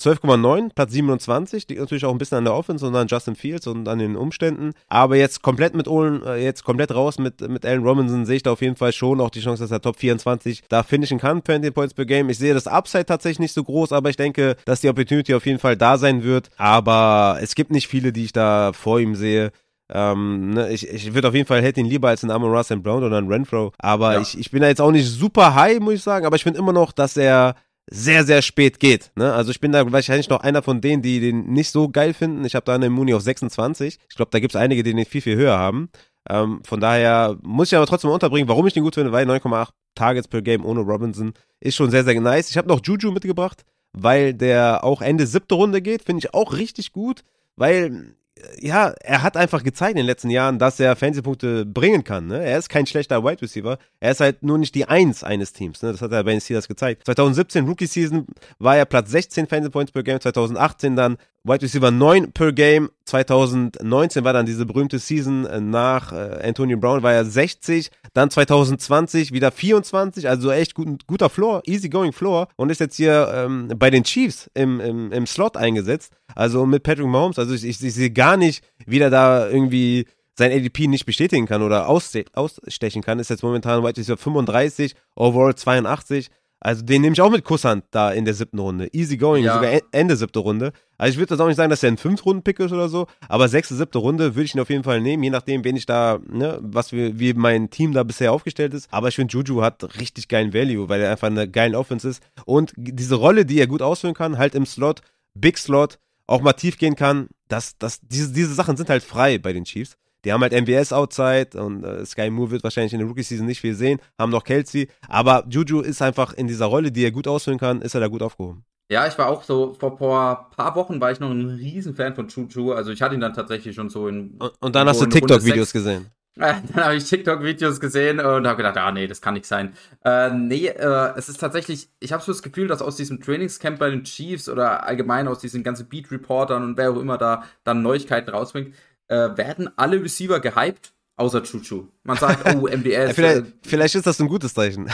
[0.00, 3.66] 12,9, Platz 27, liegt natürlich auch ein bisschen an der Offense und an Justin Fields
[3.66, 4.72] und an den Umständen.
[4.88, 8.42] Aber jetzt komplett mit Olin, äh, jetzt komplett raus mit, mit Allen Robinson sehe ich
[8.44, 11.42] da auf jeden Fall schon auch die Chance, dass er Top 24 da finishen kann,
[11.42, 12.28] Fantasy Points per Game.
[12.28, 15.46] Ich sehe das Upside tatsächlich nicht so groß, aber ich denke, dass die Opportunity auf
[15.46, 16.50] jeden Fall da sein wird.
[16.58, 19.50] Aber es gibt nicht viele, die ich da vor ihm sehe.
[19.90, 22.78] Ähm, ne, ich, ich würde auf jeden Fall hätte ihn lieber als einen Amon Russell
[22.78, 23.72] Brown oder einen Renfro.
[23.78, 24.20] Aber ja.
[24.20, 26.26] ich, ich bin da jetzt auch nicht super high, muss ich sagen.
[26.26, 27.54] Aber ich finde immer noch, dass er
[27.90, 29.10] sehr, sehr spät geht.
[29.16, 29.32] Ne?
[29.32, 32.44] Also ich bin da wahrscheinlich noch einer von denen, die den nicht so geil finden.
[32.44, 33.98] Ich habe da eine Muni auf 26.
[34.08, 35.90] Ich glaube, da gibt es einige, die den viel, viel höher haben.
[36.28, 39.68] Ähm, von daher muss ich aber trotzdem unterbringen, warum ich den gut finde, weil 9,8
[39.94, 42.50] Targets per Game ohne Robinson ist schon sehr, sehr nice.
[42.50, 46.02] Ich habe noch Juju mitgebracht, weil der auch Ende siebte Runde geht.
[46.02, 47.24] Finde ich auch richtig gut,
[47.56, 48.14] weil
[48.60, 52.26] ja, er hat einfach gezeigt in den letzten Jahren, dass er Fantasy-Punkte bringen kann.
[52.26, 52.44] Ne?
[52.44, 53.78] Er ist kein schlechter Wide Receiver.
[54.00, 55.82] Er ist halt nur nicht die Eins eines Teams.
[55.82, 55.92] Ne?
[55.92, 57.04] Das hat er bei den Steelers gezeigt.
[57.04, 58.26] 2017 Rookie Season
[58.58, 60.20] war er Platz 16 Fantasy Points per Game.
[60.20, 62.90] 2018 dann Wide Receiver 9 per Game.
[63.04, 67.90] 2019 war dann diese berühmte Season äh, nach äh, Antonio Brown, war er 60.
[68.18, 72.48] Dann 2020 wieder 24, also echt gut, guter Floor, easy going Floor.
[72.56, 76.12] Und ist jetzt hier ähm, bei den Chiefs im, im, im Slot eingesetzt.
[76.34, 77.38] Also mit Patrick Mahomes.
[77.38, 80.04] Also ich, ich, ich sehe gar nicht, wie der da irgendwie
[80.36, 83.20] sein ADP nicht bestätigen kann oder ausstechen kann.
[83.20, 86.28] Ist jetzt momentan Wide Receiver 35, Overall 82.
[86.60, 88.88] Also den nehme ich auch mit Kusshand da in der siebten Runde.
[88.92, 89.54] Easy going, ja.
[89.54, 90.72] sogar Ende siebte Runde.
[90.96, 93.48] Also ich würde das auch nicht sagen, dass er ein Fünf-Runden-Pick ist oder so, aber
[93.48, 96.18] sechste, siebte Runde würde ich ihn auf jeden Fall nehmen, je nachdem, wen ich da,
[96.28, 98.88] ne, was wir, wie mein Team da bisher aufgestellt ist.
[98.90, 102.22] Aber ich finde, Juju hat richtig geilen Value, weil er einfach eine geile Offense ist.
[102.44, 105.02] Und diese Rolle, die er gut ausführen kann, halt im Slot,
[105.34, 109.38] Big Slot, auch mal tief gehen kann, das, das, diese, diese Sachen sind halt frei
[109.38, 109.96] bei den Chiefs.
[110.24, 113.46] Die haben halt MBS outside und äh, Sky Moore wird wahrscheinlich in der Rookie Season
[113.46, 117.12] nicht viel sehen, haben noch Kelsey, aber Juju ist einfach in dieser Rolle, die er
[117.12, 118.64] gut ausfüllen kann, ist er da gut aufgehoben.
[118.90, 122.28] Ja, ich war auch so, vor, vor paar Wochen war ich noch ein Riesenfan von
[122.28, 124.36] Juju, also ich hatte ihn dann tatsächlich schon so in.
[124.38, 126.06] Und, und dann hast du TikTok-Videos gesehen.
[126.38, 129.74] Dann habe ich TikTok-Videos gesehen und habe gedacht, ah nee, das kann nicht sein.
[130.04, 133.80] Äh, nee, äh, es ist tatsächlich, ich habe so das Gefühl, dass aus diesem Trainingscamp
[133.80, 137.82] bei den Chiefs oder allgemein aus diesen ganzen Beat-Reportern und wer auch immer da dann
[137.82, 138.72] Neuigkeiten rausbringt,
[139.08, 141.88] äh, werden alle Receiver gehypt, außer Chuchu.
[142.04, 143.14] Man sagt, oh, MDS.
[143.14, 144.88] vielleicht, äh, vielleicht, ist das ein gutes Zeichen.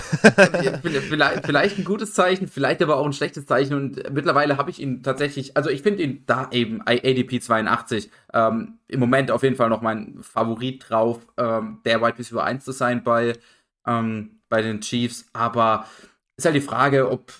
[0.83, 3.75] vielleicht, vielleicht, ein gutes Zeichen, vielleicht aber auch ein schlechtes Zeichen.
[3.75, 8.79] Und mittlerweile habe ich ihn tatsächlich, also ich finde ihn da eben, ADP 82, ähm,
[8.89, 12.73] im Moment auf jeden Fall noch mein Favorit drauf, ähm, der Wide Receiver 1 zu
[12.73, 13.35] sein bei,
[13.87, 15.27] ähm, bei den Chiefs.
[15.35, 15.87] Aber
[16.37, 17.33] ist halt die Frage, ob,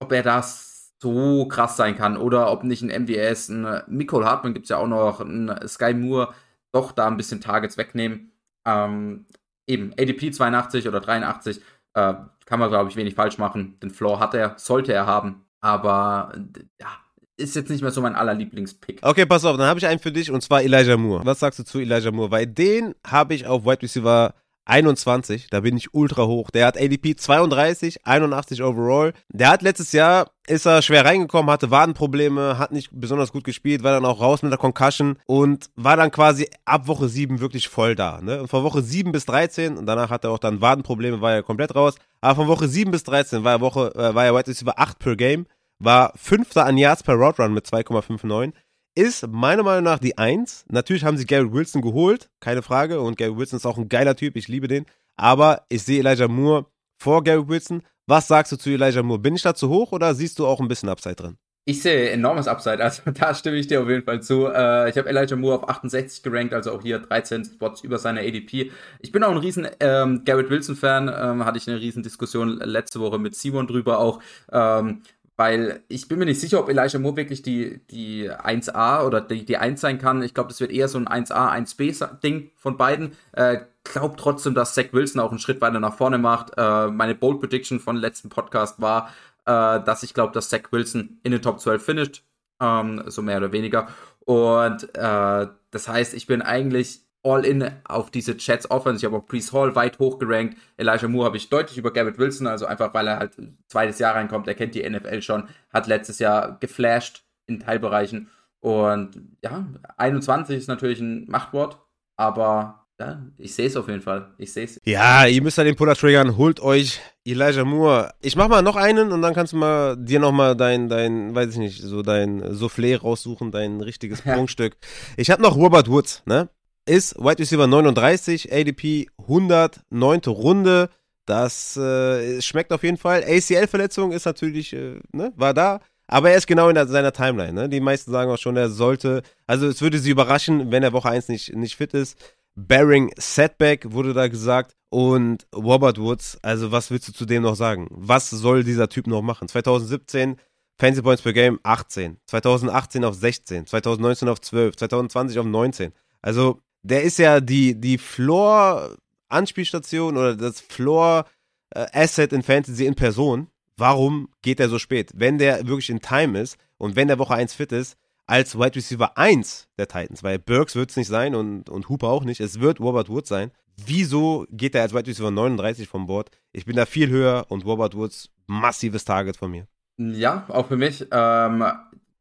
[0.00, 0.71] ob er das
[1.02, 4.76] so krass sein kann oder ob nicht ein MDS, ein Nicole Hartmann gibt es ja
[4.76, 6.32] auch noch, ein Sky Moore
[6.72, 8.32] doch da ein bisschen Targets wegnehmen.
[8.64, 9.26] Ähm,
[9.66, 11.58] eben, ADP 82 oder 83
[11.94, 12.14] äh,
[12.46, 13.78] kann man, glaube ich, wenig falsch machen.
[13.82, 16.32] Den Floor hat er, sollte er haben, aber
[16.80, 16.88] ja,
[17.36, 19.00] ist jetzt nicht mehr so mein allerlieblingspick.
[19.02, 21.26] Okay, pass auf, dann habe ich einen für dich und zwar Elijah Moore.
[21.26, 22.30] Was sagst du zu Elijah Moore?
[22.30, 26.50] Weil den habe ich auf Wide Receiver 21, da bin ich ultra hoch.
[26.50, 29.12] Der hat ADP 32, 81 overall.
[29.28, 33.82] Der hat letztes Jahr, ist er schwer reingekommen, hatte Wadenprobleme, hat nicht besonders gut gespielt,
[33.82, 37.68] war dann auch raus mit der Concussion und war dann quasi ab Woche 7 wirklich
[37.68, 38.20] voll da.
[38.20, 38.42] Ne?
[38.42, 41.42] Und von Woche 7 bis 13 und danach hat er auch dann Wadenprobleme, war er
[41.42, 41.94] komplett raus.
[42.20, 44.98] Aber von Woche 7 bis 13 war er, Woche, äh, war er White Receiver 8
[44.98, 45.46] per Game,
[45.80, 48.52] war Fünfter an Yards per Route mit 2,59
[48.94, 50.64] ist meiner Meinung nach die Eins.
[50.68, 53.00] Natürlich haben sie Gary Wilson geholt, keine Frage.
[53.00, 54.86] Und Gary Wilson ist auch ein geiler Typ, ich liebe den.
[55.16, 56.66] Aber ich sehe Elijah Moore
[56.98, 57.82] vor Gary Wilson.
[58.06, 59.20] Was sagst du zu Elijah Moore?
[59.20, 61.38] Bin ich da zu hoch oder siehst du auch ein bisschen Upside drin?
[61.64, 64.48] Ich sehe enormes Upside, also da stimme ich dir auf jeden Fall zu.
[64.48, 68.20] Äh, ich habe Elijah Moore auf 68 gerankt, also auch hier 13 Spots über seine
[68.20, 68.72] ADP.
[68.98, 72.98] Ich bin auch ein riesen ähm, Garrett Wilson-Fan, ähm, hatte ich eine riesen Diskussion letzte
[72.98, 74.20] Woche mit Simon drüber auch.
[74.50, 75.02] Ähm,
[75.36, 79.44] weil ich bin mir nicht sicher, ob Elijah Moore wirklich die, die 1A oder die,
[79.44, 80.22] die 1 sein kann.
[80.22, 83.12] Ich glaube, das wird eher so ein 1A, 1B-Ding von beiden.
[83.32, 86.52] Äh, glaub trotzdem, dass Zach Wilson auch einen Schritt weiter nach vorne macht.
[86.56, 89.10] Äh, meine Bold Prediction von letzten Podcast war,
[89.46, 92.24] äh, dass ich glaube, dass Zach Wilson in den Top 12 finisht.
[92.60, 93.88] Ähm, so mehr oder weniger.
[94.24, 98.98] Und äh, das heißt, ich bin eigentlich all in auf diese Chats Offense.
[98.98, 100.56] Ich habe auch Priest Hall weit hoch gerankt.
[100.76, 103.36] Elijah Moore habe ich deutlich über Garrett Wilson, also einfach weil er halt
[103.68, 104.48] zweites Jahr reinkommt.
[104.48, 108.28] Er kennt die NFL schon, hat letztes Jahr geflasht in Teilbereichen.
[108.60, 109.66] Und ja,
[109.96, 111.78] 21 ist natürlich ein Machtwort,
[112.16, 114.32] aber ja, ich sehe es auf jeden Fall.
[114.38, 114.78] Ich sehe es.
[114.84, 116.36] Ja, ihr müsst da den Puller triggern.
[116.36, 118.12] Holt euch Elijah Moore.
[118.20, 121.34] Ich mach mal noch einen und dann kannst du mal dir noch mal dein, dein,
[121.34, 124.76] weiß ich nicht, so dein Soufflé raussuchen, dein richtiges Prunkstück.
[125.16, 126.48] Ich habe noch Robert Woods, ne?
[126.86, 130.20] Ist Wide Receiver 39, ADP 100, 9.
[130.26, 130.90] Runde.
[131.24, 133.22] Das äh, schmeckt auf jeden Fall.
[133.22, 135.80] ACL-Verletzung ist natürlich, äh, ne, war da.
[136.08, 137.52] Aber er ist genau in seiner Timeline.
[137.52, 137.68] Ne?
[137.68, 139.22] Die meisten sagen auch schon, er sollte.
[139.46, 142.18] Also es würde sie überraschen, wenn er Woche 1 nicht, nicht fit ist.
[142.54, 144.74] Bearing Setback wurde da gesagt.
[144.90, 147.88] Und Robert Woods, also was willst du zu dem noch sagen?
[147.90, 149.48] Was soll dieser Typ noch machen?
[149.48, 150.36] 2017
[150.78, 155.92] Fancy Points per Game 18, 2018 auf 16, 2019 auf 12, 2020 auf 19.
[156.20, 163.48] Also der ist ja die, die Floor-Anspielstation oder das Floor-Asset in Fantasy in Person.
[163.76, 165.10] Warum geht er so spät?
[165.14, 167.96] Wenn der wirklich in Time ist und wenn der Woche 1 fit ist,
[168.26, 172.08] als Wide Receiver 1 der Titans, weil Burks wird es nicht sein und, und Hooper
[172.08, 172.40] auch nicht.
[172.40, 173.50] Es wird Robert Woods sein.
[173.76, 176.30] Wieso geht er als Wide Receiver 39 vom Board?
[176.52, 179.66] Ich bin da viel höher und Robert Woods massives Target von mir.
[179.98, 181.06] Ja, auch für mich.
[181.10, 181.64] Ähm,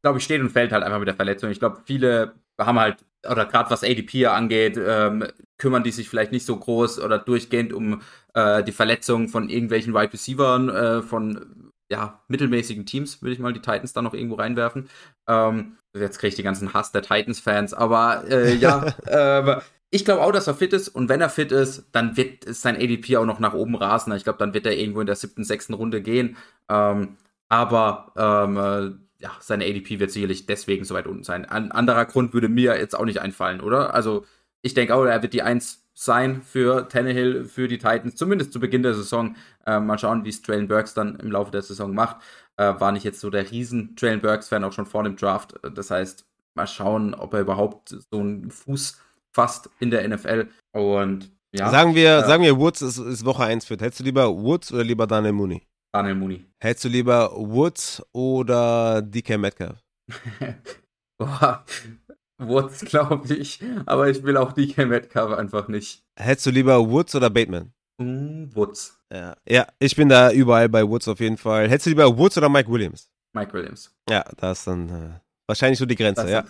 [0.02, 1.52] glaube ich, steht und fällt halt einfach mit der Verletzung.
[1.52, 2.34] Ich glaube, viele
[2.66, 2.98] haben halt,
[3.30, 5.26] oder gerade was ADP angeht, ähm,
[5.58, 8.02] kümmern die sich vielleicht nicht so groß oder durchgehend um
[8.34, 13.52] äh, die Verletzung von irgendwelchen Wide Receivern äh, von ja, mittelmäßigen Teams, würde ich mal
[13.54, 14.90] die Titans da noch irgendwo reinwerfen.
[15.28, 20.22] Ähm, jetzt kriege ich den ganzen Hass der Titans-Fans, aber äh, ja, ähm, ich glaube
[20.22, 23.26] auch, dass er fit ist und wenn er fit ist, dann wird sein ADP auch
[23.26, 24.14] noch nach oben rasen.
[24.14, 26.38] Ich glaube, dann wird er irgendwo in der siebten, sechsten Runde gehen.
[26.70, 27.18] Ähm,
[27.50, 31.46] aber ähm, äh, ja, seine ADP wird sicherlich deswegen so weit unten sein.
[31.46, 33.94] Ein anderer Grund würde mir jetzt auch nicht einfallen, oder?
[33.94, 34.26] Also
[34.62, 38.60] ich denke auch, er wird die 1 sein für Tannehill, für die Titans, zumindest zu
[38.60, 39.36] Beginn der Saison.
[39.66, 42.18] Äh, mal schauen, wie es Traylon Burks dann im Laufe der Saison macht.
[42.58, 45.54] Äh, war nicht jetzt so der riesen Traylon Burks-Fan, auch schon vor dem Draft.
[45.76, 46.26] Das heißt,
[46.56, 49.00] mal schauen, ob er überhaupt so einen Fuß
[49.32, 50.48] fasst in der NFL.
[50.72, 51.70] Und ja.
[51.70, 53.82] Sagen wir, äh, sagen wir Woods ist, ist Woche 1 fit.
[53.82, 55.62] Hättest du lieber Woods oder lieber Daniel Mooney?
[55.94, 56.46] Daniel Mooney.
[56.60, 59.84] Hättest du lieber Woods oder DK Metcalf?
[61.18, 61.66] Boah,
[62.38, 66.04] Woods glaube ich, aber ich will auch DK Metcalf einfach nicht.
[66.18, 67.74] Hättest du lieber Woods oder Bateman?
[68.00, 68.98] Mm, Woods.
[69.12, 69.36] Ja.
[69.48, 71.70] ja, ich bin da überall bei Woods auf jeden Fall.
[71.70, 73.10] Hättest du lieber Woods oder Mike Williams?
[73.34, 73.94] Mike Williams.
[74.10, 76.30] Ja, da ist dann äh, wahrscheinlich so die Grenze.
[76.30, 76.44] ja.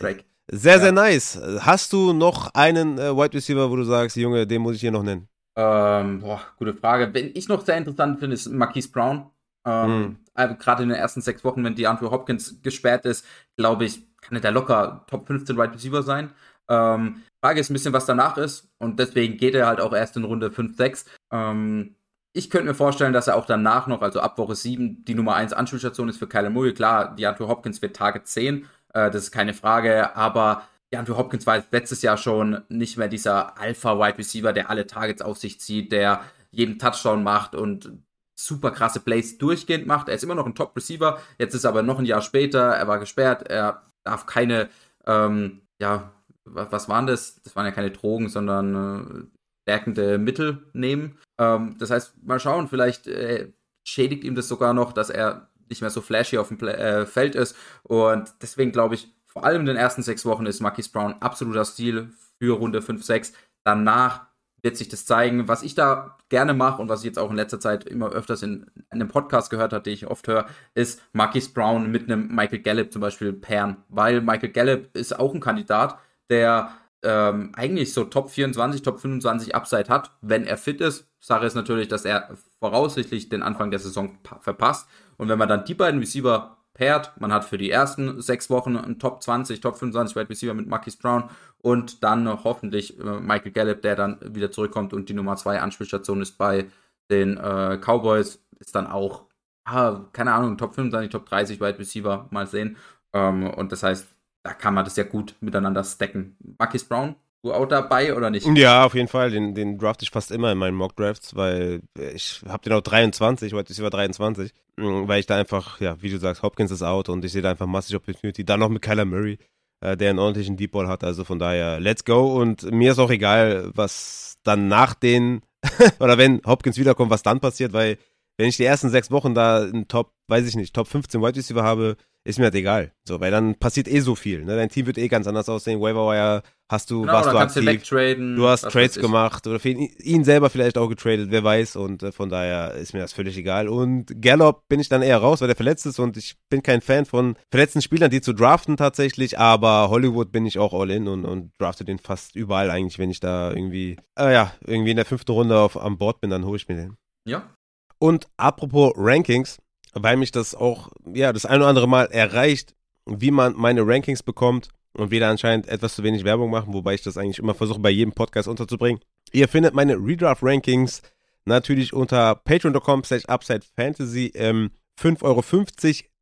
[0.53, 0.91] Sehr, sehr ja.
[0.91, 1.39] nice.
[1.59, 4.91] Hast du noch einen äh, Wide Receiver, wo du sagst, Junge, den muss ich hier
[4.91, 5.27] noch nennen?
[5.56, 7.14] Ähm, boah, gute Frage.
[7.14, 9.30] Wenn ich noch sehr interessant finde, ist Marquise Brown.
[9.65, 10.57] Ähm, mhm.
[10.57, 13.26] Gerade in den ersten sechs Wochen, wenn DeAndre Hopkins gesperrt ist,
[13.57, 16.32] glaube ich, kann er da locker Top 15 Wide Receiver sein.
[16.69, 18.72] Ähm, Frage ist ein bisschen, was danach ist.
[18.78, 21.06] Und deswegen geht er halt auch erst in Runde 5, 6.
[21.32, 21.95] Ähm,
[22.34, 25.36] ich könnte mir vorstellen, dass er auch danach noch, also ab Woche 7, die Nummer
[25.36, 26.73] 1 Anspielstation ist für Kyler Murray.
[26.73, 31.47] Klar, DeAndre Hopkins wird Target 10, äh, das ist keine Frage, aber ja, Andrew Hopkins
[31.47, 35.91] war letztes Jahr schon nicht mehr dieser Alpha-Wide Receiver, der alle Targets auf sich zieht,
[35.91, 37.91] der jeden Touchdown macht und
[38.35, 40.09] super krasse Plays durchgehend macht.
[40.09, 41.19] Er ist immer noch ein Top-Receiver.
[41.38, 42.72] Jetzt ist aber noch ein Jahr später.
[42.72, 43.47] Er war gesperrt.
[43.49, 44.69] Er darf keine,
[45.05, 46.11] ähm, ja,
[46.43, 47.41] was, was waren das?
[47.43, 51.18] Das waren ja keine Drogen, sondern äh, stärkende Mittel nehmen.
[51.39, 53.53] Ähm, das heißt, mal schauen, vielleicht äh,
[53.88, 57.05] schädigt ihm das sogar noch, dass er nicht mehr so flashy auf dem Play äh,
[57.05, 57.55] Feld ist.
[57.84, 61.64] Und deswegen glaube ich, vor allem in den ersten sechs Wochen ist Marquis Brown absoluter
[61.64, 63.32] Stil für Runde 5, 6.
[63.64, 64.28] Danach
[64.62, 65.48] wird sich das zeigen.
[65.48, 68.44] Was ich da gerne mache und was ich jetzt auch in letzter Zeit immer öfters
[68.44, 72.28] in, in einem Podcast gehört habe, den ich oft höre, ist Marquis Brown mit einem
[72.28, 73.78] Michael Gallup zum Beispiel pairen.
[73.88, 75.98] Weil Michael Gallup ist auch ein Kandidat,
[76.30, 81.08] der ähm, eigentlich so Top 24, Top 25 Upside hat, wenn er fit ist.
[81.22, 84.90] Sache ist natürlich, dass er voraussichtlich den Anfang der Saison verpasst.
[85.18, 87.12] Und wenn man dann die beiden Receiver paired.
[87.20, 90.68] Man hat für die ersten sechs Wochen einen Top 20, Top 25 Wide Receiver mit
[90.68, 91.30] Marquis Brown
[91.60, 96.24] und dann hoffentlich äh, Michael Gallup, der dann wieder zurückkommt und die Nummer zwei Anspielstation
[96.24, 96.66] ist bei
[97.12, 98.44] den äh, Cowboys.
[98.60, 99.26] Ist dann auch,
[99.66, 102.78] ah, keine Ahnung, Top 25, Top 30 Wide Receiver, mal sehen.
[103.14, 104.08] Ähm, und das heißt,
[104.44, 106.36] da kann man das ja gut miteinander stacken.
[106.58, 108.47] Marquis Brown, du auch dabei oder nicht?
[108.55, 109.31] Ja, auf jeden Fall.
[109.31, 111.81] Den, den draft ich fast immer in meinen Mock Drafts, weil
[112.13, 116.09] ich habe den auch 23, heute ist über 23, weil ich da einfach, ja, wie
[116.09, 118.43] du sagst, Hopkins ist out und ich sehe da einfach massig Opportunity.
[118.43, 119.38] Dann noch mit Kyler Murray,
[119.81, 121.03] äh, der einen ordentlichen Deep Ball hat.
[121.03, 122.39] Also von daher, let's go.
[122.39, 125.41] Und mir ist auch egal, was dann nach den
[125.99, 127.97] oder wenn Hopkins wiederkommt, was dann passiert, weil
[128.38, 131.35] wenn ich die ersten sechs Wochen da einen Top, weiß ich nicht, Top 15 Wide
[131.35, 132.91] Receiver habe, ist mir halt egal.
[133.03, 134.43] So, weil dann passiert eh so viel.
[134.43, 134.56] Ne?
[134.56, 135.81] Dein Team wird eh ganz anders aussehen.
[135.81, 137.89] Waiver Wire hast du, genau, warst du aktiv.
[137.89, 141.76] Du, du hast Trades gemacht oder ihn, ihn, selber vielleicht auch getradet, wer weiß.
[141.77, 143.68] Und äh, von daher ist mir das völlig egal.
[143.68, 146.81] Und Gallop bin ich dann eher raus, weil der verletzt ist und ich bin kein
[146.81, 149.39] Fan von verletzten Spielern, die zu draften tatsächlich.
[149.39, 153.10] Aber Hollywood bin ich auch all in und, und drafte den fast überall eigentlich, wenn
[153.10, 156.45] ich da irgendwie, äh, ja, irgendwie in der fünften Runde auf, an Bord bin, dann
[156.45, 156.98] hole ich mir den.
[157.27, 157.49] Ja.
[157.98, 159.61] Und apropos Rankings,
[159.93, 164.23] weil mich das auch, ja, das ein oder andere Mal erreicht, wie man meine Rankings
[164.23, 167.80] bekommt und wieder anscheinend etwas zu wenig Werbung machen, wobei ich das eigentlich immer versuche,
[167.80, 169.01] bei jedem Podcast unterzubringen.
[169.31, 171.01] Ihr findet meine Redraft-Rankings
[171.45, 175.43] natürlich unter patreon.com slash upsidefantasy im 5,50 Euro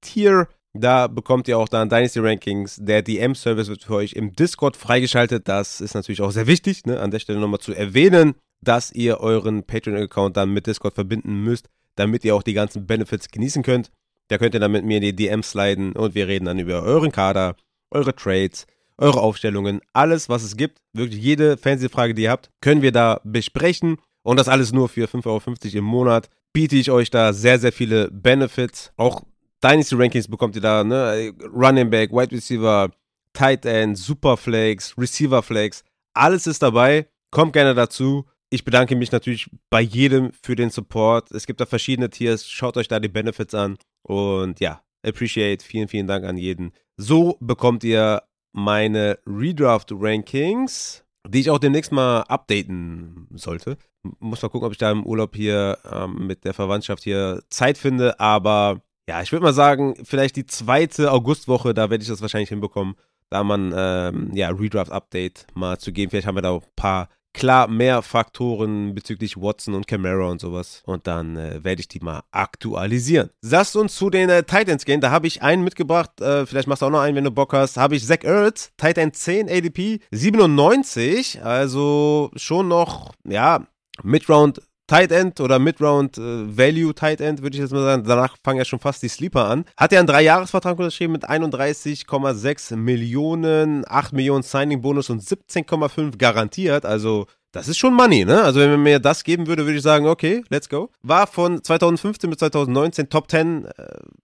[0.01, 0.47] Tier.
[0.73, 2.77] Da bekommt ihr auch dann Dynasty Rankings.
[2.79, 5.47] Der DM-Service wird für euch im Discord freigeschaltet.
[5.47, 6.99] Das ist natürlich auch sehr wichtig, ne?
[6.99, 11.69] an der Stelle nochmal zu erwähnen, dass ihr euren Patreon-Account dann mit Discord verbinden müsst,
[11.99, 13.91] damit ihr auch die ganzen Benefits genießen könnt.
[14.29, 16.83] Da könnt ihr dann mit mir in die DM sliden und wir reden dann über
[16.83, 17.55] euren Kader,
[17.91, 18.67] eure Trades,
[18.97, 20.79] eure Aufstellungen, alles, was es gibt.
[20.93, 23.97] Wirklich jede Fantasy-Frage, die ihr habt, können wir da besprechen.
[24.23, 26.29] Und das alles nur für 5,50 Euro im Monat.
[26.53, 28.91] Biete ich euch da sehr, sehr viele Benefits.
[28.97, 29.23] Auch
[29.63, 31.33] Dynasty Rankings bekommt ihr da, ne?
[31.53, 32.91] Running Back, Wide Receiver,
[33.33, 35.83] Tight End, Superflex, Receiver Flex.
[36.13, 37.07] Alles ist dabei.
[37.31, 38.25] Kommt gerne dazu.
[38.51, 41.31] Ich bedanke mich natürlich bei jedem für den Support.
[41.31, 42.49] Es gibt da verschiedene Tiers.
[42.49, 43.77] Schaut euch da die Benefits an.
[44.01, 45.63] Und ja, appreciate.
[45.63, 46.71] Vielen, vielen Dank an jeden.
[46.97, 53.77] So bekommt ihr meine Redraft Rankings, die ich auch demnächst mal updaten sollte.
[54.19, 57.77] Muss mal gucken, ob ich da im Urlaub hier ähm, mit der Verwandtschaft hier Zeit
[57.77, 58.19] finde.
[58.19, 62.49] Aber ja, ich würde mal sagen, vielleicht die zweite Augustwoche, da werde ich das wahrscheinlich
[62.49, 62.95] hinbekommen,
[63.29, 66.09] da man ähm, ja Redraft-Update mal zu geben.
[66.09, 67.09] Vielleicht haben wir da auch ein paar
[67.39, 70.83] klar mehr Faktoren bezüglich Watson und Camara und sowas.
[70.85, 73.29] Und dann äh, werde ich die mal aktualisieren.
[73.41, 74.99] Lasst uns zu den äh, Titans gehen.
[74.99, 76.19] Da habe ich einen mitgebracht.
[76.19, 77.77] Äh, vielleicht machst du auch noch einen, wenn du Bock hast.
[77.77, 81.41] Habe ich Zach Ertz, Titan 10 ADP, 97.
[81.41, 83.65] Also schon noch, ja,
[84.03, 88.03] Midround Tight End oder Midround äh, Value Tight End, würde ich jetzt mal sagen.
[88.07, 89.65] Danach fangen ja schon fast die Sleeper an.
[89.77, 96.87] Hat er einen Dreijahresvertrag unterschrieben mit 31,6 Millionen, 8 Millionen Signing-Bonus und 17,5 garantiert.
[96.87, 98.43] Also das ist schon Money, ne?
[98.43, 100.91] Also wenn man mir das geben würde, würde ich sagen, okay, let's go.
[101.01, 103.71] War von 2015 bis 2019 Top 10, äh,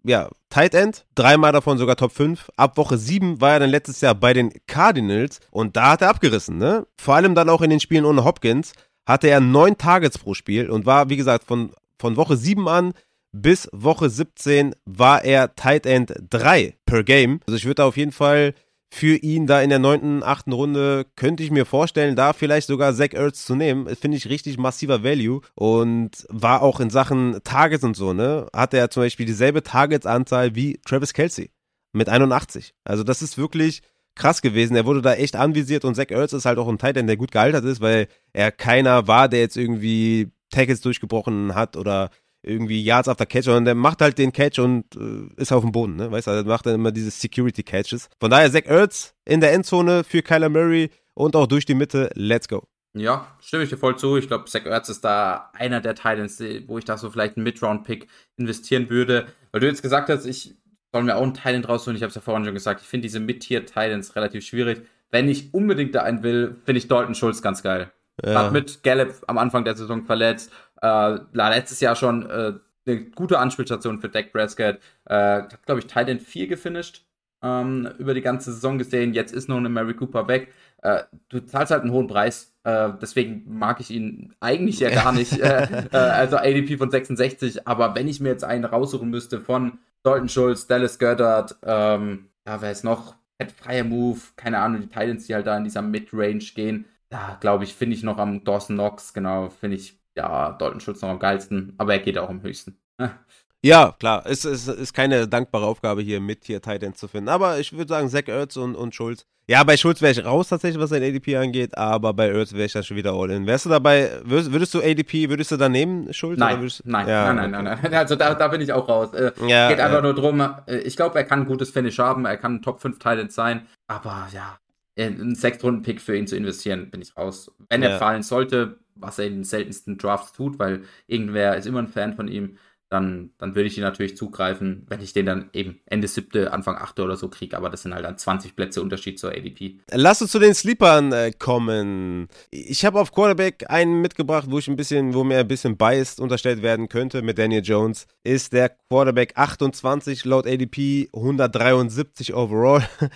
[0.03, 2.49] ja, Tight End, dreimal davon sogar Top 5.
[2.55, 6.09] Ab Woche 7 war er dann letztes Jahr bei den Cardinals und da hat er
[6.09, 6.85] abgerissen, ne?
[6.97, 8.73] Vor allem dann auch in den Spielen ohne Hopkins
[9.05, 12.93] hatte er neun Targets pro Spiel und war, wie gesagt, von, von Woche 7 an
[13.31, 17.41] bis Woche 17 war er Tight End 3 per Game.
[17.45, 18.53] Also ich würde auf jeden Fall
[18.89, 22.93] für ihn da in der neunten, achten Runde, könnte ich mir vorstellen, da vielleicht sogar
[22.93, 23.93] Zach Ertz zu nehmen.
[23.97, 28.47] Finde ich richtig massiver Value und war auch in Sachen Targets und so, ne?
[28.53, 31.51] Hatte er zum Beispiel dieselbe Targets-Anzahl wie Travis Kelsey
[31.91, 32.73] mit 81.
[32.85, 33.81] Also das ist wirklich
[34.15, 34.75] krass gewesen.
[34.75, 37.31] Er wurde da echt anvisiert und Zach Ertz ist halt auch ein Titan, der gut
[37.31, 42.09] gealtert ist, weil er keiner war, der jetzt irgendwie Tackles durchgebrochen hat oder
[42.45, 45.71] irgendwie Yards after Catch, sondern der macht halt den Catch und äh, ist auf dem
[45.71, 46.11] Boden, ne?
[46.11, 48.07] Weißt du, also macht dann immer diese Security Catches.
[48.19, 52.11] Von daher Zach Ertz in der Endzone für Kyler Murray und auch durch die Mitte.
[52.13, 52.67] Let's go.
[52.93, 54.15] Ja, stimme ich dir voll zu.
[54.15, 57.43] Ich glaube, Zach Ertz ist da einer der Titans, wo ich da so vielleicht einen
[57.43, 59.27] Mid-Round-Pick investieren würde.
[59.51, 60.55] Weil du jetzt gesagt hast, ich
[60.95, 61.97] sollen wir auch einen Titan rausholen.
[61.97, 64.87] Ich habe es ja vorhin schon gesagt, ich finde diese Mid-Tier-Titans relativ schwierig.
[65.11, 67.91] Wenn ich unbedingt da einen will, finde ich Dalton Schulz ganz geil.
[68.23, 68.45] Ja.
[68.45, 70.53] Hat mit Gallup am Anfang der Saison verletzt.
[70.81, 72.53] Äh, letztes Jahr schon äh,
[72.87, 74.79] eine gute Anspielstation für Dak Prescott.
[75.03, 77.05] Äh, hat, glaube ich, Titan 4 gefinisht.
[77.43, 79.13] Ähm, über die ganze Saison gesehen.
[79.13, 80.53] Jetzt ist noch eine Mary Cooper weg.
[80.81, 82.55] Äh, du zahlst halt einen hohen Preis.
[82.63, 85.37] Äh, deswegen mag ich ihn eigentlich ja gar nicht.
[85.41, 87.67] Äh, also ADP von 66.
[87.67, 92.61] Aber wenn ich mir jetzt einen raussuchen müsste von Dalton Schulz, Dallas Goddard, ähm, ja,
[92.61, 93.15] wer ist noch?
[93.37, 96.85] Pat Freier Move, keine Ahnung, die Titans, die halt da in dieser Mid-Range gehen.
[97.09, 101.01] Da glaube ich, finde ich noch am Dawson Knox, genau, finde ich, ja, Dalton Schulz
[101.01, 102.79] noch am geilsten, aber er geht auch am höchsten.
[103.65, 104.21] Ja, klar.
[104.25, 107.29] Es ist, ist keine dankbare Aufgabe, hier mit hier Titan zu finden.
[107.29, 109.25] Aber ich würde sagen, Zach Ertz und, und Schulz.
[109.47, 112.65] Ja, bei Schulz wäre ich raus tatsächlich, was sein ADP angeht, aber bei Ertz wäre
[112.65, 113.47] ich dann schon wieder all in.
[113.47, 116.37] Wärst du dabei, würdest, würdest du ADP, würdest du da nehmen, Schulz?
[116.37, 119.13] Nein, würdest, nein, ja, nein, nein, nein, nein, Also da, da bin ich auch raus.
[119.15, 120.01] Äh, ja, geht einfach ja.
[120.01, 122.81] nur drum, äh, ich glaube, er kann ein gutes Finish haben, er kann ein Top
[122.81, 124.59] 5 Titan sein, aber ja,
[124.95, 127.51] einen Sechs-Runden-Pick für ihn zu investieren, bin ich raus.
[127.69, 131.79] Wenn er fallen sollte, was er in den seltensten Drafts tut, weil irgendwer ist immer
[131.79, 132.57] ein Fan von ihm,
[132.89, 136.75] dann, dann würde ich ihn natürlich zugreifen, wenn ich den dann eben Ende siebte, Anfang
[136.75, 137.57] achte oder so kriege.
[137.57, 139.79] Aber das sind halt dann 20 Plätze Unterschied zur ADP.
[139.91, 142.27] Lass uns zu den Sleepern äh, kommen.
[142.51, 146.19] Ich habe auf Quarterback einen mitgebracht, wo ich ein bisschen, wo mir ein bisschen biased
[146.19, 148.05] unterstellt werden könnte mit Daniel Jones.
[148.23, 152.87] Ist der Quarterback 28 laut ADP, 173 overall.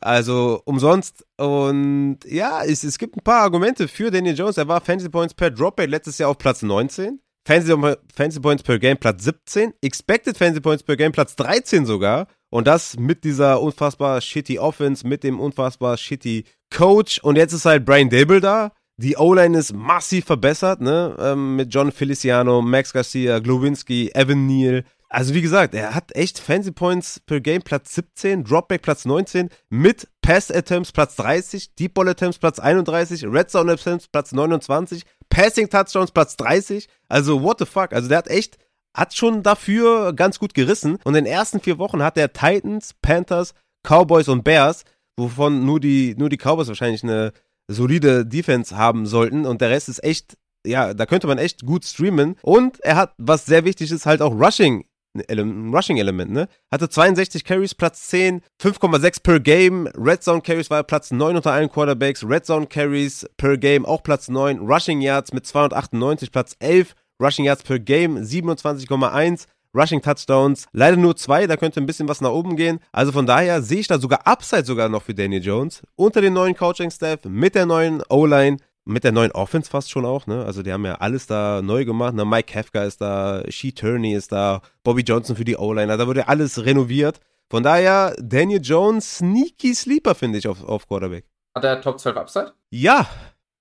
[0.00, 1.26] also umsonst.
[1.36, 4.56] Und ja, es, es gibt ein paar Argumente für Daniel Jones.
[4.56, 7.20] Er war Fantasy Points per Dropback letztes Jahr auf Platz 19.
[7.48, 7.72] Fantasy,
[8.14, 12.26] Fantasy Points per Game Platz 17, Expected Fantasy Points per Game Platz 13 sogar.
[12.50, 17.20] Und das mit dieser unfassbar shitty Offense, mit dem unfassbar shitty Coach.
[17.22, 18.72] Und jetzt ist halt Brian Dable da.
[18.98, 21.16] Die O-Line ist massiv verbessert, ne?
[21.18, 24.84] Ähm, mit John Feliciano, Max Garcia, Glowinski, Evan Neal.
[25.08, 29.48] Also wie gesagt, er hat echt Fancy Points per Game Platz 17, Dropback Platz 19,
[29.70, 35.04] mit Pass Attempts Platz 30, Deep Ball Attempts Platz 31, Red Zone Attempts Platz 29,
[35.30, 36.88] Passing Touchdowns Platz 30.
[37.08, 37.92] Also what the fuck?
[37.92, 38.58] Also der hat echt,
[38.96, 40.98] hat schon dafür ganz gut gerissen.
[41.04, 44.84] Und in den ersten vier Wochen hat er Titans, Panthers, Cowboys und Bears,
[45.16, 47.32] wovon nur die, nur die Cowboys wahrscheinlich eine
[47.68, 49.46] solide Defense haben sollten.
[49.46, 50.36] Und der Rest ist echt,
[50.66, 52.36] ja, da könnte man echt gut streamen.
[52.42, 54.84] Und er hat, was sehr wichtig ist, halt auch Rushing
[55.14, 56.48] ein Rushing-Element, ne?
[56.70, 59.88] Hatte 62 Carries, Platz 10, 5,6 per Game.
[59.96, 62.24] Red Zone Carries war Platz 9 unter allen Quarterbacks.
[62.24, 64.58] Red Zone Carries per Game auch Platz 9.
[64.58, 66.94] Rushing Yards mit 298, Platz 11.
[67.20, 69.46] Rushing Yards per Game 27,1.
[69.74, 72.80] Rushing Touchdowns, leider nur zwei, da könnte ein bisschen was nach oben gehen.
[72.90, 75.82] Also von daher sehe ich da sogar Upside sogar noch für Danny Jones.
[75.94, 78.56] Unter den neuen Coaching-Staff, mit der neuen O-Line
[78.88, 80.44] mit der neuen Offense fast schon auch, ne?
[80.44, 82.14] Also die haben ja alles da neu gemacht.
[82.14, 82.24] Ne?
[82.24, 86.28] Mike Kafka ist da, Shee Turney ist da, Bobby Johnson für die O-Liner, da wurde
[86.28, 87.20] alles renoviert.
[87.50, 91.24] Von daher, Daniel Jones, sneaky Sleeper, finde ich, auf, auf Quarterback.
[91.54, 92.52] Hat er Top 12 Upside?
[92.70, 93.06] Ja.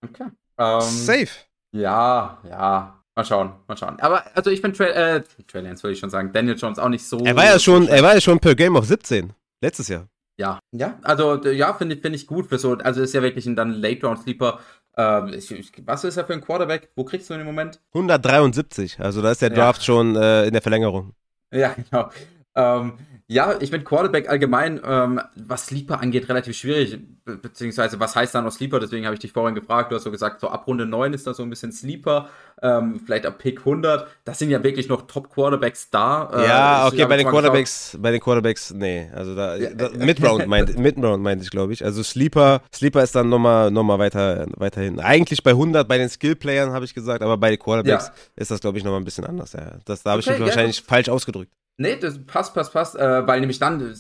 [0.03, 0.27] Okay.
[0.57, 1.29] Um, Safe.
[1.71, 3.03] Ja, ja.
[3.15, 3.99] Mal schauen, mal schauen.
[3.99, 6.89] Aber also ich bin Trey, äh, Trey Lance würde ich schon sagen, Daniel Jones auch
[6.89, 7.17] nicht so.
[7.19, 10.07] Er war ja schon, er war ja schon per Game of 17 letztes Jahr.
[10.39, 13.47] Ja, ja, also ja, finde ich, find ich gut für so, also ist ja wirklich
[13.47, 14.59] ein dann Late Round Sleeper.
[14.97, 16.89] Ähm, ich, ich, was ist er für ein Quarterback?
[16.95, 17.79] Wo kriegst du ihn im Moment?
[17.93, 19.85] 173, also da ist der Draft ja.
[19.85, 21.13] schon äh, in der Verlängerung.
[21.51, 22.09] Ja, genau.
[22.57, 22.93] Ähm,
[23.29, 26.97] ja, ich bin Quarterback allgemein, ähm, was Sleeper angeht, relativ schwierig.
[27.25, 28.79] Be beziehungsweise, was heißt da noch Sleeper?
[28.79, 29.91] Deswegen habe ich dich vorhin gefragt.
[29.91, 32.29] Du hast so gesagt, so ab Runde 9 ist da so ein bisschen Sleeper.
[32.61, 34.07] Ähm, vielleicht ab Pick 100.
[34.23, 36.29] Das sind ja wirklich noch Top-Quarterbacks da.
[36.33, 39.09] Äh, ja, okay, bei den Quarterbacks, bei den Quarterbacks, nee.
[39.13, 39.71] Also da, ja.
[39.73, 41.83] da Mid-Round meinte Mid meint ich, glaube ich.
[41.83, 45.01] Also Sleeper, Sleeper ist dann nochmal noch mal weiter, weiterhin.
[45.01, 48.13] Eigentlich bei 100 bei den Skill-Playern, habe ich gesagt, aber bei den Quarterbacks ja.
[48.37, 49.51] ist das, glaube ich, nochmal ein bisschen anders.
[49.51, 49.73] Ja.
[49.83, 51.51] Das, da habe okay, ich mich wahrscheinlich falsch ausgedrückt.
[51.77, 53.95] Nee, das passt, passt, passt, äh, weil nämlich dann,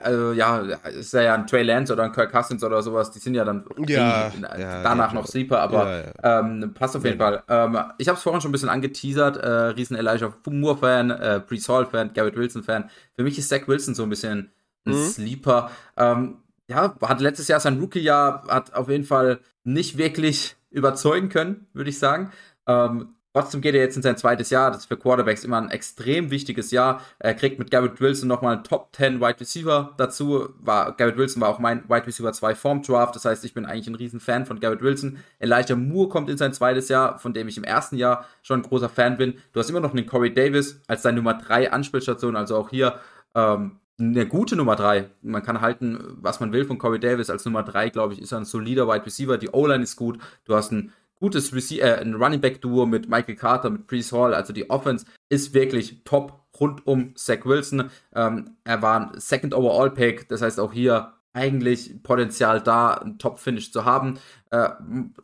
[0.00, 3.20] also ja, ist ja, ja ein Trey Lance oder ein Kirk Cousins oder sowas, die
[3.20, 7.42] sind ja dann ja, in, ja, danach noch Sleeper, aber ähm, passt auf jeden Fall.
[7.48, 11.68] Ähm, ich habe es vorhin schon ein bisschen angeteasert, äh, riesen Elijah Moore-Fan, äh, Brees
[11.68, 12.90] Hall-Fan, Garrett Wilson-Fan.
[13.14, 14.50] Für mich ist Zach Wilson so ein bisschen
[14.84, 15.06] ein mhm.
[15.06, 15.70] Sleeper.
[15.96, 16.38] Ähm,
[16.68, 21.90] ja, hat letztes Jahr sein Rookie-Jahr, hat auf jeden Fall nicht wirklich überzeugen können, würde
[21.90, 22.32] ich sagen.
[22.66, 24.70] Ähm, Trotzdem geht er jetzt in sein zweites Jahr.
[24.70, 27.00] Das ist für Quarterbacks immer ein extrem wichtiges Jahr.
[27.18, 30.50] Er kriegt mit Garrett Wilson nochmal einen Top 10 Wide Receiver dazu.
[30.60, 33.16] War, Garrett Wilson war auch mein Wide Receiver 2 Form Draft.
[33.16, 35.16] Das heißt, ich bin eigentlich ein riesen Fan von Garrett Wilson.
[35.38, 38.68] Elijah Moore kommt in sein zweites Jahr, von dem ich im ersten Jahr schon ein
[38.68, 39.38] großer Fan bin.
[39.54, 42.36] Du hast immer noch einen Corey Davis als deine Nummer 3 Anspielstation.
[42.36, 43.00] Also auch hier
[43.34, 45.08] ähm, eine gute Nummer 3.
[45.22, 47.30] Man kann halten, was man will von Corey Davis.
[47.30, 49.38] Als Nummer 3, glaube ich, ist er ein solider Wide Receiver.
[49.38, 50.18] Die O-Line ist gut.
[50.44, 50.92] Du hast einen
[51.22, 54.34] gutes Rece äh, ein Running Back Duo mit Michael Carter, mit Brees Hall.
[54.34, 57.90] Also die Offense ist wirklich top rund um Zach Wilson.
[58.14, 63.18] Ähm, er war ein Second Overall Pick, das heißt auch hier eigentlich Potenzial da, ein
[63.18, 64.18] Top-Finish zu haben.
[64.50, 64.68] Äh,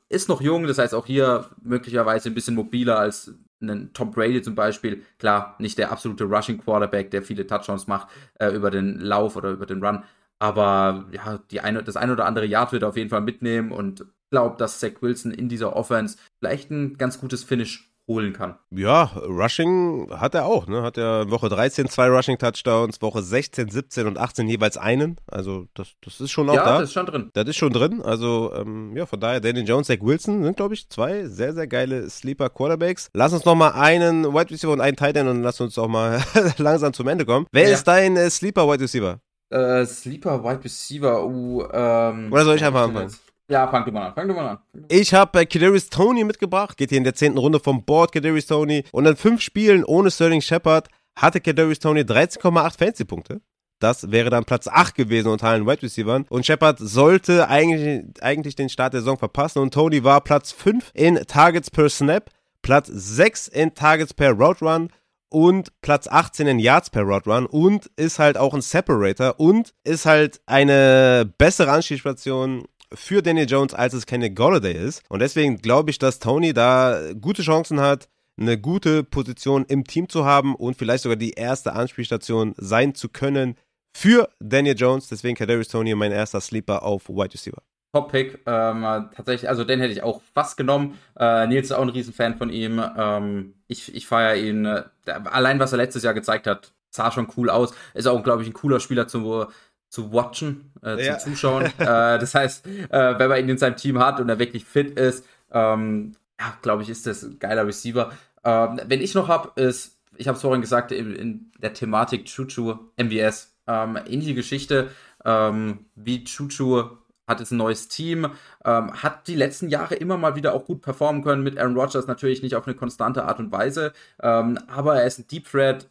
[0.09, 4.41] ist noch jung, das heißt auch hier möglicherweise ein bisschen mobiler als ein Tom Brady
[4.41, 5.03] zum Beispiel.
[5.19, 8.09] Klar, nicht der absolute Rushing Quarterback, der viele Touchdowns macht
[8.39, 10.05] äh, über den Lauf oder über den Run.
[10.39, 13.73] Aber ja, die eine, das ein oder andere Yard wird er auf jeden Fall mitnehmen
[13.73, 18.57] und glaube, dass Zach Wilson in dieser Offense vielleicht ein ganz gutes Finish holen kann.
[18.71, 20.83] Ja, Rushing hat er auch, ne?
[20.83, 25.21] Hat er Woche 13 zwei Rushing Touchdowns, Woche 16, 17 und 18 jeweils einen.
[25.31, 26.71] Also das, das ist schon auch ja, da.
[26.73, 27.31] Ja, das ist schon drin.
[27.35, 28.01] Das ist schon drin.
[28.03, 31.67] Also ähm, ja, von daher Daniel Jones, Zach Wilson sind glaube ich zwei sehr sehr
[31.67, 33.11] geile Sleeper Quarterbacks.
[33.13, 35.89] Lass uns noch mal einen Wide Receiver und einen Tight End und lass uns auch
[35.89, 36.23] mal
[36.57, 37.47] langsam zum Ende kommen.
[37.53, 37.75] Wer ja.
[37.75, 39.21] ist dein äh, Sleeper Wide Receiver?
[39.51, 43.15] Äh, Sleeper Wide Receiver, uh, ähm, Oder soll ich einfach anfangen?
[43.51, 44.15] Ja, fang du mal an.
[44.15, 44.59] Fang du mal an.
[44.89, 46.77] Ich habe äh, Kadarius Tony mitgebracht.
[46.77, 48.85] Geht hier in der zehnten Runde vom Board, Kadarius Tony.
[48.93, 53.41] Und in fünf Spielen ohne Sterling Shepard hatte Kadarius Tony 13,8 Fantasy-Punkte.
[53.81, 56.25] Das wäre dann Platz 8 gewesen unter allen Wide Receivers.
[56.29, 59.61] Und Shepard sollte eigentlich, eigentlich den Start der Saison verpassen.
[59.61, 62.31] Und Tony war Platz 5 in Targets per Snap,
[62.61, 64.91] Platz 6 in Targets per Route Run
[65.31, 69.75] und Platz 18 in Yards per Route Run und ist halt auch ein Separator und
[69.85, 75.03] ist halt eine bessere Anspielstation für Daniel Jones, als es Kenny Golladay ist.
[75.09, 78.09] Und deswegen glaube ich, dass Tony da gute Chancen hat,
[78.39, 83.09] eine gute Position im Team zu haben und vielleicht sogar die erste Anspielstation sein zu
[83.09, 83.57] können
[83.93, 85.09] für Daniel Jones.
[85.09, 87.63] Deswegen Kadarius Tony mein erster Sleeper auf Wide Receiver.
[87.93, 88.83] Top-Pick, ähm,
[89.17, 90.99] tatsächlich, also den hätte ich auch fast genommen.
[91.19, 92.83] Äh, Nils ist auch ein Riesenfan von ihm.
[92.97, 94.67] Ähm, ich ich feiere ihn.
[94.67, 97.75] Äh, allein, was er letztes Jahr gezeigt hat, sah schon cool aus.
[97.95, 99.47] Ist auch, glaube ich, ein cooler Spieler zum,
[99.89, 101.19] zu watchen, äh, ja.
[101.19, 101.65] zum Zuschauen.
[101.79, 104.99] äh, das heißt, äh, wenn man ihn in seinem Team hat und er wirklich fit
[104.99, 108.13] ist, ähm, ja, glaube ich, ist das ein geiler Receiver.
[108.45, 112.27] Ähm, wenn ich noch habe, ist, ich habe es vorhin gesagt, in, in, der Thematik
[112.27, 113.55] Chuchu MVS.
[113.67, 114.91] Ähm, ähnliche Geschichte
[115.25, 116.85] ähm, wie Chuchu
[117.27, 118.31] hat jetzt ein neues Team,
[118.65, 122.07] ähm, hat die letzten Jahre immer mal wieder auch gut performen können mit Aaron Rodgers,
[122.07, 123.93] natürlich nicht auf eine konstante Art und Weise,
[124.23, 125.89] ähm, aber er ist ein Deep Threat,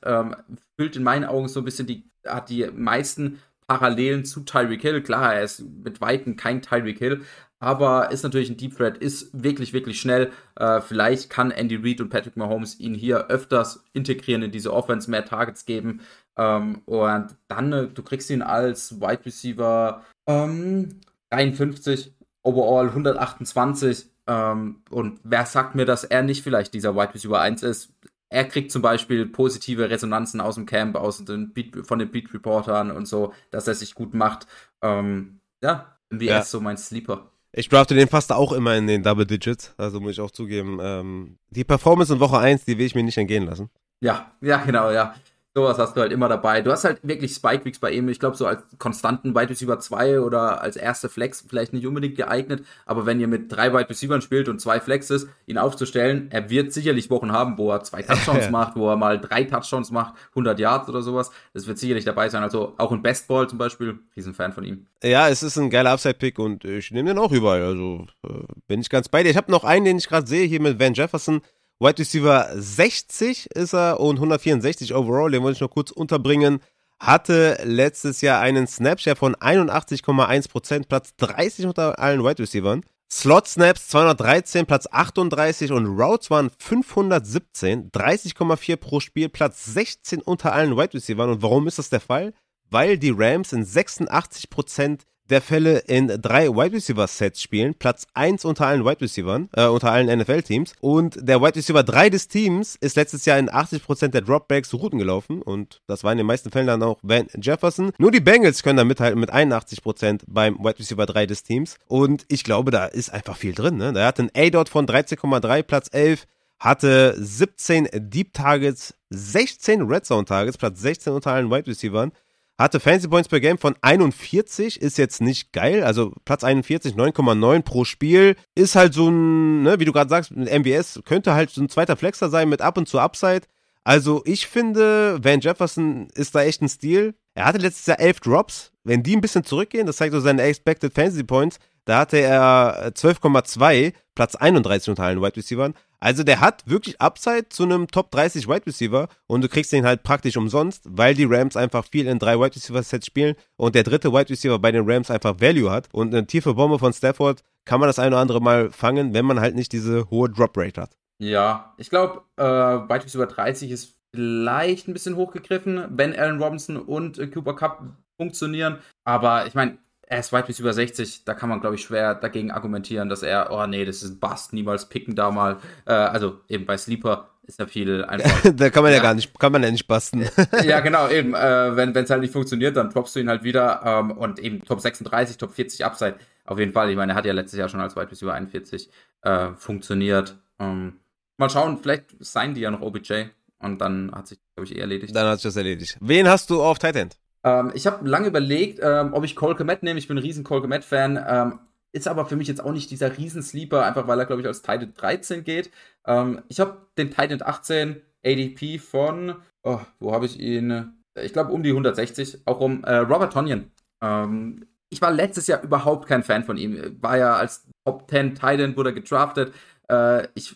[0.76, 5.04] füllt in meinen Augen so ein bisschen die, hat die meisten Parallelen zu Tyreek Hill.
[5.04, 7.22] Klar, er ist mit Weitem kein Tyreek Hill,
[7.60, 10.32] aber ist natürlich ein Deep Threat, ist wirklich, wirklich schnell.
[10.56, 15.10] Äh, vielleicht kann Andy Reid und Patrick Mahomes ihn hier öfters integrieren in diese Offense,
[15.12, 16.02] mehr Targets geben.
[16.38, 22.14] Ähm, und dann, äh, du kriegst ihn als Wide Receiver ähm, 53,
[22.44, 24.08] overall 128.
[24.28, 27.92] Ähm, und wer sagt mir, dass er nicht vielleicht dieser Wide Receiver 1 ist?
[28.30, 32.34] Er kriegt zum Beispiel positive Resonanzen aus dem Camp, aus den Beat, von den Beat
[32.34, 34.48] Reportern und so, dass er sich gut macht.
[34.82, 36.40] Ähm, ja, MVS ja.
[36.40, 37.32] ist so mein Sleeper.
[37.54, 40.80] Ich drafte den fast auch immer in den Double Digits, also muss ich auch zugeben.
[40.82, 43.70] Ähm, die Performance in Woche 1, die will ich mir nicht entgehen lassen.
[44.02, 45.16] Ja, ja, genau, ja.
[45.58, 46.62] Sowas hast du halt immer dabei.
[46.62, 48.08] Du hast halt wirklich Spike Weeks bei ihm.
[48.10, 52.16] Ich glaube, so als konstanten Wide Receiver 2 oder als erste Flex vielleicht nicht unbedingt
[52.16, 52.64] geeignet.
[52.86, 56.74] Aber wenn ihr mit drei Wide Receivers spielt und zwei Flexes, ihn aufzustellen, er wird
[56.74, 60.60] sicherlich Wochen haben, wo er zwei Touchdowns macht, wo er mal drei Touchdowns macht, 100
[60.60, 61.32] Yards oder sowas.
[61.56, 62.44] Das wird sicherlich dabei sein.
[62.44, 64.86] Also auch in Bestball zum Beispiel, Riesenfan von ihm.
[65.02, 67.64] Ja, es ist ein geiler Upside-Pick und ich nehme den auch überall.
[67.64, 69.32] Also äh, bin ich ganz bei dir.
[69.32, 71.42] Ich habe noch einen, den ich gerade sehe, hier mit Van Jefferson.
[71.80, 76.60] Wide Receiver 60 ist er und 164 overall, den wollte ich noch kurz unterbringen.
[77.00, 82.80] Hatte letztes Jahr einen Snapshare von 81,1%, Platz 30 unter allen Wide Receivers.
[83.10, 90.54] Slot Snaps 213, Platz 38 und Routes waren 517, 30,4 pro Spiel, Platz 16 unter
[90.54, 91.28] allen Wide Receivers.
[91.28, 92.34] Und warum ist das der Fall?
[92.70, 98.46] Weil die Rams in 86% der Fälle in drei Wide Receiver Sets spielen, Platz 1
[98.46, 102.28] unter allen Wide Receivers, äh, unter allen NFL Teams und der Wide Receiver 3 des
[102.28, 105.42] Teams ist letztes Jahr in 80% der Dropbacks Routen gelaufen.
[105.42, 107.92] Und das war in den meisten Fällen dann auch Van Jefferson.
[107.98, 111.78] Nur die Bengals können da mithalten mit 81% beim Wide Receiver 3 des Teams.
[111.88, 113.94] Und ich glaube, da ist einfach viel drin, ne?
[113.94, 116.26] Da hat ein A-Dot von 13,3, Platz 11,
[116.60, 122.10] hatte 17 Deep Targets, 16 Red Zone Targets, Platz 16 unter allen Wide Receivers
[122.58, 127.62] hatte Fancy Points per Game von 41, ist jetzt nicht geil, also Platz 41, 9,9
[127.62, 131.52] pro Spiel, ist halt so ein, ne, wie du gerade sagst, mit MBS könnte halt
[131.52, 133.42] so ein zweiter Flexer sein mit ab und zu Upside.
[133.84, 137.16] Also ich finde, Van Jefferson ist da echt ein Stil.
[137.36, 138.72] Er hatte letztes Jahr 11 Drops.
[138.84, 142.92] Wenn die ein bisschen zurückgehen, das zeigt so seine Expected Fantasy Points, da hatte er
[142.94, 145.72] 12,2, Platz 31 unter allen Wide Receivers.
[146.00, 149.86] Also der hat wirklich Upside zu einem Top 30 Wide Receiver und du kriegst den
[149.86, 153.74] halt praktisch umsonst, weil die Rams einfach viel in drei Wide Receiver Sets spielen und
[153.74, 156.94] der dritte Wide Receiver bei den Rams einfach Value hat und eine tiefe Bombe von
[156.94, 160.30] Stafford kann man das ein oder andere Mal fangen, wenn man halt nicht diese hohe
[160.30, 160.98] Drop Rate hat.
[161.20, 166.78] Ja, ich glaube, äh, Wide Receiver 30 ist vielleicht ein bisschen hochgegriffen, wenn Allen Robinson
[166.78, 167.84] und äh, Cooper Cup
[168.18, 169.78] funktionieren, aber ich meine,
[170.08, 173.24] er ist weit bis über 60, da kann man, glaube ich, schwer dagegen argumentieren, dass
[173.24, 175.58] er, oh nee, das ist ein Bust, niemals picken da mal.
[175.86, 178.52] Äh, also eben bei Sleeper ist ja viel einfach.
[178.56, 180.28] da kann man ja, ja, gar nicht, kann man ja nicht basten.
[180.64, 181.34] ja, genau, eben.
[181.34, 183.82] Äh, wenn es halt nicht funktioniert, dann droppst du ihn halt wieder.
[183.84, 186.16] Ähm, und eben Top 36, Top 40 Upside.
[186.46, 186.90] Auf jeden Fall.
[186.90, 188.90] Ich meine, er hat ja letztes Jahr schon als weit bis über 41
[189.24, 190.38] äh, funktioniert.
[190.60, 191.00] Ähm,
[191.38, 193.26] mal schauen, vielleicht seien die ja noch OBJ.
[193.60, 195.16] Und dann hat sich, glaube ich, eh erledigt.
[195.16, 195.98] Dann hat sich das erledigt.
[196.00, 197.10] Wen hast du auf Titan?
[197.48, 200.00] Ähm, ich habe lange überlegt, ähm, ob ich Cole Komet nehme.
[200.00, 201.24] Ich bin ein riesen Cole Komet-Fan.
[201.28, 201.60] Ähm,
[201.94, 204.62] ist aber für mich jetzt auch nicht dieser Riesensleeper, einfach weil er, glaube ich, als
[204.62, 205.72] Titan 13 geht.
[206.06, 210.94] Ähm, ich habe den Titan 18 ADP von, oh, wo habe ich ihn?
[211.16, 213.72] Ich glaube, um die 160, auch um äh, Robert Tonyan.
[214.04, 216.98] Ähm, ich war letztes Jahr überhaupt kein Fan von ihm.
[217.02, 219.54] War ja als Top 10 Titan, wurde gedraftet.
[219.90, 220.56] Äh, ich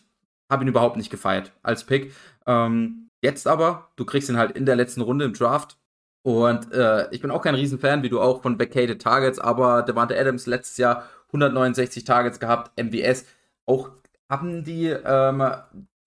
[0.52, 2.14] habe ihn überhaupt nicht gefeiert als Pick.
[2.46, 5.78] Ähm, jetzt aber, du kriegst ihn halt in der letzten Runde im Draft
[6.24, 10.20] und äh, ich bin auch kein Riesenfan, wie du auch von Vacated Targets, aber Devante
[10.20, 13.26] Adams letztes Jahr 169 Targets gehabt, MWS
[13.66, 13.90] auch
[14.30, 15.44] haben die ähm,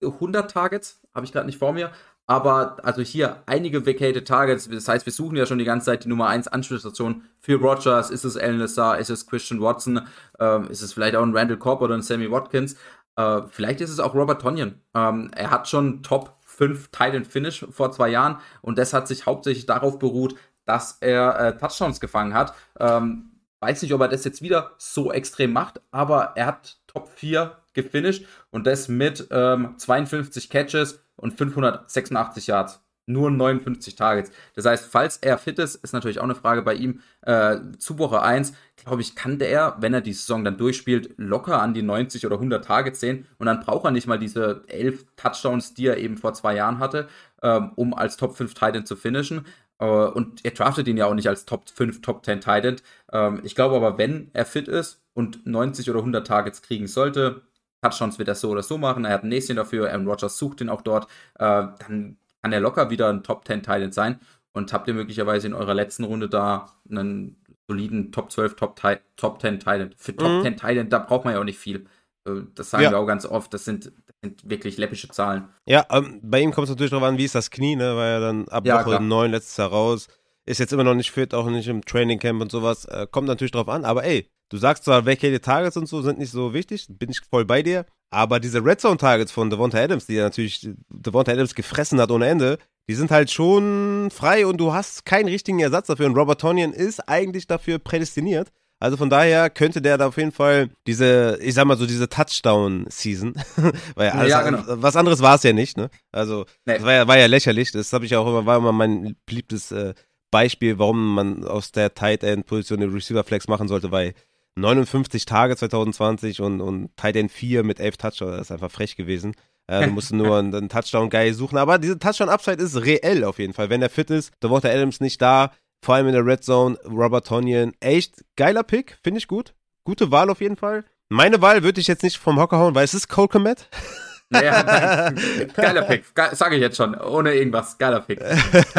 [0.01, 1.91] 100 Targets, habe ich gerade nicht vor mir,
[2.27, 6.05] aber also hier einige Vacated Targets, das heißt, wir suchen ja schon die ganze Zeit
[6.05, 10.01] die Nummer 1 Anschlussstation für Rogers, ist es Alan Lazar, ist es Christian Watson,
[10.39, 12.77] ähm, ist es vielleicht auch ein Randall Cobb oder ein Sammy Watkins,
[13.15, 14.81] äh, vielleicht ist es auch Robert Tonyan.
[14.93, 19.25] Ähm, er hat schon Top 5 Titan Finish vor zwei Jahren und das hat sich
[19.25, 22.53] hauptsächlich darauf beruht, dass er äh, Touchdowns gefangen hat.
[22.79, 27.09] Ähm, weiß nicht, ob er das jetzt wieder so extrem macht, aber er hat Top
[27.09, 34.31] 4 gefinisht und das mit ähm, 52 Catches und 586 Yards nur 59 Targets.
[34.55, 37.01] Das heißt, falls er fit ist, ist natürlich auch eine Frage bei ihm.
[37.21, 41.61] Äh, zu Woche 1, glaube ich, kann der, wenn er die Saison dann durchspielt, locker
[41.61, 43.27] an die 90 oder 100 Targets sehen.
[43.37, 46.79] Und dann braucht er nicht mal diese 11 Touchdowns, die er eben vor zwei Jahren
[46.79, 47.07] hatte,
[47.41, 49.45] ähm, um als Top 5 Titan zu finishen.
[49.79, 52.77] Äh, und er draftet ihn ja auch nicht als Top 5, Top 10 Titan.
[53.11, 57.41] Ähm, ich glaube aber, wenn er fit ist und 90 oder 100 Targets kriegen sollte,
[57.81, 59.05] Touchdowns wird er so oder so machen.
[59.05, 59.89] Er hat ein Näschen dafür.
[59.91, 61.05] Aaron Rodgers sucht ihn auch dort.
[61.35, 64.19] Äh, dann kann er locker wieder ein Top 10 Titan sein.
[64.53, 68.79] Und habt ihr möglicherweise in eurer letzten Runde da einen soliden Top 12, Top,
[69.15, 69.95] Top 10 Titan.
[69.97, 70.41] Für Top mhm.
[70.43, 71.87] 10 Titan, da braucht man ja auch nicht viel.
[72.27, 72.91] Äh, das sagen ja.
[72.91, 73.51] wir auch ganz oft.
[73.51, 75.45] Das sind, das sind wirklich läppische Zahlen.
[75.65, 77.95] Ja, ähm, bei ihm kommt es natürlich darauf an, wie ist das Knie, ne?
[77.95, 78.99] Weil er dann ab ja, Woche klar.
[78.99, 80.07] 9 letztes Jahr raus.
[80.45, 82.85] Ist jetzt immer noch nicht fit, auch nicht im Training Camp und sowas.
[82.85, 86.19] Äh, kommt natürlich drauf an, aber ey, du sagst zwar, welche Targets und so sind
[86.19, 87.87] nicht so wichtig, bin ich voll bei dir.
[88.11, 92.11] Aber diese Red Zone Targets von Devonta Adams, die er natürlich Devonta Adams gefressen hat
[92.11, 92.57] ohne Ende,
[92.87, 96.05] die sind halt schon frei und du hast keinen richtigen Ersatz dafür.
[96.05, 98.51] Und Robert Tonyan ist eigentlich dafür prädestiniert.
[98.79, 102.09] Also von daher könnte der da auf jeden Fall diese, ich sag mal so, diese
[102.09, 103.33] Touchdown-Season,
[103.95, 104.63] weil alles, ja, genau.
[104.67, 105.89] was anderes war es ja nicht, ne?
[106.11, 106.75] Also, nee.
[106.75, 107.71] das war ja, war ja lächerlich.
[107.71, 109.93] Das habe ich auch immer, war immer mein beliebtes äh,
[110.29, 114.13] Beispiel, warum man aus der Tight End-Position den Receiver Flex machen sollte, weil
[114.55, 118.95] 59 Tage 2020 und, und Tight End 4 mit 11 Touchdowns, das ist einfach frech
[118.95, 119.35] gewesen.
[119.67, 121.57] Äh, du musst nur einen, einen Touchdown-Guy suchen.
[121.57, 123.69] Aber diese Touchdown-Upside ist reell auf jeden Fall.
[123.69, 125.51] Wenn er fit ist, da der Adams nicht da,
[125.81, 129.53] vor allem in der Red Zone, Robert Tonyan, echt geiler Pick, finde ich gut.
[129.83, 130.83] Gute Wahl auf jeden Fall.
[131.09, 133.69] Meine Wahl würde ich jetzt nicht vom Hocker hauen, weil es ist Cole Komet.
[134.65, 135.51] Nein.
[135.55, 136.03] Geiler Pick,
[136.33, 137.77] sage ich jetzt schon, ohne irgendwas.
[137.77, 138.21] Geiler Pick.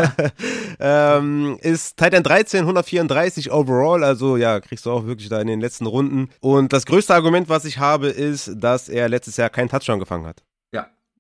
[0.81, 5.61] ähm, ist Titan 13, 134 overall, also ja, kriegst du auch wirklich da in den
[5.61, 6.31] letzten Runden.
[6.41, 10.27] Und das größte Argument, was ich habe, ist, dass er letztes Jahr keinen Touchdown gefangen
[10.27, 10.43] hat.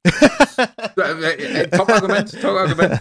[1.72, 3.00] Top-Argument, Top-Argument.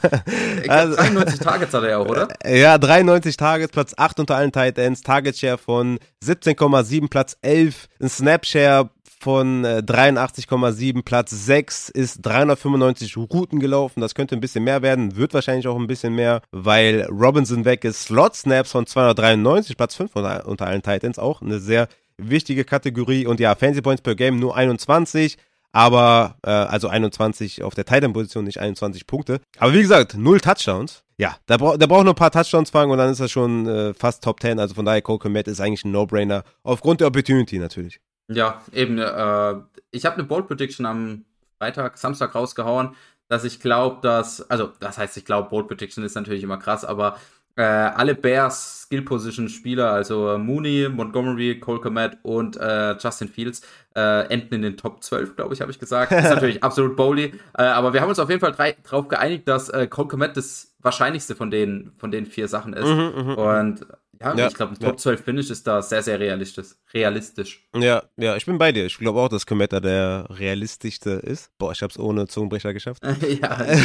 [0.67, 2.27] Also, 93 Targets hat er ja auch, oder?
[2.45, 7.87] Ja, 93 Targets, Platz 8 unter allen Tight Ends, Target Share von 17,7, Platz 11,
[8.01, 8.89] ein Snap Share
[9.25, 13.99] von 83,7, äh, Platz 6 ist 395 Routen gelaufen.
[13.99, 17.85] Das könnte ein bisschen mehr werden, wird wahrscheinlich auch ein bisschen mehr, weil Robinson weg
[17.85, 18.03] ist.
[18.03, 21.87] Slot Snaps von 293, Platz 5 unter, allen Titans, auch eine sehr
[22.19, 23.25] wichtige Kategorie.
[23.25, 25.37] Und ja, Fancy Points per Game nur 21
[25.71, 29.41] aber äh, also 21 auf der Titan-Position, nicht 21 Punkte.
[29.57, 31.03] Aber wie gesagt, null Touchdowns.
[31.17, 33.67] Ja, der, bra der braucht nur ein paar Touchdowns fangen und dann ist er schon
[33.67, 34.57] äh, fast Top 10.
[34.59, 36.43] Also von daher, Cole Komet ist eigentlich ein No-Brainer.
[36.63, 37.99] Aufgrund der Opportunity natürlich.
[38.27, 38.97] Ja, eben.
[38.97, 39.55] Äh,
[39.91, 41.25] ich habe eine Bold Prediction am
[41.57, 42.95] Freitag, Samstag rausgehauen,
[43.27, 46.85] dass ich glaube, dass, also das heißt, ich glaube, Bold Prediction ist natürlich immer krass,
[46.85, 47.17] aber
[47.57, 53.61] äh, alle Bears Skill Position Spieler, also Mooney, Montgomery, Cole Komet und äh, Justin Fields,
[53.95, 56.11] äh, enden in den Top 12, glaube ich, habe ich gesagt.
[56.11, 57.33] Das ist natürlich absolut bowly.
[57.57, 60.35] Äh, aber wir haben uns auf jeden Fall drei, drauf geeinigt, dass äh, Cole Komet
[60.35, 62.87] das wahrscheinlichste von den, von den vier Sachen ist.
[62.87, 63.35] Mhm, mh, mhm.
[63.35, 63.85] und
[64.21, 64.97] ja, ja, ich glaube, ein Top ja.
[64.97, 66.75] 12 Finish ist da sehr, sehr realistisch.
[66.93, 67.67] realistisch.
[67.75, 68.85] Ja, ja, ich bin bei dir.
[68.85, 71.51] Ich glaube auch, dass Kometa der realistischste ist.
[71.57, 73.03] Boah, ich habe es ohne Zungenbrecher geschafft.
[73.41, 73.65] ja,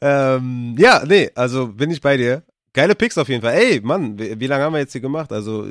[0.00, 2.42] ähm, ja, nee, also bin ich bei dir.
[2.72, 3.54] Geile Picks auf jeden Fall.
[3.54, 5.32] Ey, Mann, wie, wie lange haben wir jetzt hier gemacht?
[5.32, 5.66] Also,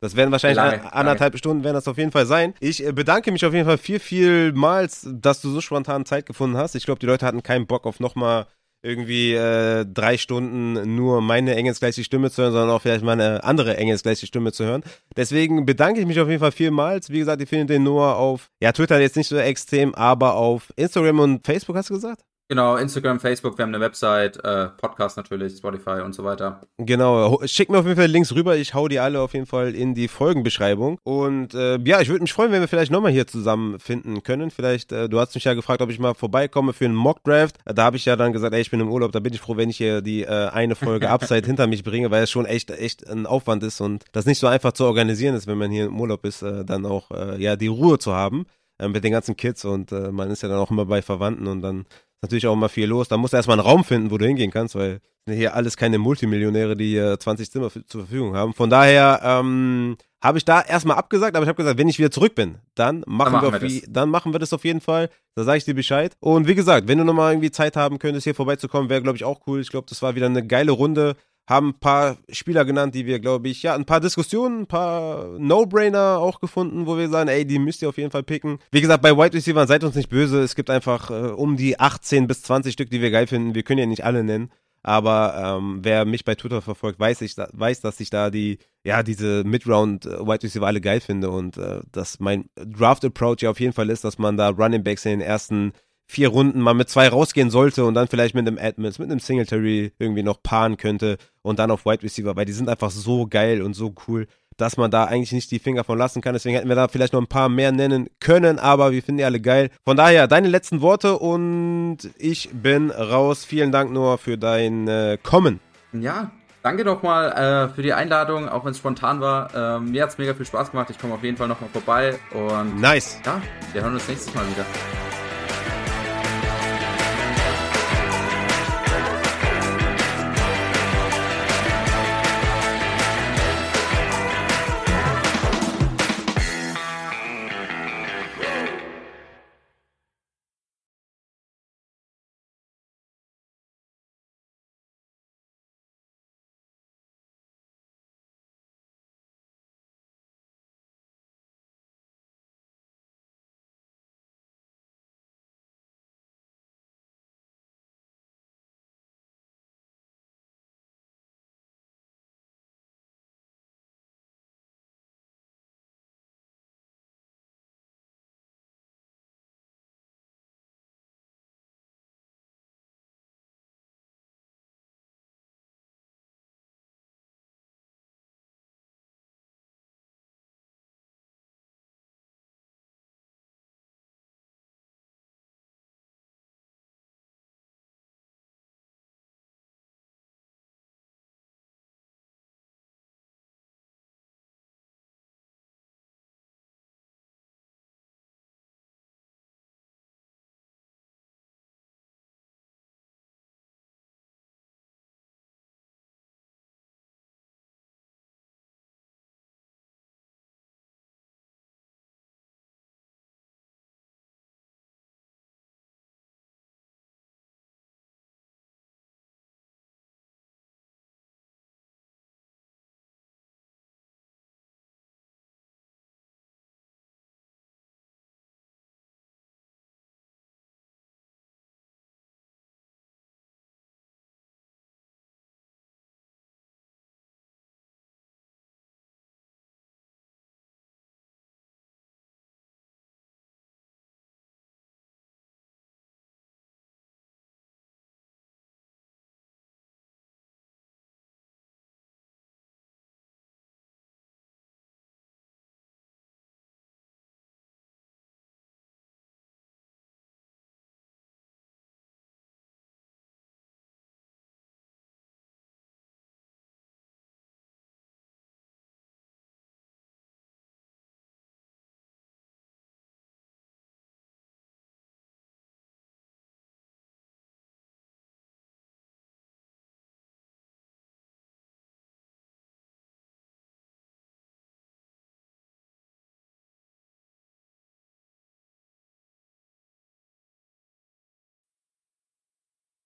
[0.00, 1.38] das werden wahrscheinlich lange, anderthalb lange.
[1.38, 2.54] Stunden werden das auf jeden Fall sein.
[2.60, 6.56] Ich äh, bedanke mich auf jeden Fall viel, vielmals, dass du so spontan Zeit gefunden
[6.56, 6.74] hast.
[6.74, 8.46] Ich glaube, die Leute hatten keinen Bock auf nochmal
[8.84, 13.78] irgendwie äh, drei Stunden nur meine engelsgleiche Stimme zu hören, sondern auch vielleicht meine andere
[13.78, 14.82] engelsgleiche Stimme zu hören.
[15.16, 17.08] Deswegen bedanke ich mich auf jeden Fall vielmals.
[17.08, 20.72] Wie gesagt, ihr findet den nur auf, ja, Twitter jetzt nicht so extrem, aber auf
[20.76, 22.22] Instagram und Facebook hast du gesagt?
[22.48, 26.60] Genau, Instagram, Facebook, wir haben eine Website, äh, Podcast natürlich, Spotify und so weiter.
[26.76, 29.74] Genau, schick mir auf jeden Fall Links rüber, ich hau die alle auf jeden Fall
[29.74, 30.98] in die Folgenbeschreibung.
[31.04, 34.50] Und äh, ja, ich würde mich freuen, wenn wir vielleicht nochmal hier zusammenfinden können.
[34.50, 37.56] Vielleicht, äh, du hast mich ja gefragt, ob ich mal vorbeikomme für einen Mockdraft.
[37.64, 39.56] Da habe ich ja dann gesagt, ey, ich bin im Urlaub, da bin ich froh,
[39.56, 42.70] wenn ich hier die äh, eine Folge Upside hinter mich bringe, weil es schon echt,
[42.70, 45.86] echt ein Aufwand ist und das nicht so einfach zu organisieren ist, wenn man hier
[45.86, 48.44] im Urlaub ist, äh, dann auch äh, ja die Ruhe zu haben
[48.78, 51.46] äh, mit den ganzen Kids und äh, man ist ja dann auch immer bei Verwandten
[51.46, 51.86] und dann
[52.24, 53.08] natürlich auch immer viel los.
[53.08, 55.98] Da musst du erstmal einen Raum finden, wo du hingehen kannst, weil hier alles keine
[55.98, 58.52] Multimillionäre, die hier 20 Zimmer zur Verfügung haben.
[58.52, 62.10] Von daher ähm, habe ich da erstmal abgesagt, aber ich habe gesagt, wenn ich wieder
[62.10, 65.10] zurück bin, dann machen, dann machen wir, wir dann machen wir das auf jeden Fall.
[65.34, 66.16] Da sage ich dir Bescheid.
[66.20, 69.24] Und wie gesagt, wenn du nochmal irgendwie Zeit haben könntest, hier vorbeizukommen, wäre, glaube ich,
[69.24, 69.60] auch cool.
[69.60, 73.20] Ich glaube, das war wieder eine geile Runde haben ein paar Spieler genannt, die wir,
[73.20, 77.44] glaube ich, ja, ein paar Diskussionen, ein paar No-Brainer auch gefunden, wo wir sagen, ey,
[77.44, 78.58] die müsst ihr auf jeden Fall picken.
[78.70, 80.42] Wie gesagt, bei Wide Receiver seid uns nicht böse.
[80.42, 83.54] Es gibt einfach äh, um die 18 bis 20 Stück, die wir geil finden.
[83.54, 84.50] Wir können ja nicht alle nennen.
[84.82, 89.02] Aber ähm, wer mich bei Twitter verfolgt, weiß, ich, weiß, dass ich da die, ja,
[89.02, 93.60] diese Mid-Round äh, Wide Receiver alle geil finde und äh, dass mein Draft-Approach ja auf
[93.60, 95.72] jeden Fall ist, dass man da Running Backs in den ersten
[96.06, 99.20] vier Runden mal mit zwei rausgehen sollte und dann vielleicht mit einem Admins, mit einem
[99.20, 103.26] Singletary irgendwie noch paaren könnte und dann auf Wide Receiver, weil die sind einfach so
[103.26, 104.26] geil und so cool.
[104.56, 106.32] dass man da eigentlich nicht die Finger von lassen kann.
[106.34, 109.24] Deswegen hätten wir da vielleicht noch ein paar mehr nennen können, aber wir finden die
[109.24, 109.70] alle geil.
[109.84, 113.44] Von daher, deine letzten Worte und ich bin raus.
[113.44, 115.60] Vielen Dank nur für dein äh, Kommen.
[115.92, 116.30] Ja,
[116.64, 119.54] Danke nochmal äh, für die Einladung, auch wenn es spontan war.
[119.54, 120.88] Ähm, mir hat es mega viel Spaß gemacht.
[120.88, 122.18] Ich komme auf jeden Fall nochmal vorbei.
[122.32, 123.20] Und nice.
[123.26, 123.42] Ja,
[123.74, 124.64] wir hören uns nächstes Mal wieder.